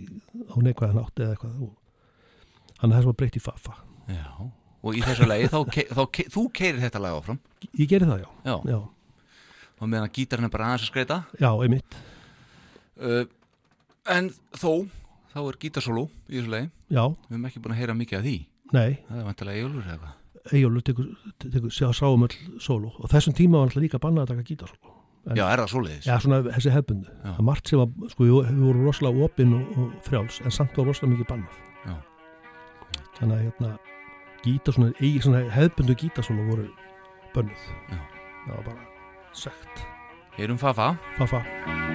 [0.45, 1.57] á neikvæðan átti eða eitthvað.
[1.65, 3.76] Og hann er þess að breyta í Fafa
[4.14, 4.27] já.
[4.85, 7.39] Og í þessu lagi þá, ke- þá ke- þú keirir þetta lag áfram.
[7.73, 8.30] Ég geri það já,
[8.69, 8.80] já,
[9.80, 11.97] og meðan gítarinn er bara aðeins að skreita já, einmitt.
[12.95, 13.26] Uh,
[14.11, 14.85] en þó
[15.35, 16.69] þá er gítarsóló í þessu lagi.
[16.88, 18.35] Já, við hefum ekki búin að heyra mikið af því.
[18.76, 20.22] Nei, það er vantilega Ejólfur eða eitthvað.
[20.56, 21.07] Eyjólfur tekur,
[21.41, 22.91] tekur sjá sáum öll sóló.
[23.02, 24.93] Og þessum tíma var alltaf líka bannað að taka gítarsóló.
[25.26, 26.06] En- já, er það svoleiðis?
[26.06, 27.31] já, svona þessi hefbundu Já.
[27.31, 30.53] það er margt sem var, sko, við, við vorum rosalega opinn og, og frjáls, en
[30.53, 31.56] samt var rosalega mikið bannað.
[31.81, 31.95] Já.
[33.18, 33.72] þannig að hérna
[34.45, 36.68] gítar, svona, eigi, svona hefbundu gítarsóló voru
[37.34, 37.65] bönnuð.
[37.89, 37.97] Já.
[38.45, 38.85] það var bara
[39.36, 39.86] sekt
[40.38, 40.98] Heyrum Fafa.
[41.18, 41.94] Fafa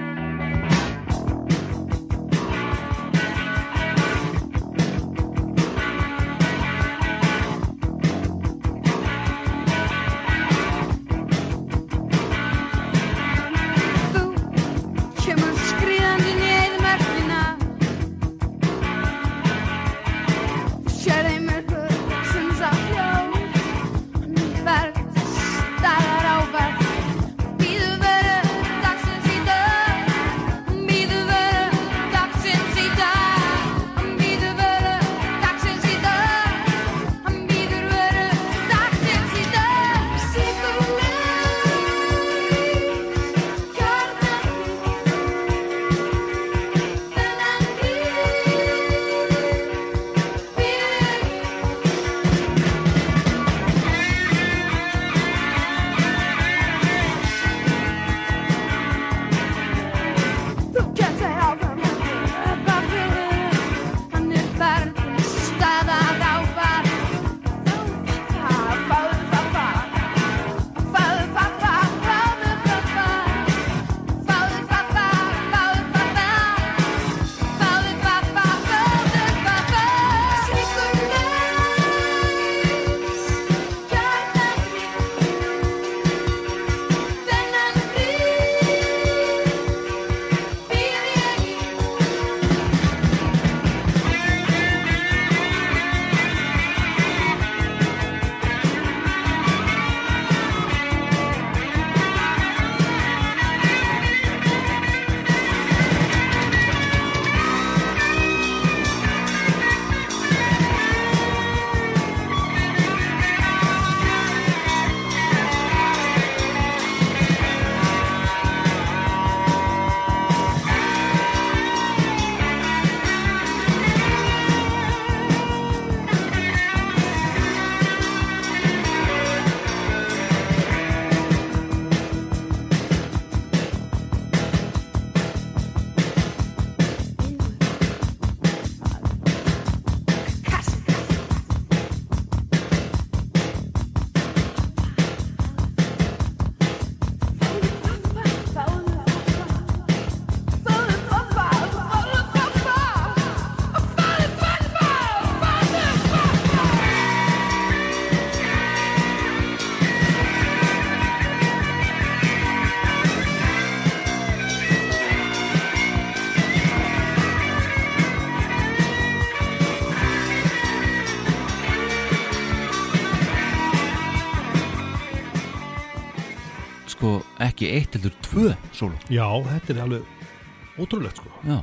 [178.81, 181.31] sóló Já, þetta er alveg ótrúlegt sko.
[181.45, 181.57] Já,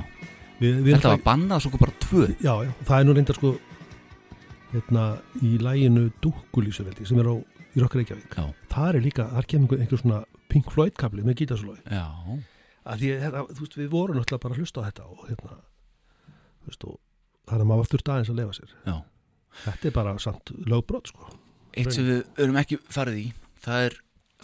[0.59, 2.27] við, við þetta var bannað svo bara tvö.
[2.39, 3.53] Já, já, það er nú reyndar sko
[4.69, 5.05] hérna
[5.45, 8.37] í læginu Dúkulísuveldi sem er á í Rokkar Reykjavík.
[8.37, 12.05] Já, það er líka, þar kemur einhver, svona Pink Floyd kapli með gítarslói já,
[12.89, 15.59] að því þetta, þú veist, við vorum náttúrulega bara að hlusta á þetta og hérna
[15.59, 16.97] þú veist, og
[17.49, 18.73] þannig að maður var þurft aðeins að lefa sér.
[18.85, 18.95] Já.
[19.59, 21.29] Þetta er bara samt lögbrot sko.
[21.77, 23.27] Eitt sem við erum ekki farið í
[23.63, 23.95] það er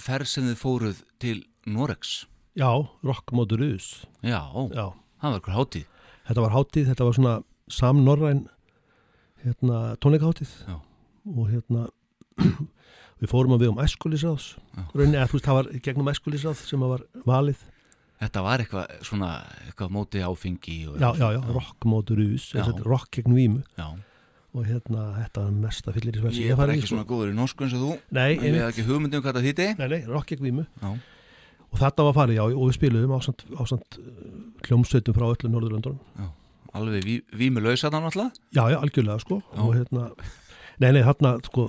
[0.06, 2.16] ferð sem þið fóruð til Norex
[2.56, 2.70] Já,
[3.04, 4.42] rockmótur us Já,
[4.72, 4.86] Já,
[5.22, 5.86] það var hver hátíð.
[6.26, 7.34] Þetta var hátíð, þetta var svona
[7.70, 8.44] samnorræn
[9.44, 10.78] hérna, tónleikaháttíð Já.
[11.36, 11.86] og hérna
[13.22, 14.48] við fórum að við um æskulisráðs
[14.96, 17.62] rauninni, eða þú veist, það var gegnum æskulisráð sem að var valið.
[18.16, 19.30] Þetta var eitthvað svona
[19.68, 22.64] eitthvað móti áfengi já, já, já, rockmótur us Já.
[22.88, 23.64] rock gegn vímu.
[23.78, 23.90] Já.
[24.56, 27.36] og hérna, þetta var mesta fyllir í sversi Ég er bara ekki svona góður í
[27.36, 27.90] norsku eins og þú.
[28.16, 28.68] Nei, Ég hef einmitt.
[28.70, 30.64] ekki hugmyndum hvað það þýtti nei, nei, rock gegn vímu.
[30.80, 30.94] Já,
[31.72, 33.98] og þetta var farið, já, og við spiluðum ásand, ásand
[34.68, 36.30] hljómsveitum frá öllu Norðurlöndunum.
[36.76, 39.38] Alveg ví, vímulausa þannig alltaf Já, já, algjörlega sko.
[39.54, 39.60] Já.
[39.64, 40.06] og hérna,
[40.84, 41.68] nei, nei, þarna sko,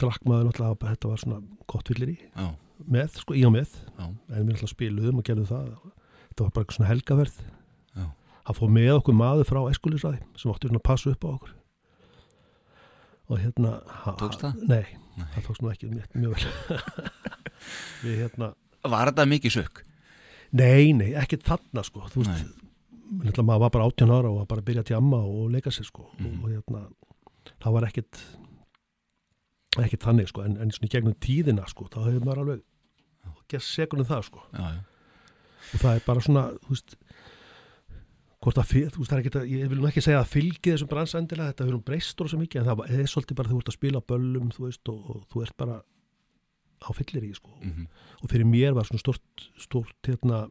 [0.00, 1.38] drakk maður náttúrulega að þetta var svona
[1.72, 2.48] gott fyllir í Já,
[2.84, 3.76] með, sko, í og með.
[3.96, 5.70] Já, en við náttúrulega spiluðum og gerðum það.
[6.26, 7.38] Þetta var bara svona helgaverð
[8.46, 11.54] hann fór með okkur maður frá eskulisræði sem átti svona að passa upp á okkur.
[13.26, 13.72] Og hérna
[14.04, 14.60] ha- Tókst það?
[14.70, 14.84] Nei,
[15.16, 15.24] Nei.
[15.34, 16.78] það tókst nú ekki mjög vel.
[18.04, 18.52] Við hérna
[18.92, 19.82] Var þetta mikið sökk?
[20.56, 22.06] Nei, nei, ekkert þarna sko.
[22.12, 25.50] Þú veist, maður var bara 18 ára og var bara að byrja að tjamma og
[25.54, 26.08] leika sér sko.
[26.18, 26.26] Mhm.
[26.26, 26.84] og, og hérna,
[27.62, 28.22] það var ekkert
[29.76, 30.44] ekkert þannig sko.
[30.46, 32.64] En, en svona í gegnum tíðina sko, þá hefur maður alveg
[33.50, 34.44] gert sekunum það sko.
[34.54, 34.80] Já, já,
[35.66, 36.96] og það er bara svona, þú veist
[38.46, 40.72] hvort að, þú veist, það er ekki að ég vil nú ekki segja að fylgi
[40.72, 43.52] þessum bransa endilega þetta hefur nú breyst og svo mikið, en það er svolítið bara
[43.52, 45.78] þú ert að spila böllum, þú veist, og, og þú ert bara
[46.86, 47.50] á fyllir í, sko.
[47.62, 47.86] Mhm,
[48.22, 50.46] og fyrir mér var svona stort, stort hérna,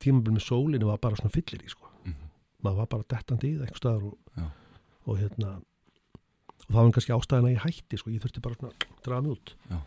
[0.00, 1.88] tímabil með sólinu var bara svona fyllir í, sko.
[2.04, 2.14] Mhm.
[2.64, 4.18] maður var bara dettandi í það einhver staðar og,
[5.06, 5.50] og hérna
[6.64, 8.10] og það var kannski ástæðan að ég hætti, sko.
[8.10, 9.54] Ég þurfti bara svona að draga mig út.
[9.70, 9.80] Já.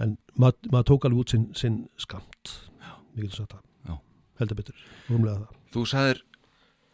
[0.00, 2.70] en maður, maður tók alveg út sinn, sinn skamt.
[3.16, 3.54] Getum sagt
[3.86, 3.94] Já.
[3.98, 4.74] það heldur betur,
[5.08, 5.54] rúmlega það.
[5.74, 6.20] Þú sagðir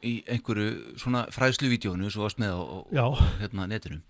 [0.05, 2.61] í einhverju svona fræðsluvídeónu svo varst með á,
[2.97, 3.07] á
[3.41, 4.01] hérna, netinu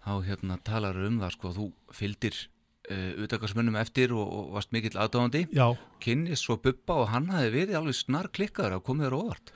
[0.00, 2.38] þá hérna talar um það sko þú fylgdir
[2.90, 5.66] uh, utakarsmönnum eftir og, og varst mikill aðdáðandi já,
[6.04, 9.54] kynnist svo Bubba og hann hafi verið alveg snar klikkaður að komið þér óvart.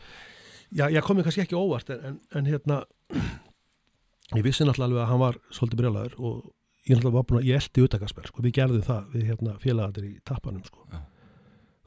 [0.74, 2.80] Já, ég komið kannski ekki óvart en, en, en hérna
[4.38, 6.38] ég vissi náttúrulega alveg að hann var svolítið brjálæður og
[6.84, 10.08] ég náttúrulega var búin að ég eldi utakarsmenn, sko, við gerðum það við hérna félagandir
[10.08, 11.02] í tappanum, sko.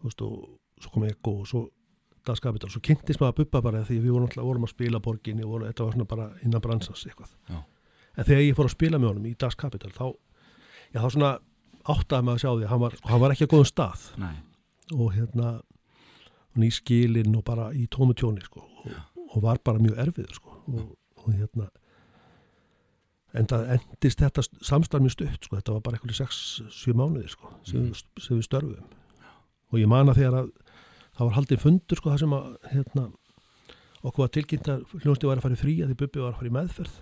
[0.03, 1.65] Veist, og svo kom Ego og svo
[2.27, 5.53] Das Capital, svo kynntist maður Bubba bara því við vorum vorum að spila borginni og
[5.53, 7.31] vorum, þetta var bara innan bransans eitthvað.
[7.47, 7.61] Já.
[8.17, 10.05] en þegar ég fór að spila með honum í Das Capital þá,
[10.93, 11.31] já, þá svona
[11.87, 14.05] áttaði maður að sjá því að hann var, hann var ekki að góðum stað.
[14.21, 14.35] Nei.
[14.95, 15.49] og hérna
[16.57, 18.95] og ný skilin og bara í tómu tjóni sko, og,
[19.27, 21.67] og var bara mjög erfiður sko, og, og hérna
[23.37, 27.51] en það endist þetta samstarf mjög stutt, sko, þetta var bara eitthvað 6-7 mánuði sko,
[27.67, 28.95] sem, við, sem við störfum
[29.67, 30.51] og ég man að þegar að
[31.17, 33.05] það var haldið fundur sko, það sem að hérna,
[34.03, 36.39] okkur var tilkynnt að hljónsti var að fara í frí að því Bubbi var að
[36.39, 36.97] fara í meðferð.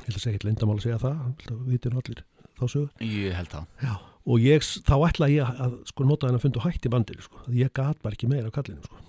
[0.00, 2.22] Ég held að segja eitthvað lindamál að segja það, ég held að við vitum allir
[2.60, 3.66] þá sögur Ég held það.
[3.82, 3.94] Já,
[4.30, 7.40] og ég, þá ætlaði ég að, að sko, nota þennan fund og hætti bandinu sko.
[7.46, 9.00] að ég gat bara ekki meira á kallinu sko.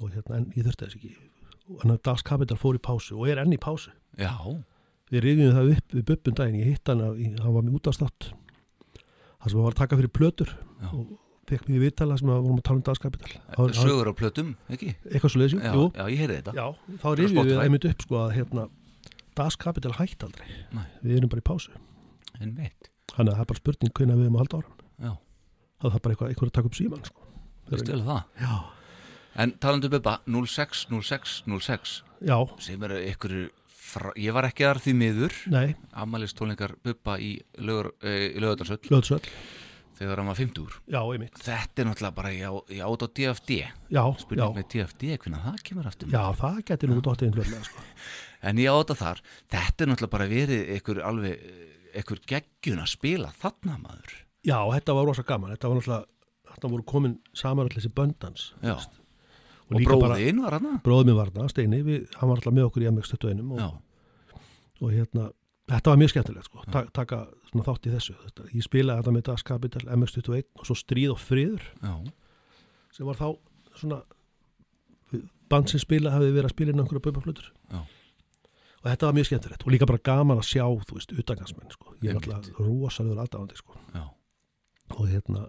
[0.00, 1.12] og hérna, en ég þurfti þess ekki.
[1.82, 3.90] Hann að Das Capital fór í pásu og er enn í pásu.
[4.20, 4.32] Já,
[5.12, 8.28] við rifjum það upp við bubbun daginn, ég hitt hann að, hann var með útastátt
[8.30, 10.50] það sem hann var að taka fyrir plötur
[10.82, 10.88] Já.
[10.90, 11.10] og
[11.46, 13.12] fekk í viðtala sem að vorum að tala um
[13.56, 14.88] var- hann- sögur á plötum, ekki?
[15.06, 15.84] eitthvað svo leiðis, jú.
[15.94, 16.54] já, ég heyrði þetta.
[16.56, 16.66] Já,
[17.02, 18.68] þá rifjum við einmitt upp sko að hérna,
[19.36, 20.46] Das Capital hætti aldrei.
[20.72, 20.86] Nei.
[21.04, 21.70] við erum bara í pásu
[22.40, 24.74] En veit þannig að það er bara spurning hvernig við erum að halda áram
[25.06, 25.12] Já,
[25.82, 27.28] það er bara eitthvað, eitthvað að taka upp síman sko.
[27.70, 28.22] ég stölu það.
[28.40, 28.54] Já,
[29.36, 34.12] En talandu Bubba, 06, 06, 06 já, sem eru einhverju fra...
[34.16, 35.36] ég var ekki þar því miður.
[35.52, 35.74] Nei.
[35.92, 39.20] Ammælistónleikar Bubba í, e, í lögadarsöll Ljóðsvöll,
[39.98, 41.36] þegar hann var 50 já, einmitt.
[41.44, 43.60] Þetta er náttúrulega bara í, át á DFD
[44.22, 46.16] spurning með DFD, hvernig það kemur aftur?
[46.16, 47.84] Já, það getur nú dóttið sko.
[48.46, 51.46] En ég áta þar, þetta er náttúrulega bara verið einhver alveg,
[52.00, 54.14] einhver geggjun að spila þarna maður?
[54.46, 55.52] Já, þetta var rosa gaman.
[55.56, 58.46] Þetta var náttúrulega, þetta voru komin saman allir þessi böndans
[59.66, 61.80] Og, og bróðin var hann Bróðið minn var það, Steini.
[61.82, 64.42] Við, Hann var alltaf með okkur í MX21 og,
[64.78, 65.24] og hérna,
[65.72, 67.24] þetta var mjög skemmtilegt sko, ta taka
[67.56, 68.14] þátt í þessu.
[68.28, 71.96] Þetta, Ég spilaði þetta með Das Capital MX21 og svo Stríð og Friður já,
[72.94, 73.26] sem var þá
[73.80, 73.98] svona
[75.50, 77.80] band sem spila hafði verið að spila inn á einhverja böpaflutur Já.
[78.86, 81.94] Og þetta var mjög skemmtilegt og líka bara gaman að sjá, þú veist, utangansmenn sko.
[82.04, 83.74] ég er alltaf rosalegur aðdáðandi sko.
[84.94, 85.48] og hérna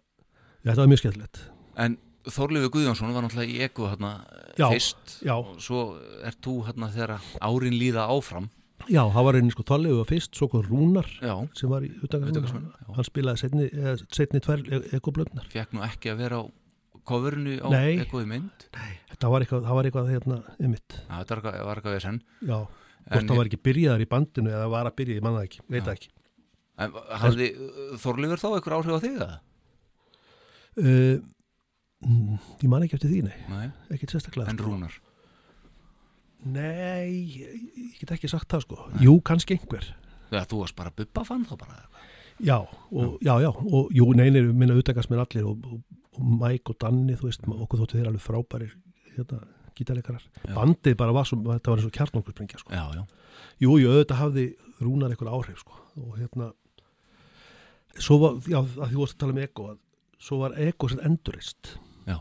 [0.66, 1.42] þetta var mjög skemmtilegt.
[1.78, 1.98] En
[2.28, 4.10] Þorleifur Guðjónsson var náttúrulega í eko hérna
[4.58, 5.20] Já, fyrst.
[5.24, 5.32] já.
[5.38, 5.84] og svo
[6.28, 8.50] ert þú hérna þegar árin líða áfram.
[8.90, 12.96] Já, það var einu sko Þorlegu fyrst, svo kom Rúnar Já, sem var í já.
[12.96, 14.66] hann spilaði setni, eða, setni tvær
[14.98, 16.44] ekoblöndnar fekk nú ekki að vera á
[17.08, 17.98] coverinu á Nei.
[18.04, 18.68] ekoði mynd?
[19.14, 22.02] Þetta var eitthvað, það var eitthvað hérna ymmit, Já, þetta var eitthvað- var eitthvað við
[22.06, 22.22] senn.
[22.44, 22.60] Já
[23.08, 25.90] hvort það var ekki byrjaðar í bandinu eða var að byrja, ég manna ekki, veit
[25.94, 26.14] ekki.
[26.78, 26.94] En
[27.24, 27.50] hafði
[28.04, 29.36] Þorleifur þá eitthvað áhrif á þig það?
[30.78, 31.16] uh,
[32.06, 33.38] mm, ég man ekki eftir því, nei.
[33.50, 34.68] Nei, ekkert sérstaklega en sko.
[34.70, 34.98] Rúnar?
[36.48, 37.64] Nei, ég,
[37.98, 38.84] get ekki sagt það sko.
[39.02, 39.90] Jú, kannski einhver.
[40.30, 41.82] Já, þú varst bara bubba fann þá bara
[42.44, 42.58] já,
[42.92, 45.80] og, já, já, og jú, neynir minna utakast mér allir og, og,
[46.18, 48.76] og Mike og Danni, þú veist, okkur þóttu þeir alveg frábærir
[49.16, 49.40] hérna,
[49.78, 50.24] gítarleikarar
[50.56, 52.74] bandið bara var svo, þetta var eins og kjarnokkurspringja sko.
[52.74, 53.04] Já, já,
[53.64, 54.46] jú, jú, auðvitað hafði
[54.82, 55.74] Rúnar eitthvað áhrif sko.
[55.98, 56.52] og hérna
[57.98, 59.78] svo var, já, að því vorst að tala um Ego að
[60.28, 61.72] svo var Ego sem endurist
[62.08, 62.20] Já.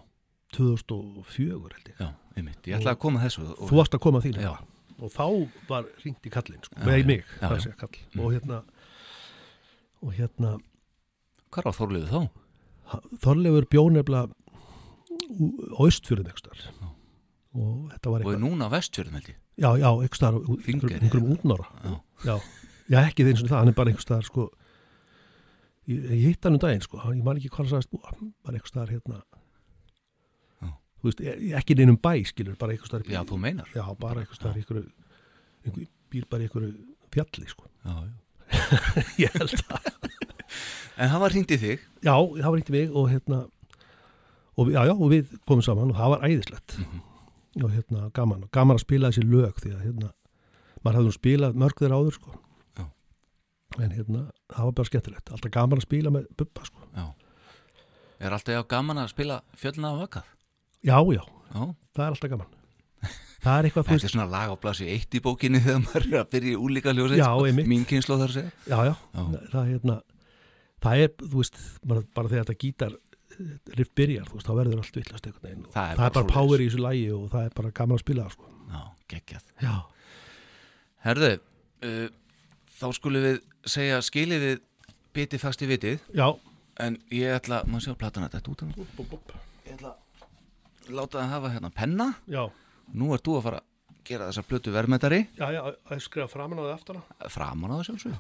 [0.57, 4.23] 2004 held ég já, einmitt Ég ætlaði að koma þessu og, þú varst að koma
[4.25, 4.55] líka.
[4.97, 5.27] og þá
[5.69, 7.07] var hringt í kallinn sko, með já.
[7.07, 7.25] mig,
[7.61, 8.25] sé kall Mm.
[8.25, 8.63] og hérna
[10.03, 10.55] og hérna
[11.53, 12.31] Hvað var Þorleifur þá?
[13.23, 14.33] Þorleifur bjó nefnilega
[15.77, 16.59] á Östfjörðum ekstar.
[17.57, 19.39] Og þetta var Og eitthvað núna á vestfjörðum held ég?
[19.57, 20.99] Já, já, ekstar, Þingeyri.
[21.01, 21.67] einhverjum útnára.
[21.83, 21.95] Já,
[22.29, 22.37] já,
[22.93, 24.47] já, ekki þeim sem það, hann er bara einhver staðar sko.
[25.89, 28.13] Ég, ég hitt hann um daginn sko, ég man ekki hvað hann sagðist búa.
[28.45, 29.23] Bara einhver staðar hérna.
[30.61, 30.69] Já.
[31.01, 33.71] þú veist, e- ekki neinum bæ skilur, bara einhver staðar já þú meinar.
[33.75, 34.85] Já, bara einhver staðar einhver,
[35.65, 36.73] einhver býr bara einhverju
[37.15, 38.15] fjalli sko, já, já.
[39.25, 39.93] ég held að
[40.97, 41.81] En það var hringt í þig?
[42.07, 43.39] Já, það var eitthvað mig og hérna
[44.57, 46.77] og, já, já, og við komum saman og það var æðislegt.
[46.81, 47.03] Mhm.
[47.63, 48.45] Og hérna gaman.
[48.47, 50.11] Og gaman að spila þessi lög því að hérna
[50.83, 52.35] maður hafði nú spilað mörg þeirra áður sko.
[52.77, 52.85] Já.
[53.83, 56.85] en hérna það var bara skemmtilegt, alltaf gaman að spila með bubba sko.
[56.97, 57.07] Já.
[58.21, 60.31] Er alltaf já gaman að spila fjöllna á vakað?
[60.87, 61.25] já, já,
[61.55, 61.63] Já.
[61.97, 62.53] Það er alltaf gaman.
[63.47, 66.07] Það er eitthvað, þú Þetta er svona lag á blasi eitt í bókinni þegar maður
[66.09, 67.69] er að byrja í úlíka ljósið einmitt.
[67.71, 68.53] Mín kynslu þar að segja.
[68.67, 68.95] Já, já.
[69.53, 69.97] Það, hérna
[70.83, 72.97] það er, þú veist, bara þegar þetta gítar
[73.79, 76.33] riff byrjar, þú veist, þá verður allt villast einhvern veginn Það er það bara bara
[76.33, 78.51] power í þessu lægi og það er bara gaman að spila það, sko.
[78.73, 78.83] Já,
[79.13, 79.45] geggjað.
[79.67, 79.75] Já,
[81.07, 81.31] Herðu,
[81.87, 82.09] uh,
[82.81, 83.39] þá skulum við
[83.77, 84.65] segja skilið við
[85.17, 86.03] biti fast í vitið.
[86.17, 86.29] Já,
[86.77, 88.69] En ég ætla, maður sjá platana þetta út af
[89.65, 92.07] Ég ætla að láta það hafa hérna penna.
[92.29, 92.43] Já.
[92.93, 93.71] Nú ert þú að fara að
[94.07, 97.03] gera þessa plötu verðmetari já, já, að skrifa framan á það aftana
[97.33, 98.17] Framan á það sjálfsög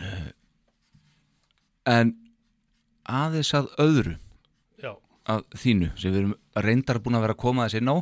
[1.90, 2.12] En
[3.10, 4.16] aðeins að öðru
[4.80, 4.92] já,
[5.30, 6.34] að þínu sem við erum
[6.66, 7.96] reyndar búin að vera að koma þess inn á.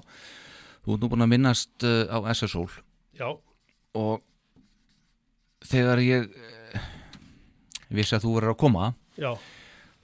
[0.84, 2.68] Þú ert nú búin að minnast uh, á SSól
[3.18, 3.28] já,
[3.98, 4.24] og
[5.68, 6.90] þegar ég uh,
[7.92, 9.32] vissi að þú verður að koma já.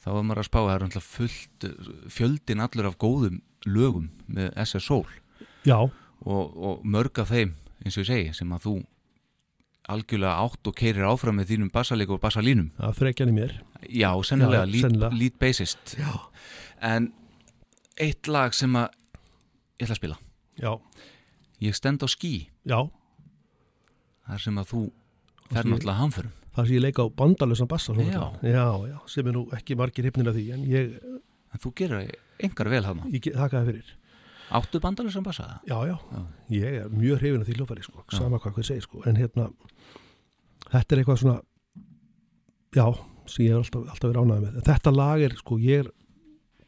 [0.03, 1.69] þá var maður að spá að það er náttúrulega fullt
[2.13, 5.07] fjöldin allur af góðum lögum með SSól
[5.65, 7.55] já, og, og mörg af þeim
[7.85, 8.75] eins og ég segi sem að þú
[9.93, 12.71] algjörlega átt og keirir áfram með þínum bassalík og bassalínum.
[12.79, 13.57] Það frekjan í mér
[13.91, 15.97] já, sennilega, Já, lead, lead bassist.
[15.99, 16.13] Já,
[16.83, 17.13] en
[18.01, 18.89] eitt lag sem að
[19.81, 20.19] ég ætla að spila.
[20.61, 20.73] Já,
[21.61, 22.49] ég stend á skí
[24.25, 24.81] þar sem að þú
[25.53, 26.33] fer náttúrulega hamförum.
[26.55, 27.95] Það sem ég leika á bandalösan bassa
[29.11, 30.95] sem er nú ekki margir hipnir af því en ég,
[31.53, 32.13] en þú gerir
[32.43, 33.93] engar vel hana ég ge- þakka það fyrir.
[34.55, 35.61] Áttu bandalega sem bassa?
[35.67, 35.97] Já, Já.
[36.51, 39.49] ég er mjög hrifin af því hljófæri sko, sama hvað hvað segir sko, en hérna
[40.71, 41.41] þetta er eitthvað svona
[42.75, 42.87] já,
[43.27, 44.63] sem ég hef alltaf, alltaf verið ánægð með.
[44.69, 45.91] Þetta lag er sko, ég er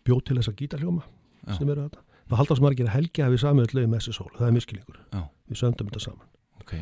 [0.07, 1.03] bjóð til þessa gítarhljóma
[1.47, 1.57] Já.
[1.59, 4.31] sem eru þetta það halda sem margir að helgi að við lögum með þessi sól,
[4.35, 4.99] það er miskilingur,
[5.47, 6.27] við söndum þetta saman.
[6.63, 6.81] Okay.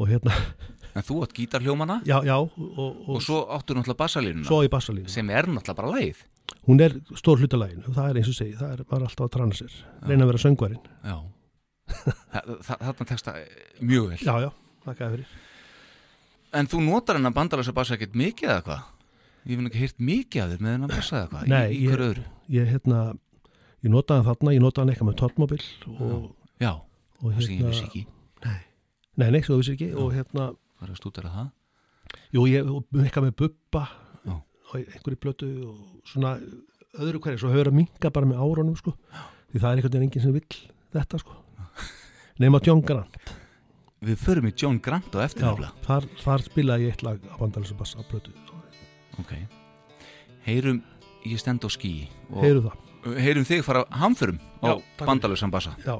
[0.00, 0.32] og hérna,
[0.96, 2.00] en þú átt gítarhljómana?
[2.08, 4.46] Já, já og, og, og svo áttu náttúrulega bassalínuna?
[4.48, 6.24] Svo í bassalínu sem er náttúrulega bara leið
[6.66, 9.32] hún er stór hlutalæginu og það er eins og segi, það er bara alltaf að
[9.36, 9.76] trana sér.
[10.08, 11.16] Reyna að vera söngvarinn, já.
[11.90, 13.38] Þa- þa- þarna tekst það
[13.90, 14.18] mjög vel.
[14.26, 14.50] Já, já,
[14.86, 15.36] þakka fyrir.
[16.58, 18.82] En þú notar hennar bandalega bassa ekkert mikið eða hvað
[19.50, 21.90] ég finn ekki heyrt mikið að þér með hennar bassa eða hvað Nei, í, ég-
[21.94, 22.24] hverju öðru.
[22.56, 23.00] ég hérna,
[23.84, 25.62] ég notaði hann þarna ég notaði hann eitthvað með tóttmobil
[25.98, 26.26] og,
[26.60, 26.72] já,
[27.20, 28.02] og það sem ég vissi ekki.
[29.20, 31.50] Nei, nei, svo vissi ekki og hérna, hvað er að stúdera það?
[32.34, 33.82] Jú, ég og eitthvað með bubba
[34.26, 34.34] Já.
[34.38, 36.32] og einhverju blötu og svona
[36.98, 38.94] öðru hverju, svo hefur verið að minka bara með árunum sko,
[39.52, 40.60] því það er einhvern veginn enginn sem vill
[40.96, 41.36] þetta sko.
[42.40, 43.18] Nema John Grant,
[44.00, 47.34] við förum í John Grant á eftir já, þar, þar spilaði ég eitt lag á
[47.36, 48.32] bandalins og bassa á blötu,
[49.18, 49.34] Ok,
[50.46, 50.82] heyrum
[51.26, 52.86] ég stend á skí og heyrum það.
[53.20, 55.74] Heyrum þig fara hamförum á bandalöðsan bassa.
[55.84, 55.98] Já.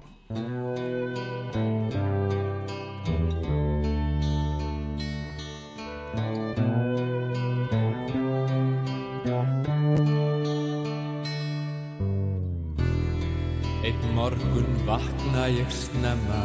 [13.85, 16.43] Einn morgun vakna ég snemma.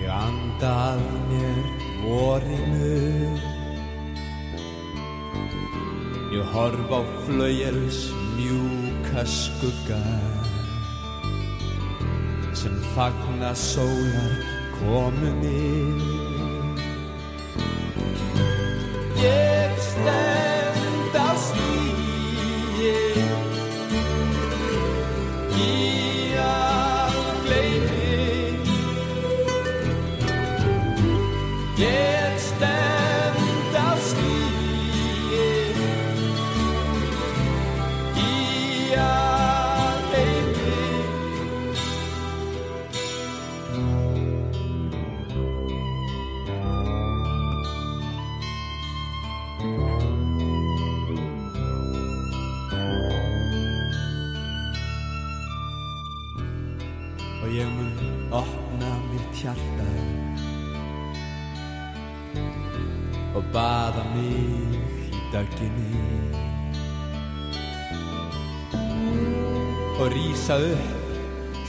[0.00, 2.92] Ég anda að mér vorinu.
[6.34, 7.98] Ég horf á flauels
[8.36, 10.02] mjúka skugga
[12.52, 14.34] sem fagna sólar
[14.78, 16.23] komunni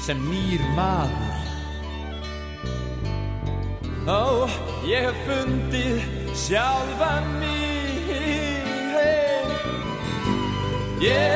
[0.05, 1.37] sem nýr maður.
[4.05, 4.45] Ó,
[4.85, 6.03] ég hef fundið
[6.37, 7.65] sjálfa mig.
[11.01, 11.34] Ég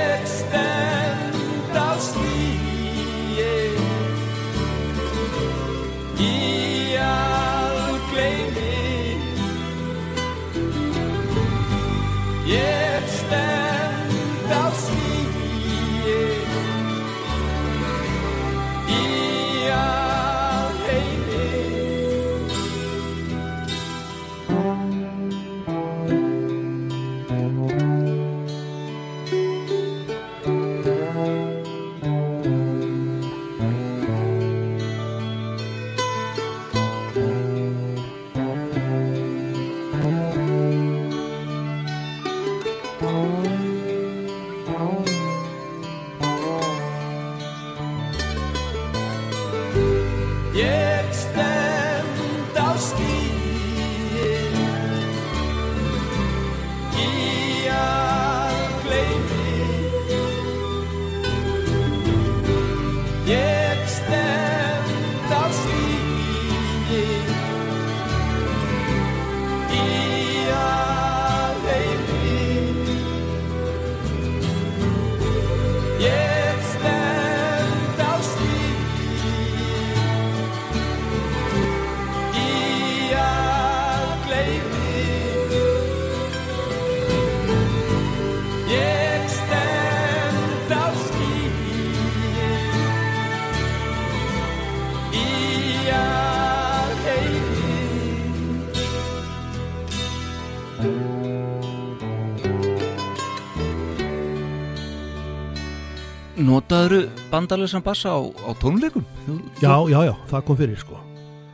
[107.30, 109.06] Notaður bandalösan bassa á, á tónleikum?
[109.28, 110.98] Þú- Já, já, já, það kom fyrir sko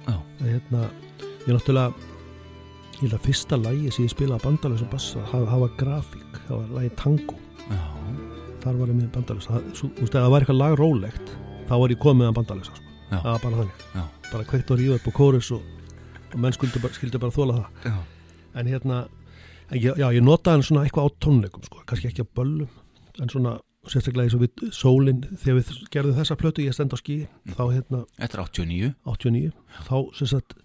[0.08, 0.22] Já.
[0.40, 0.90] hérna,
[1.48, 1.94] Ég náttúrulega
[2.96, 6.68] Ég held að fyrsta lægi sem ég spilaði bandalösa bassa það, var grafík, það var
[6.80, 7.36] lægi tango
[7.70, 7.82] Já,
[8.64, 11.36] þar var ég með bandalösa það, þú var eitthvað lag rólegt
[11.68, 12.86] þá var ég komið með bandalösa sko.
[13.10, 14.04] Það var bara þannig, Já.
[14.32, 15.62] bara kveikt og ríða upp á kórus og,
[16.34, 17.96] og menn skildi bara, bara þóla það já,
[18.56, 19.08] en hérna,
[19.72, 22.70] en ég, já, ég notaði hann svona eitthvað á tónleikum, sko, kannski ekki á böllum
[23.22, 23.60] en svona,
[23.92, 27.18] sérstaklega eins og við sólin, þegar við gerðum þessa plötu ég stend á skí,
[27.56, 29.52] þá hérna Þetta er 89 89,
[29.88, 30.56] þá sagt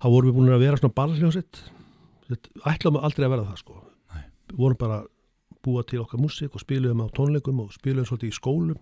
[0.00, 1.62] þá vorum við búin að vera svona ballhljónsitt
[2.30, 3.80] ætlaðum aldrei að vera það sko.
[4.14, 4.22] Nei.
[4.52, 5.00] við vorum bara
[5.60, 8.78] búa til okkar músík og spiluðum á tónleikum og spiluðum svolítið í skólum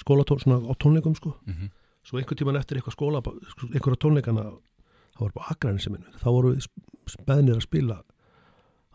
[0.00, 1.36] skólatón, svona á tónleikum sko.
[1.46, 1.70] Mhm.
[2.02, 4.44] svo einhvern tíman eftir eitthvað skóla einhverja tónleikana
[5.14, 6.06] það var bara aðgræni sem minn.
[6.16, 6.66] Þá vorum við
[7.26, 7.96] beðnir að spila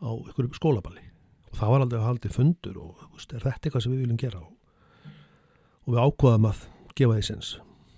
[0.02, 1.05] á einhverju skólaballi og
[1.60, 4.42] það var aldrei að haldi fundur og veist, er þetta eitthvað sem við viljum gera?
[4.42, 5.12] Og,
[5.86, 6.64] og við ákvaðum að
[6.96, 7.52] gefa því sens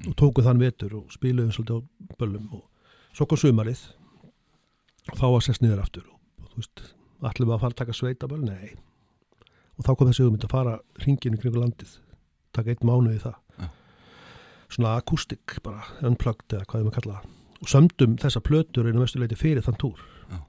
[0.07, 3.79] og tókum þann vetur og spiluðum svolítið á böllum og svo kom sumarið.
[5.07, 6.83] Og þá var sest niður aftur og, og þú veist,
[7.23, 8.43] allir við að fara að taka sveitaböll?
[8.45, 8.75] Nei.
[9.77, 10.75] Og þá kom þessi hugmynd að fara
[11.05, 11.95] ringinu kringu landið
[12.57, 13.37] taka einn mánuð í það.
[13.57, 13.67] Já.
[14.67, 17.33] svona akústik bara unplugged eða hvað við maður kalla það.
[17.57, 20.03] Og sömdum þessa plötur einu mestu leiti fyrir þann túr.
[20.27, 20.41] Já.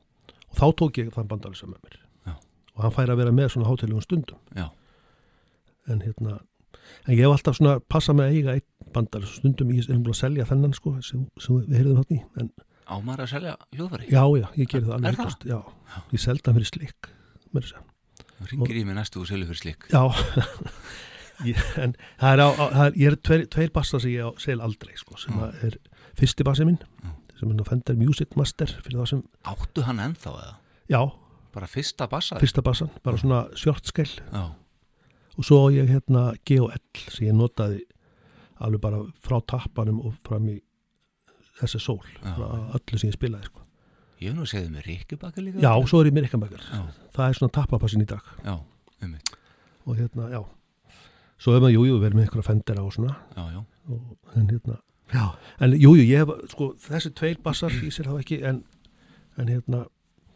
[0.50, 2.00] og þá tók ég þann bandalisa með mér.
[2.78, 4.68] Og hann fær að vera með svona hátilegum stundum Já.
[5.90, 6.38] en hérna
[7.08, 10.14] en ég hef alltaf svona passað með að eiga einn bandalisa stundum ég er búin
[10.14, 12.50] að selja þennan sko sem, sem við heyrðum þarna í en
[12.88, 14.06] Á maður að selja hljóðfæri?
[14.08, 15.26] já já, ég gerði það Er alveg það?
[15.26, 15.58] hlust, já,
[16.14, 17.10] ég seldi hann fyrir slikk
[17.52, 17.84] með þess að
[18.48, 20.02] Ringir í mig næstu og selju fyrir slik Já,
[21.50, 21.92] ég, en
[22.22, 24.94] það er á, á það er, ég er tveir, tveir bassar sem ég sel aldrei
[24.96, 25.42] sko, sem Já.
[25.50, 25.76] að er
[26.18, 26.80] fyrsti bassi minn
[27.38, 29.20] sem er Fender Music Master fyrir það sem,
[29.52, 30.54] Áttu hann ennþá eða?
[30.90, 31.02] já,
[31.54, 32.40] Bara fyrsta bassar?
[32.42, 34.42] fyrsta bassan bara svona sjortskell Já,
[35.38, 36.72] og svo á ég hérna G&L
[37.08, 37.84] sem ég notaði
[38.58, 40.58] alveg bara frá tappanum og fram í
[41.58, 43.64] þessi sól, öllu sem ég spilaði sko.
[44.18, 45.62] ég hef nú segið með Ríkjubakka líka.
[45.62, 46.82] Já, svo er ég megar Já,
[47.14, 48.22] það er svona tappapassin í dag.
[48.44, 48.56] Já,
[49.02, 49.34] einmitt.
[49.86, 50.42] Og hérna, já.
[51.38, 53.14] Svo er maður, jú, jú, verið með einhverja fendera og svona.
[53.36, 53.60] Já, já,
[53.94, 54.80] og, en hérna,
[55.12, 55.24] já.
[55.60, 58.64] en jú, jú, ég hef, sko, þessi tveir bassar í sér það ekki, en,
[59.38, 59.84] en hérna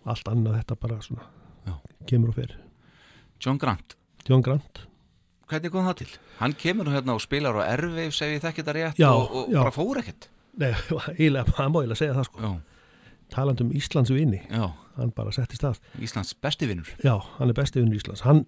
[0.06, 1.26] allt annað þetta bara svona
[1.66, 1.74] Já.
[2.10, 2.56] kemur og fer.
[3.42, 3.96] John Grant.
[4.28, 4.86] John Grant,
[5.52, 6.10] Hvernig kom það til?
[6.38, 9.32] Hann kemur nú hérna og spilar á erfið segi ég þekki þetta rétt Já, og,
[9.36, 9.58] og já.
[9.60, 10.28] bara fór ekkert.
[10.62, 10.70] Nei,
[11.18, 12.40] eiginlega, hann má eiginlega segja það sko.
[12.40, 12.52] Já,
[13.34, 14.64] talandi um Íslands vini, já,
[14.96, 18.22] hann bara setti stað Íslands besti vinnur já, hann er besti vinnur Íslands.
[18.24, 18.44] Hann,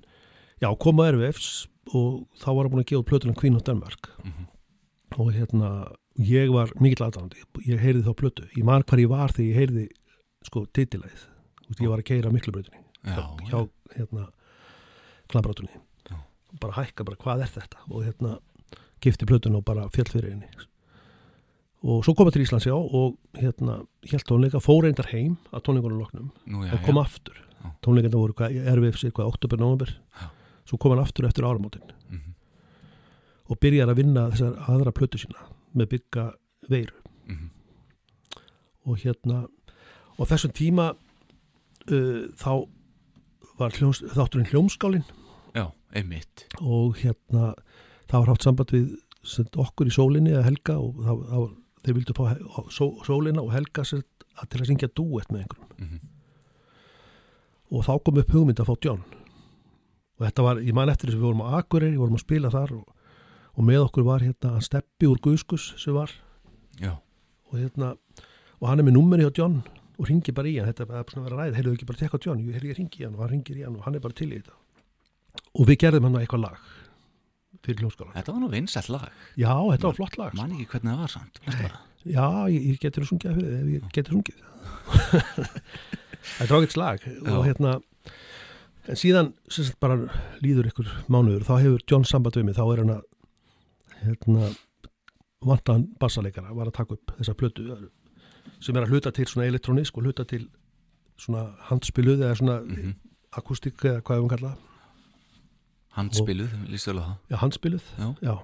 [0.63, 1.51] já, kom á RVFs
[1.93, 4.09] og þá var hann búin að gefa út plötuna Queen of Denmark.
[4.25, 4.49] Mhm.
[5.19, 5.69] og hérna
[6.19, 8.49] ég var mikill aðdáðandi, ég heyrði þá plötu.
[8.57, 9.85] Ég man hvar ég var þegar ég heyrði
[10.49, 11.27] sko titilæð,
[11.81, 13.59] ég var að keira miklubrautinni Já, hjá,
[13.97, 14.29] hérna
[15.29, 15.81] klabrátunni
[16.61, 18.37] bara hækka bara hvað er þetta og hérna
[19.03, 20.49] gifti plötun og bara fjall fyrir henni
[21.85, 25.65] og svo kom það til Íslands já og hérna helt tónleika fór reyndar heim að
[25.67, 27.03] tónleikunum loknum Nú, já, og kom já.
[27.05, 27.71] aftur Já.
[27.85, 30.29] tónleikanda voru hvað, erfið sér hvað, oktober, november Já.
[30.69, 32.35] svo kom hann aftur eftir áramótin Mhm.
[33.51, 35.41] og byrjar að vinna þessar aðra plötu sína
[35.75, 36.31] með bygga
[36.71, 36.95] veiru
[37.29, 37.51] Mhm.
[38.87, 39.47] og hérna
[40.19, 40.95] og þessum tíma
[41.93, 42.53] uh, þá
[43.59, 45.05] var hljóms, þátturinn hljómskálin
[45.55, 46.49] Já, einmitt.
[46.59, 47.53] Og hérna
[48.11, 48.89] það var haft samband við
[49.25, 51.53] sagt, okkur í sólinni að Helga og það, það var,
[51.85, 52.25] þeir vildu fá
[52.75, 55.71] só, sólina og Helga sagt, að til að syngja duett með einhverjum.
[55.79, 56.11] Mhm.
[57.75, 59.01] og þá kom upp hugmynd að fá John.
[60.19, 62.23] Og þetta var, ég man eftir þess að við vorum á Akureyri, við vorum að
[62.23, 62.85] spila þar og,
[63.55, 66.13] og með okkur var hérna hann Steppi úr Guðskus sem var.
[66.79, 66.93] Já,
[67.51, 67.95] og hérna
[68.61, 69.63] og hann er með númeri hjá John
[69.95, 72.01] og ringi bara í hann þetta er bara svona að vera ræð, heyrðu ekki bara
[72.03, 73.87] tekka á John ég, heyrðu, ég ringi í hann og hann ringir í hann og
[73.87, 74.57] hann er bara til í þetta.
[75.55, 76.71] Og við gerðum hann eitthvað lag
[77.65, 79.09] fyrir hljómskála þetta var nú vinsætt lag.
[79.41, 80.41] Já, þetta var flott lag sko.
[80.43, 81.41] Man ekki hvernig það var samt
[82.05, 83.39] já, ég, ég getur þig ef
[83.73, 84.43] ég getur sungið.
[86.35, 87.79] Þetta var ekkert slag og hérna
[88.89, 89.97] en síðan sagt bara
[90.45, 93.05] líður ykkur mánuður þá hefur John samband við mig þá er hann að
[94.05, 94.51] hérna
[95.45, 97.67] vantaðan bassaleikara var að taka upp þessa plötu
[98.65, 100.47] sem er að hluta til svona elektrónisk og hluta til
[101.21, 102.95] svona handspiluð eða svona Mhm.
[103.37, 104.55] akústik eða hvað við kalla
[105.95, 107.19] Handspiluð, lístu vel á það.
[107.31, 107.85] Já, handspiluð.
[108.23, 108.35] Já.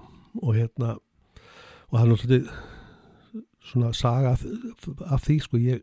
[0.41, 0.93] og hérna
[1.91, 2.53] og það er náttúrulega
[3.67, 4.45] svona saga af,
[5.11, 5.81] af því sko ég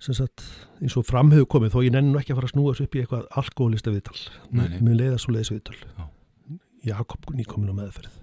[0.00, 0.40] sem sagt
[0.80, 2.86] eins og fram hefur komið þó ég nenni nú ekki að fara að snúa þessu
[2.88, 4.16] upp í eitthvað alkoholista viðtal.
[4.50, 4.78] Nei, nei.
[4.80, 5.76] mér leiða svo leiðis viðtal.
[5.98, 6.08] Já.
[6.96, 8.16] Jakob nýkomin á meðferð.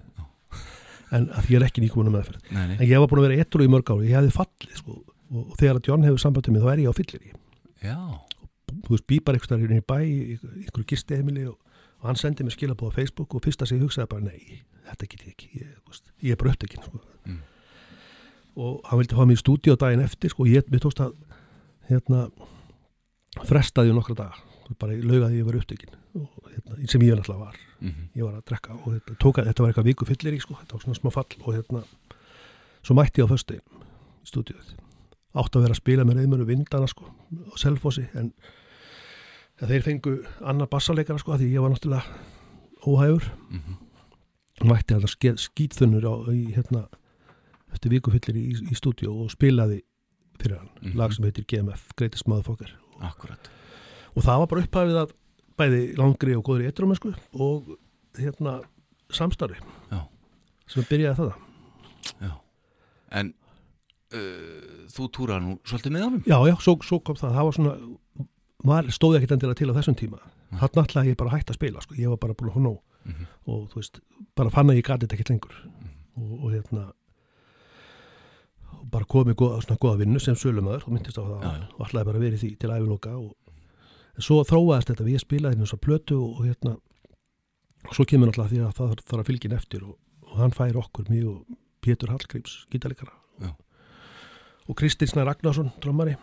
[1.12, 2.42] En að ég er ekki nýkomin á meðferð.
[2.50, 4.76] Nei, nei, en ég var búin að vera ettur í mörg ári ég hefði fallið
[4.82, 4.98] sko
[5.30, 7.32] og, þegar að John hefur sambandið mig þá er ég á fyllir í
[7.84, 7.96] já
[8.70, 11.56] þú veist býpar eitthvað stær í bæ í einhverju gistiheimili og,
[12.00, 15.24] og hann sendi mér skilabóð á Facebook og fyrsta ég hugsaði bara nei, þetta get
[15.26, 17.00] ég ekki ég, veist, ég er bara upptekinn sko.
[17.26, 17.40] Mm.
[18.60, 21.16] og hann vildi fá mér í stúdíu daginn eftir sko, og ég, tókst að
[21.90, 22.28] hérna
[23.46, 27.46] frestaði um nokkra daga bara ég laugaði ég var upptekinn og, hérna, sem ég náttúrulega
[27.46, 28.10] var Mhm.
[28.14, 30.54] ég var að drekka og þetta, tók að, þetta var eitthvað viku fyllir í sko,
[30.60, 31.80] þetta var svona smá fall og hérna
[32.84, 33.60] svo mætti ég á föstu í
[34.28, 34.74] stúdíuð
[35.34, 38.32] átt að vera að spila með reyðmönu vindana sko á Selfossi en
[39.60, 42.04] þeir fengu annar bassaleikara sko af því ég var náttúrulega
[42.86, 43.30] óhæfur.
[43.50, 43.76] Mhm.
[44.60, 46.82] mætti þetta ske- skítþunnur á, í hérna
[47.72, 49.80] eftir viku fyllir í, í stúdíu og spilaði
[50.38, 50.96] fyrir hann, Mhm.
[50.96, 52.68] lag sem heitir GMF Greatest Motherfucker.
[53.00, 53.48] Akkurat.
[54.16, 55.12] Og það var bara upphafið að
[55.56, 57.78] bæði langri og góðri eitrumennsku og
[58.18, 58.62] hérna
[59.10, 59.56] samstarfi.
[59.90, 60.06] Já.
[60.66, 61.34] sem byrjaði það
[62.20, 62.32] Já.
[63.12, 63.34] En
[64.14, 66.22] uh, þú túraði nú svolítið með honum?
[66.26, 67.74] Já, já, svo, svo kom það, það var svona
[68.70, 70.18] var, stóði ekkit endilega til á þessum tíma.
[70.60, 71.94] Þarna ætlaði ég bara að hætta að spila sko.
[71.96, 73.26] ég var bara búin að hóna Mhm.
[73.48, 74.00] og þú veist,
[74.36, 75.54] bara fann að ég gati þetta ekkit lengur.
[76.20, 76.82] Og, og hérna
[78.76, 80.84] og bara komið góða, svona góða vinnu sem sölumöður.
[80.86, 81.66] Og myndist á það Já, já.
[81.78, 83.34] og ætlaði bara í því til æfiloka og
[84.20, 86.74] svo þróaðist þetta við spilaði hérna svo plötu og, hérna
[87.88, 89.96] og svo kemur náttúrulega því að það þarf- að fylgja eftir og,
[90.28, 93.14] og hann fær okkur mjög Pétur Hallgríms, gítalikara.
[94.68, 96.16] Og Kristinn Snær Ragnarsson, trommari.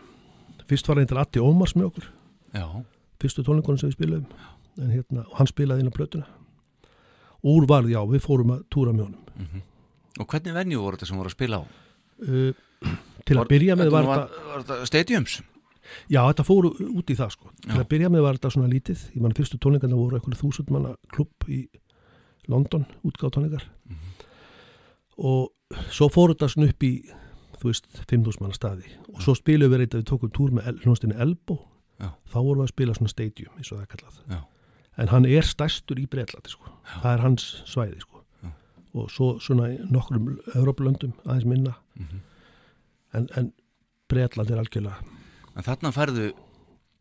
[0.68, 2.08] Fyrst var eitthvað Atti Ómars með okkur.
[2.54, 2.66] Já,
[3.22, 4.28] fyrstu tónleikunum sem við spilaðum
[4.84, 6.28] en hérna, hann spilaði inn á plötuna.
[7.48, 9.24] Úr varð, já, við fórum að túra með honum.
[9.38, 9.62] Mhm.
[10.22, 11.64] Og hvernig venju voru þetta sem voru að spila á?
[12.28, 12.54] uh,
[13.28, 15.42] til að byrja með var þetta var þetta stadiums?
[16.10, 17.52] já, þetta fór út í það sko.
[17.64, 17.82] Til Já.
[17.82, 19.04] að byrja með var þetta svona lítið.
[19.16, 21.68] Ég mann fyrstu tónleikarna voru eitthvað þúsund manna klubb í
[22.48, 23.66] London, útgáðtónleikar
[25.18, 25.50] og
[25.92, 26.92] svo fór þetta svona upp í
[27.62, 30.78] þú veist, 5.000 manna staði og svo spilum við reyndar, við tókum túr með el,
[30.84, 31.58] hljónstinni Elbo
[32.00, 32.12] Já.
[32.30, 34.40] þá vorum við að spila svona stadium eins og það er kallað Já.
[34.98, 36.70] en hann er stærstur í Breitlandi sko.
[37.02, 38.14] það er hans svæði sko.
[38.98, 42.22] Og svo svona nokkrum Európlöndum aðeins minna Mhm.
[43.14, 43.54] en, en
[44.10, 44.96] Breitland er algjörlega
[45.58, 46.32] En þarna færðu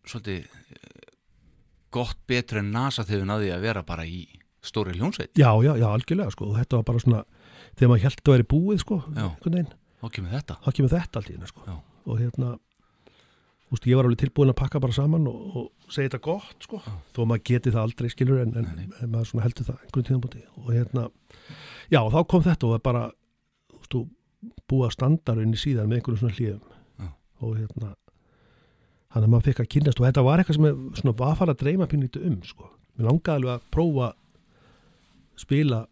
[0.06, 1.12] svolítið eh,
[1.92, 4.26] gott betur en nasa þegar náði að vera bara í
[4.66, 5.30] stóri hljónsveit.
[5.38, 6.50] já, já, já, algjörlega sko.
[6.50, 7.24] og þetta var bara svona
[7.76, 10.59] þegar maður held að vera búið sko, einhvern veginn Þá kemur þetta.
[10.64, 11.77] þá kemur þetta allt í henni sko.
[12.06, 12.56] Og hérna
[13.73, 16.81] úst, ég var alveg tilbúin að pakka bara saman og, og segja þetta gott sko.
[17.16, 18.68] þó maður geti það aldrei skilur en, en,
[19.02, 21.06] en maður heldur það einhvern tíðanbúti og hérna
[21.90, 23.05] já og þá kom þetta og var bara
[23.81, 23.97] úst,
[24.70, 26.36] búið að standa inn í síðan með einhverjum svona
[26.97, 27.09] Já.
[27.43, 27.94] og hérna
[29.16, 31.60] hann að maður fekk að kynast og þetta var eitthvað sem er svona var að
[31.62, 32.70] dreyma pínlítið um sko.
[32.97, 34.12] mér langaði alveg að prófa
[35.36, 35.82] spila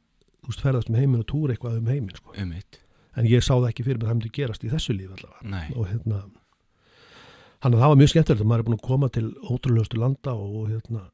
[0.48, 2.34] úst, ferðast um heiminn og túra eitthvað um heiminn sko.
[2.36, 2.83] Um mitt.
[3.16, 5.78] En ég sá það ekki fyrir mig að það myndi gerast í þessu líf allavega
[5.78, 6.22] og hérna
[7.64, 10.34] hann að það var mjög skemmtilegt að maður er búin að koma til ótrúlegustu landa
[10.36, 11.04] og, og hérna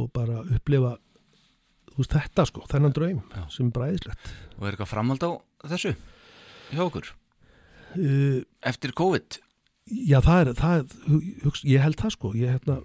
[0.00, 0.94] og bara upplifa
[1.92, 3.42] þú veist þetta sko, þennan draum Já.
[3.52, 5.30] sem er bræðislegt Og er eitthvað framhald á
[5.68, 5.92] þessu
[6.72, 7.10] hjá okkur?
[7.98, 8.38] uh,
[8.72, 9.40] Eftir COVID?
[9.92, 12.78] já það er, það er hugst, ég held það sko ég hérna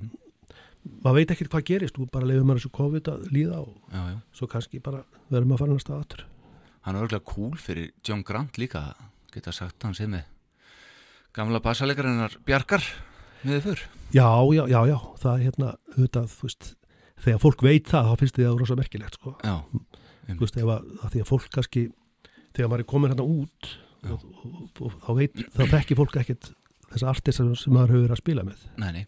[1.06, 4.02] maður veit ekkert hvað gerist, þú bara leifir maður þessu COVID að líða og Já,
[4.11, 4.18] já.
[4.35, 6.26] svo kannski bara verðum að fara næsta aftur
[6.88, 8.94] Hann er örgulega cool fyrir John Grant líka,
[9.34, 10.24] geta sagt hann sem með
[11.36, 12.86] gamla bassalegarinnar Bjarkar
[13.44, 13.82] með þau fyrr.
[14.16, 16.70] já, já, já, já, það er hérna auðvitað, þú veist,
[17.26, 19.34] þegar fólk veit það þá finnst þið það rosa merkilegt sko.
[19.44, 19.58] Já,
[20.30, 21.84] þú veist, ef að, að því að fólk kannski
[22.56, 23.70] þegar maður er komin hérna út
[24.08, 24.56] og, og,
[24.88, 26.50] og, þá veit, þá þekki fólk ekkit
[26.88, 28.64] þessa artista sem maður hefur verið að spila með.
[28.80, 29.04] Nei, nei.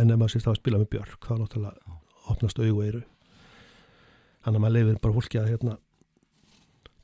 [0.00, 2.00] en ef maður sést það að spila með Björk þá náttúrulega
[2.32, 3.04] opnast eyru.
[4.40, 5.76] Þannig að maður leifir bara fólki að hérna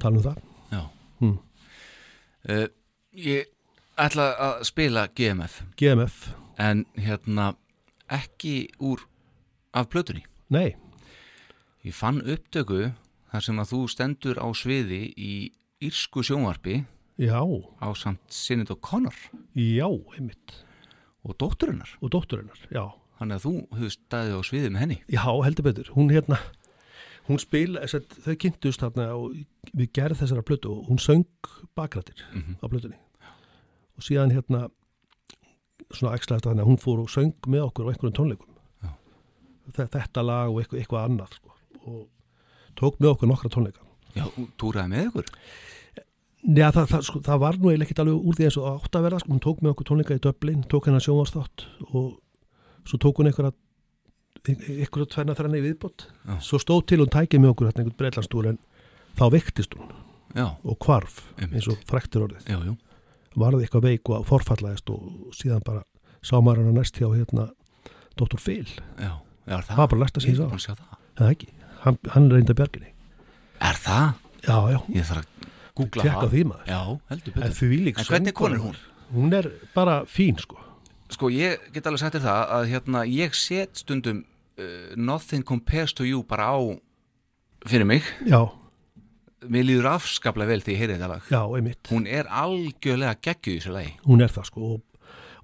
[0.02, 0.40] tala um það
[0.72, 0.82] Já.
[1.20, 1.38] Hmm.
[2.48, 2.66] Uh,
[3.16, 3.46] ég
[3.98, 6.16] ætla að spila GMF GMF,
[6.58, 7.54] en hérna
[8.12, 9.06] ekki úr
[9.74, 10.24] af plötunni.
[10.48, 10.74] nei,
[11.86, 12.92] Ég fann upptöku
[13.30, 15.32] þar sem að þú stendur á sviði í
[15.86, 16.80] írsku sjónvarpi
[17.22, 17.38] já
[17.78, 19.14] á samt Sinnit og Connor
[19.54, 19.86] já,
[20.16, 20.64] einmitt
[21.24, 21.94] og dótturinnar.
[22.02, 24.96] og dótturinnar, já Þannig að þú hefur staðið á sviði með henni.
[25.08, 25.86] Já, heldur betur.
[25.96, 26.36] Hún hérna,
[27.28, 29.34] hún spila, að þau kynntust þarna og
[29.76, 31.24] við gerð þessara plötu og hún söng
[31.76, 32.56] bakrættir Mhm.
[32.62, 32.98] á plötunni.
[33.96, 34.68] Og síðan hérna,
[35.92, 38.50] svona ekslaðist þannig að hún fór og söng með okkur á einhverjum tónleikum.
[38.82, 38.90] Já.
[39.72, 41.50] Þe- Þetta lag og eitthvað, eitthvað annað, sko.
[41.86, 42.08] Og
[42.76, 43.80] tók með okkur nokkra tónleika.
[44.16, 45.24] Já, þú túraði með ykkur.
[46.46, 48.92] Já, það, það, sko, það var nú eiginlega ekkert alveg úr því eins og átt
[48.98, 49.28] að verða, sko.
[49.32, 52.20] Hún tók með okkur tónleika í Dublin, tók hennar sjónvarsþátt og
[52.86, 53.52] svo tók hún einhverja
[54.54, 56.34] einhverja tvenna þrenna í viðbót Já.
[56.44, 58.58] svo stóð til hún tækið með okkur hérna einhvern breitlandstúr en
[59.18, 59.90] þá vektist hún
[60.36, 61.54] Já, og hvarf Einmitt.
[61.56, 62.58] eins og fræktur orðið já,
[63.36, 65.82] varði eitthvað veik og forfallaðist og síðan bara
[66.22, 67.48] sá maður hana næst hjá hérna
[68.16, 68.38] Dr.
[68.40, 68.66] Phil,
[68.98, 69.12] Já,
[69.46, 69.76] já, er það?
[69.76, 71.00] var bara er ég búin sá að það.
[71.18, 71.48] það ekki,
[71.84, 72.92] hann, hann reynda bjarginni
[73.60, 74.12] Er það?
[74.46, 76.30] já, já, Ég þarf að googla það.
[76.32, 77.56] því maður Já, heldur en betur.
[77.56, 78.76] því lík En hvernig kona er hún?
[79.16, 80.56] hún er bara fín sko
[81.08, 84.24] Sko, ég get alveg sagt þér það að hérna, ég set stundum
[84.96, 86.58] Nothing Compares to You bara á
[87.66, 88.02] fyrir mig.
[88.26, 88.40] já,
[89.46, 91.22] Mér líður afskaplega vel því ég heyri þetta lag.
[91.30, 93.92] já, einmitt Hún er algjörlega geggjuð í þessu lagi.
[94.06, 94.80] hún er það sko og,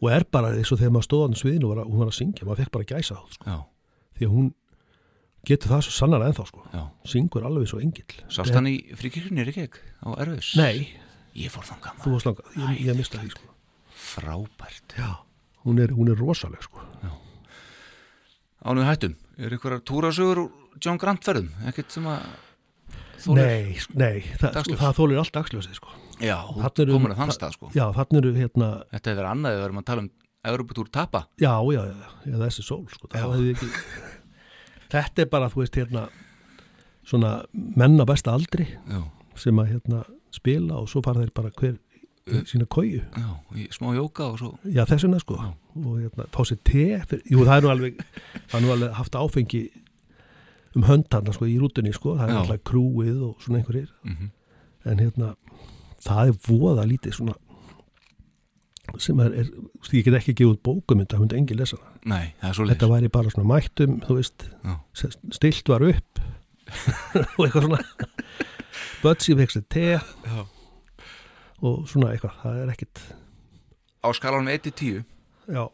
[0.01, 2.17] og er bara eins og þegar maður stóð á sviðinu og var, hún var að
[2.19, 3.45] syngja, maður fekk bara gæsa það sko.
[3.53, 3.59] Já,
[4.19, 4.49] því að hún
[5.45, 6.83] getur það svo sannar ennþá sko já.
[7.13, 9.81] syngur alveg svo engill Sást hann í fríkirkjunni, er ekki ekki?
[10.03, 10.55] Á Erfus?
[10.57, 10.89] Nei,
[11.35, 12.13] Ég fór þann þú gaman.
[12.13, 13.49] varst langað, ég, ég mista því sko
[14.03, 14.97] Frábært.
[14.99, 15.11] Já,
[15.65, 16.81] hún er, hún er rosaleg sko
[18.63, 20.51] Ánum hættum, er einhverjar túrasögur úr
[20.83, 21.49] John Grant ferðum?
[21.67, 22.23] Ekkert sem að
[23.25, 25.89] þolir- Nei, nei, það, sko, það þólir allt dagsljósið sko
[26.23, 27.71] Já, þú komur að þann stað sko.
[27.75, 30.11] Já, þannig eru hérna Þetta hefur verið annað við erum að tala um
[30.43, 31.21] Europatúr tapa.
[31.39, 33.27] Já, já, já, já, þessi sól sko það Já.
[33.33, 33.69] hefði ekki
[34.93, 36.03] Þetta er bara, þú veist, hérna
[37.07, 39.01] svona menn á besta aldri Já,
[39.35, 41.79] sem að hérna spila og svo fara þeir bara hver
[42.47, 43.29] sína kóju já,
[43.59, 44.53] í smá jóka og svo.
[44.63, 45.49] Já, þess vegna sko Já.
[45.77, 46.85] Og hérna, fá sér te
[47.31, 48.03] Jú, það er nú alveg
[48.51, 49.63] það er nú alveg haft áfengi
[50.77, 53.91] um höndarna sko í rútunni sko það er alltaf krúið og svona einhverjir.
[54.07, 54.31] Mm
[54.89, 55.33] en hérna
[56.03, 57.37] það er voða lítið svona
[59.01, 59.51] sem er, er
[59.95, 61.79] ég get ekki gefið út bókum þetta myndi engin lesa
[62.09, 64.49] Nei, er þetta væri bara svona mættum þú veist,
[65.33, 66.23] stilt var upp
[67.37, 67.79] og eitthvað svona.
[69.03, 70.43] Bötsi fekk sér te Já.
[71.63, 73.03] og svona eitthvað, það er ekkit
[74.03, 75.03] Á skalanum 1-10,
[75.51, 75.65] já,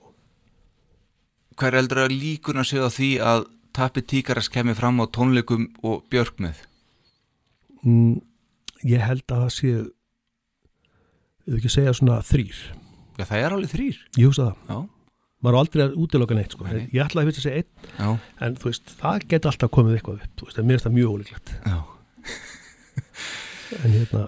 [1.59, 3.47] hver heldur að líkuna séu á því að
[3.79, 6.61] Tappi Tíkaras kemur fram á tónleikum og Björk með?
[7.85, 8.19] Mm,
[8.89, 9.73] ég held að það sé
[11.49, 12.63] ef ekki segja svona þrýr
[13.19, 14.79] Já, það er alveg þrýr hugsa það, Já,
[15.43, 16.67] maður er aldrei að útiloka neitt sko.
[16.67, 16.89] Nei.
[16.95, 18.09] ég ætla að fyrst að segja einn já,
[18.47, 21.55] en þú veist, það geti alltaf komið eitthvað upp veist, mér finnst það mjög ólíklegt.
[21.67, 21.79] Já.
[23.85, 24.23] En hérna,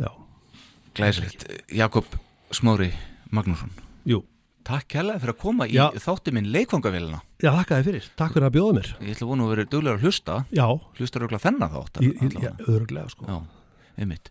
[0.00, 0.10] já,
[0.96, 1.42] Glæsilegt.
[1.68, 2.14] Jakob
[2.56, 2.90] Smári
[3.30, 3.70] Magnússon.
[4.08, 4.22] Jú
[4.68, 5.86] Takk kærlega fyrir að koma í Já.
[6.04, 8.90] þátti minn leikvangavélina já, þakka þið fyrir, takk fyrir að bjóða mér.
[9.00, 10.34] Ég ætla að vona að vera duglegur að hlusta.
[10.52, 10.66] Já,
[10.98, 13.28] Hlustar auðvitað þennan þátt ég, öðruglega sko.
[13.30, 13.38] Já,
[14.04, 14.28] einmitt.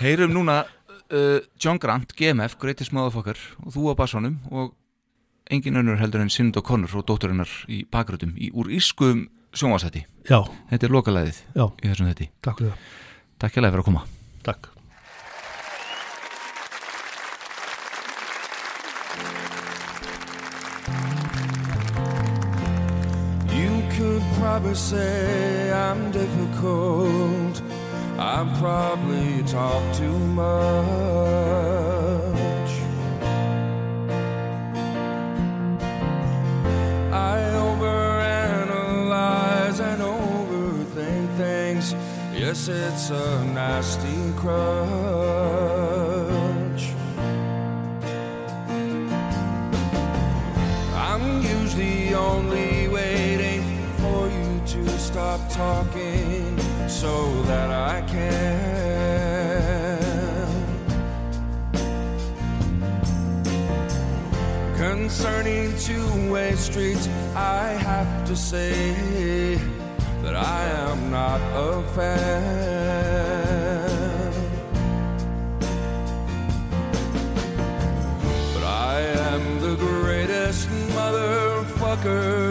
[0.00, 4.74] Heyrum núna uh, John Grant, GMF, Greatest Motherfucker og þú á bassanum og
[5.52, 10.02] engin önnur heldur en Sind og Connor og dótturinnar í bakgröðum í úr ískum sjónvasætti
[10.26, 10.40] já,
[10.72, 12.92] Þetta er lokalæðið já, í þessum þetti takk fyrir það,
[13.42, 14.06] Takk hérlega fyrir að koma.
[14.46, 14.71] Takk
[24.52, 27.62] probably say I'm difficult.
[28.18, 30.52] I probably talk too much.
[37.30, 37.32] I
[37.66, 41.94] overanalyze and overthink things.
[42.38, 46.11] Yes, it's a nasty crutch.
[55.22, 56.58] Stop talking
[56.88, 58.48] so that I can.
[64.76, 69.54] Concerning two-way streets, I have to say
[70.22, 72.42] that I am not a fan.
[78.54, 79.00] But I
[79.30, 80.68] am the greatest
[80.98, 82.41] motherfucker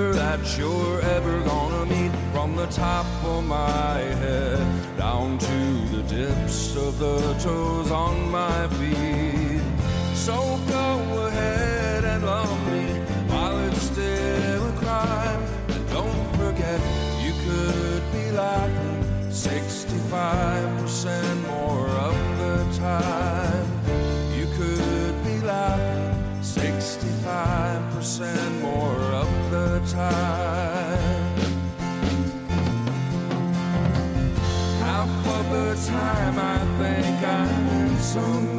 [2.61, 4.61] the top of my head
[4.95, 5.57] down to
[5.95, 9.63] the tips of the toes on my feet.
[10.13, 12.99] So go ahead and love me
[13.31, 15.43] while it's still a crime.
[15.69, 16.79] And don't forget,
[17.25, 23.67] you could be laughing 65% more of the time.
[24.37, 26.13] You could be laughing
[26.43, 30.40] 65% more of the time.
[35.87, 38.50] Time I think I'm in some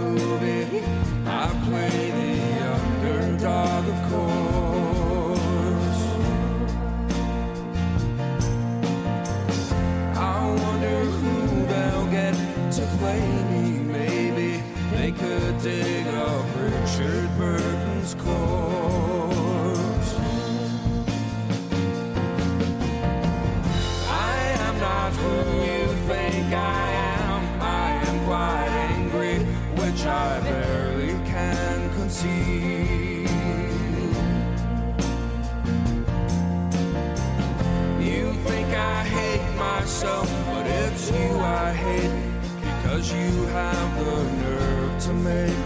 [43.22, 45.61] you have the nerve to make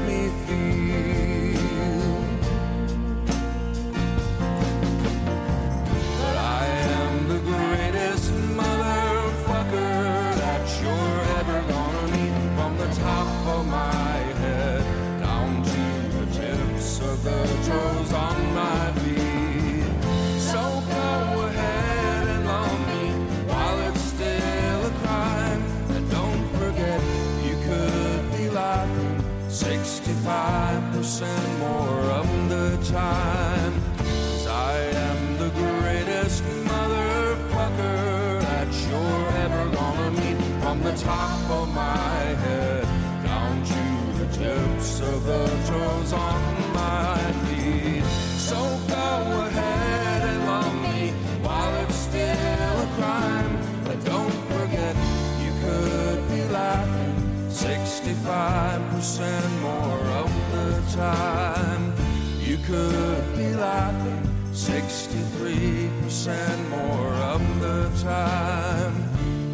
[59.07, 61.93] 65% more of the time.
[62.41, 64.23] You could be laughing
[64.53, 69.09] 63% more of the time.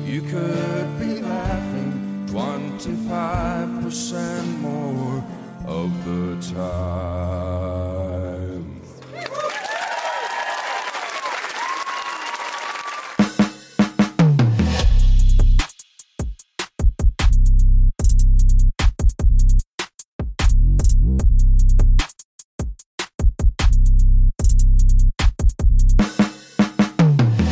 [0.07, 5.23] You could be laughing 25% more
[5.67, 7.82] of the time.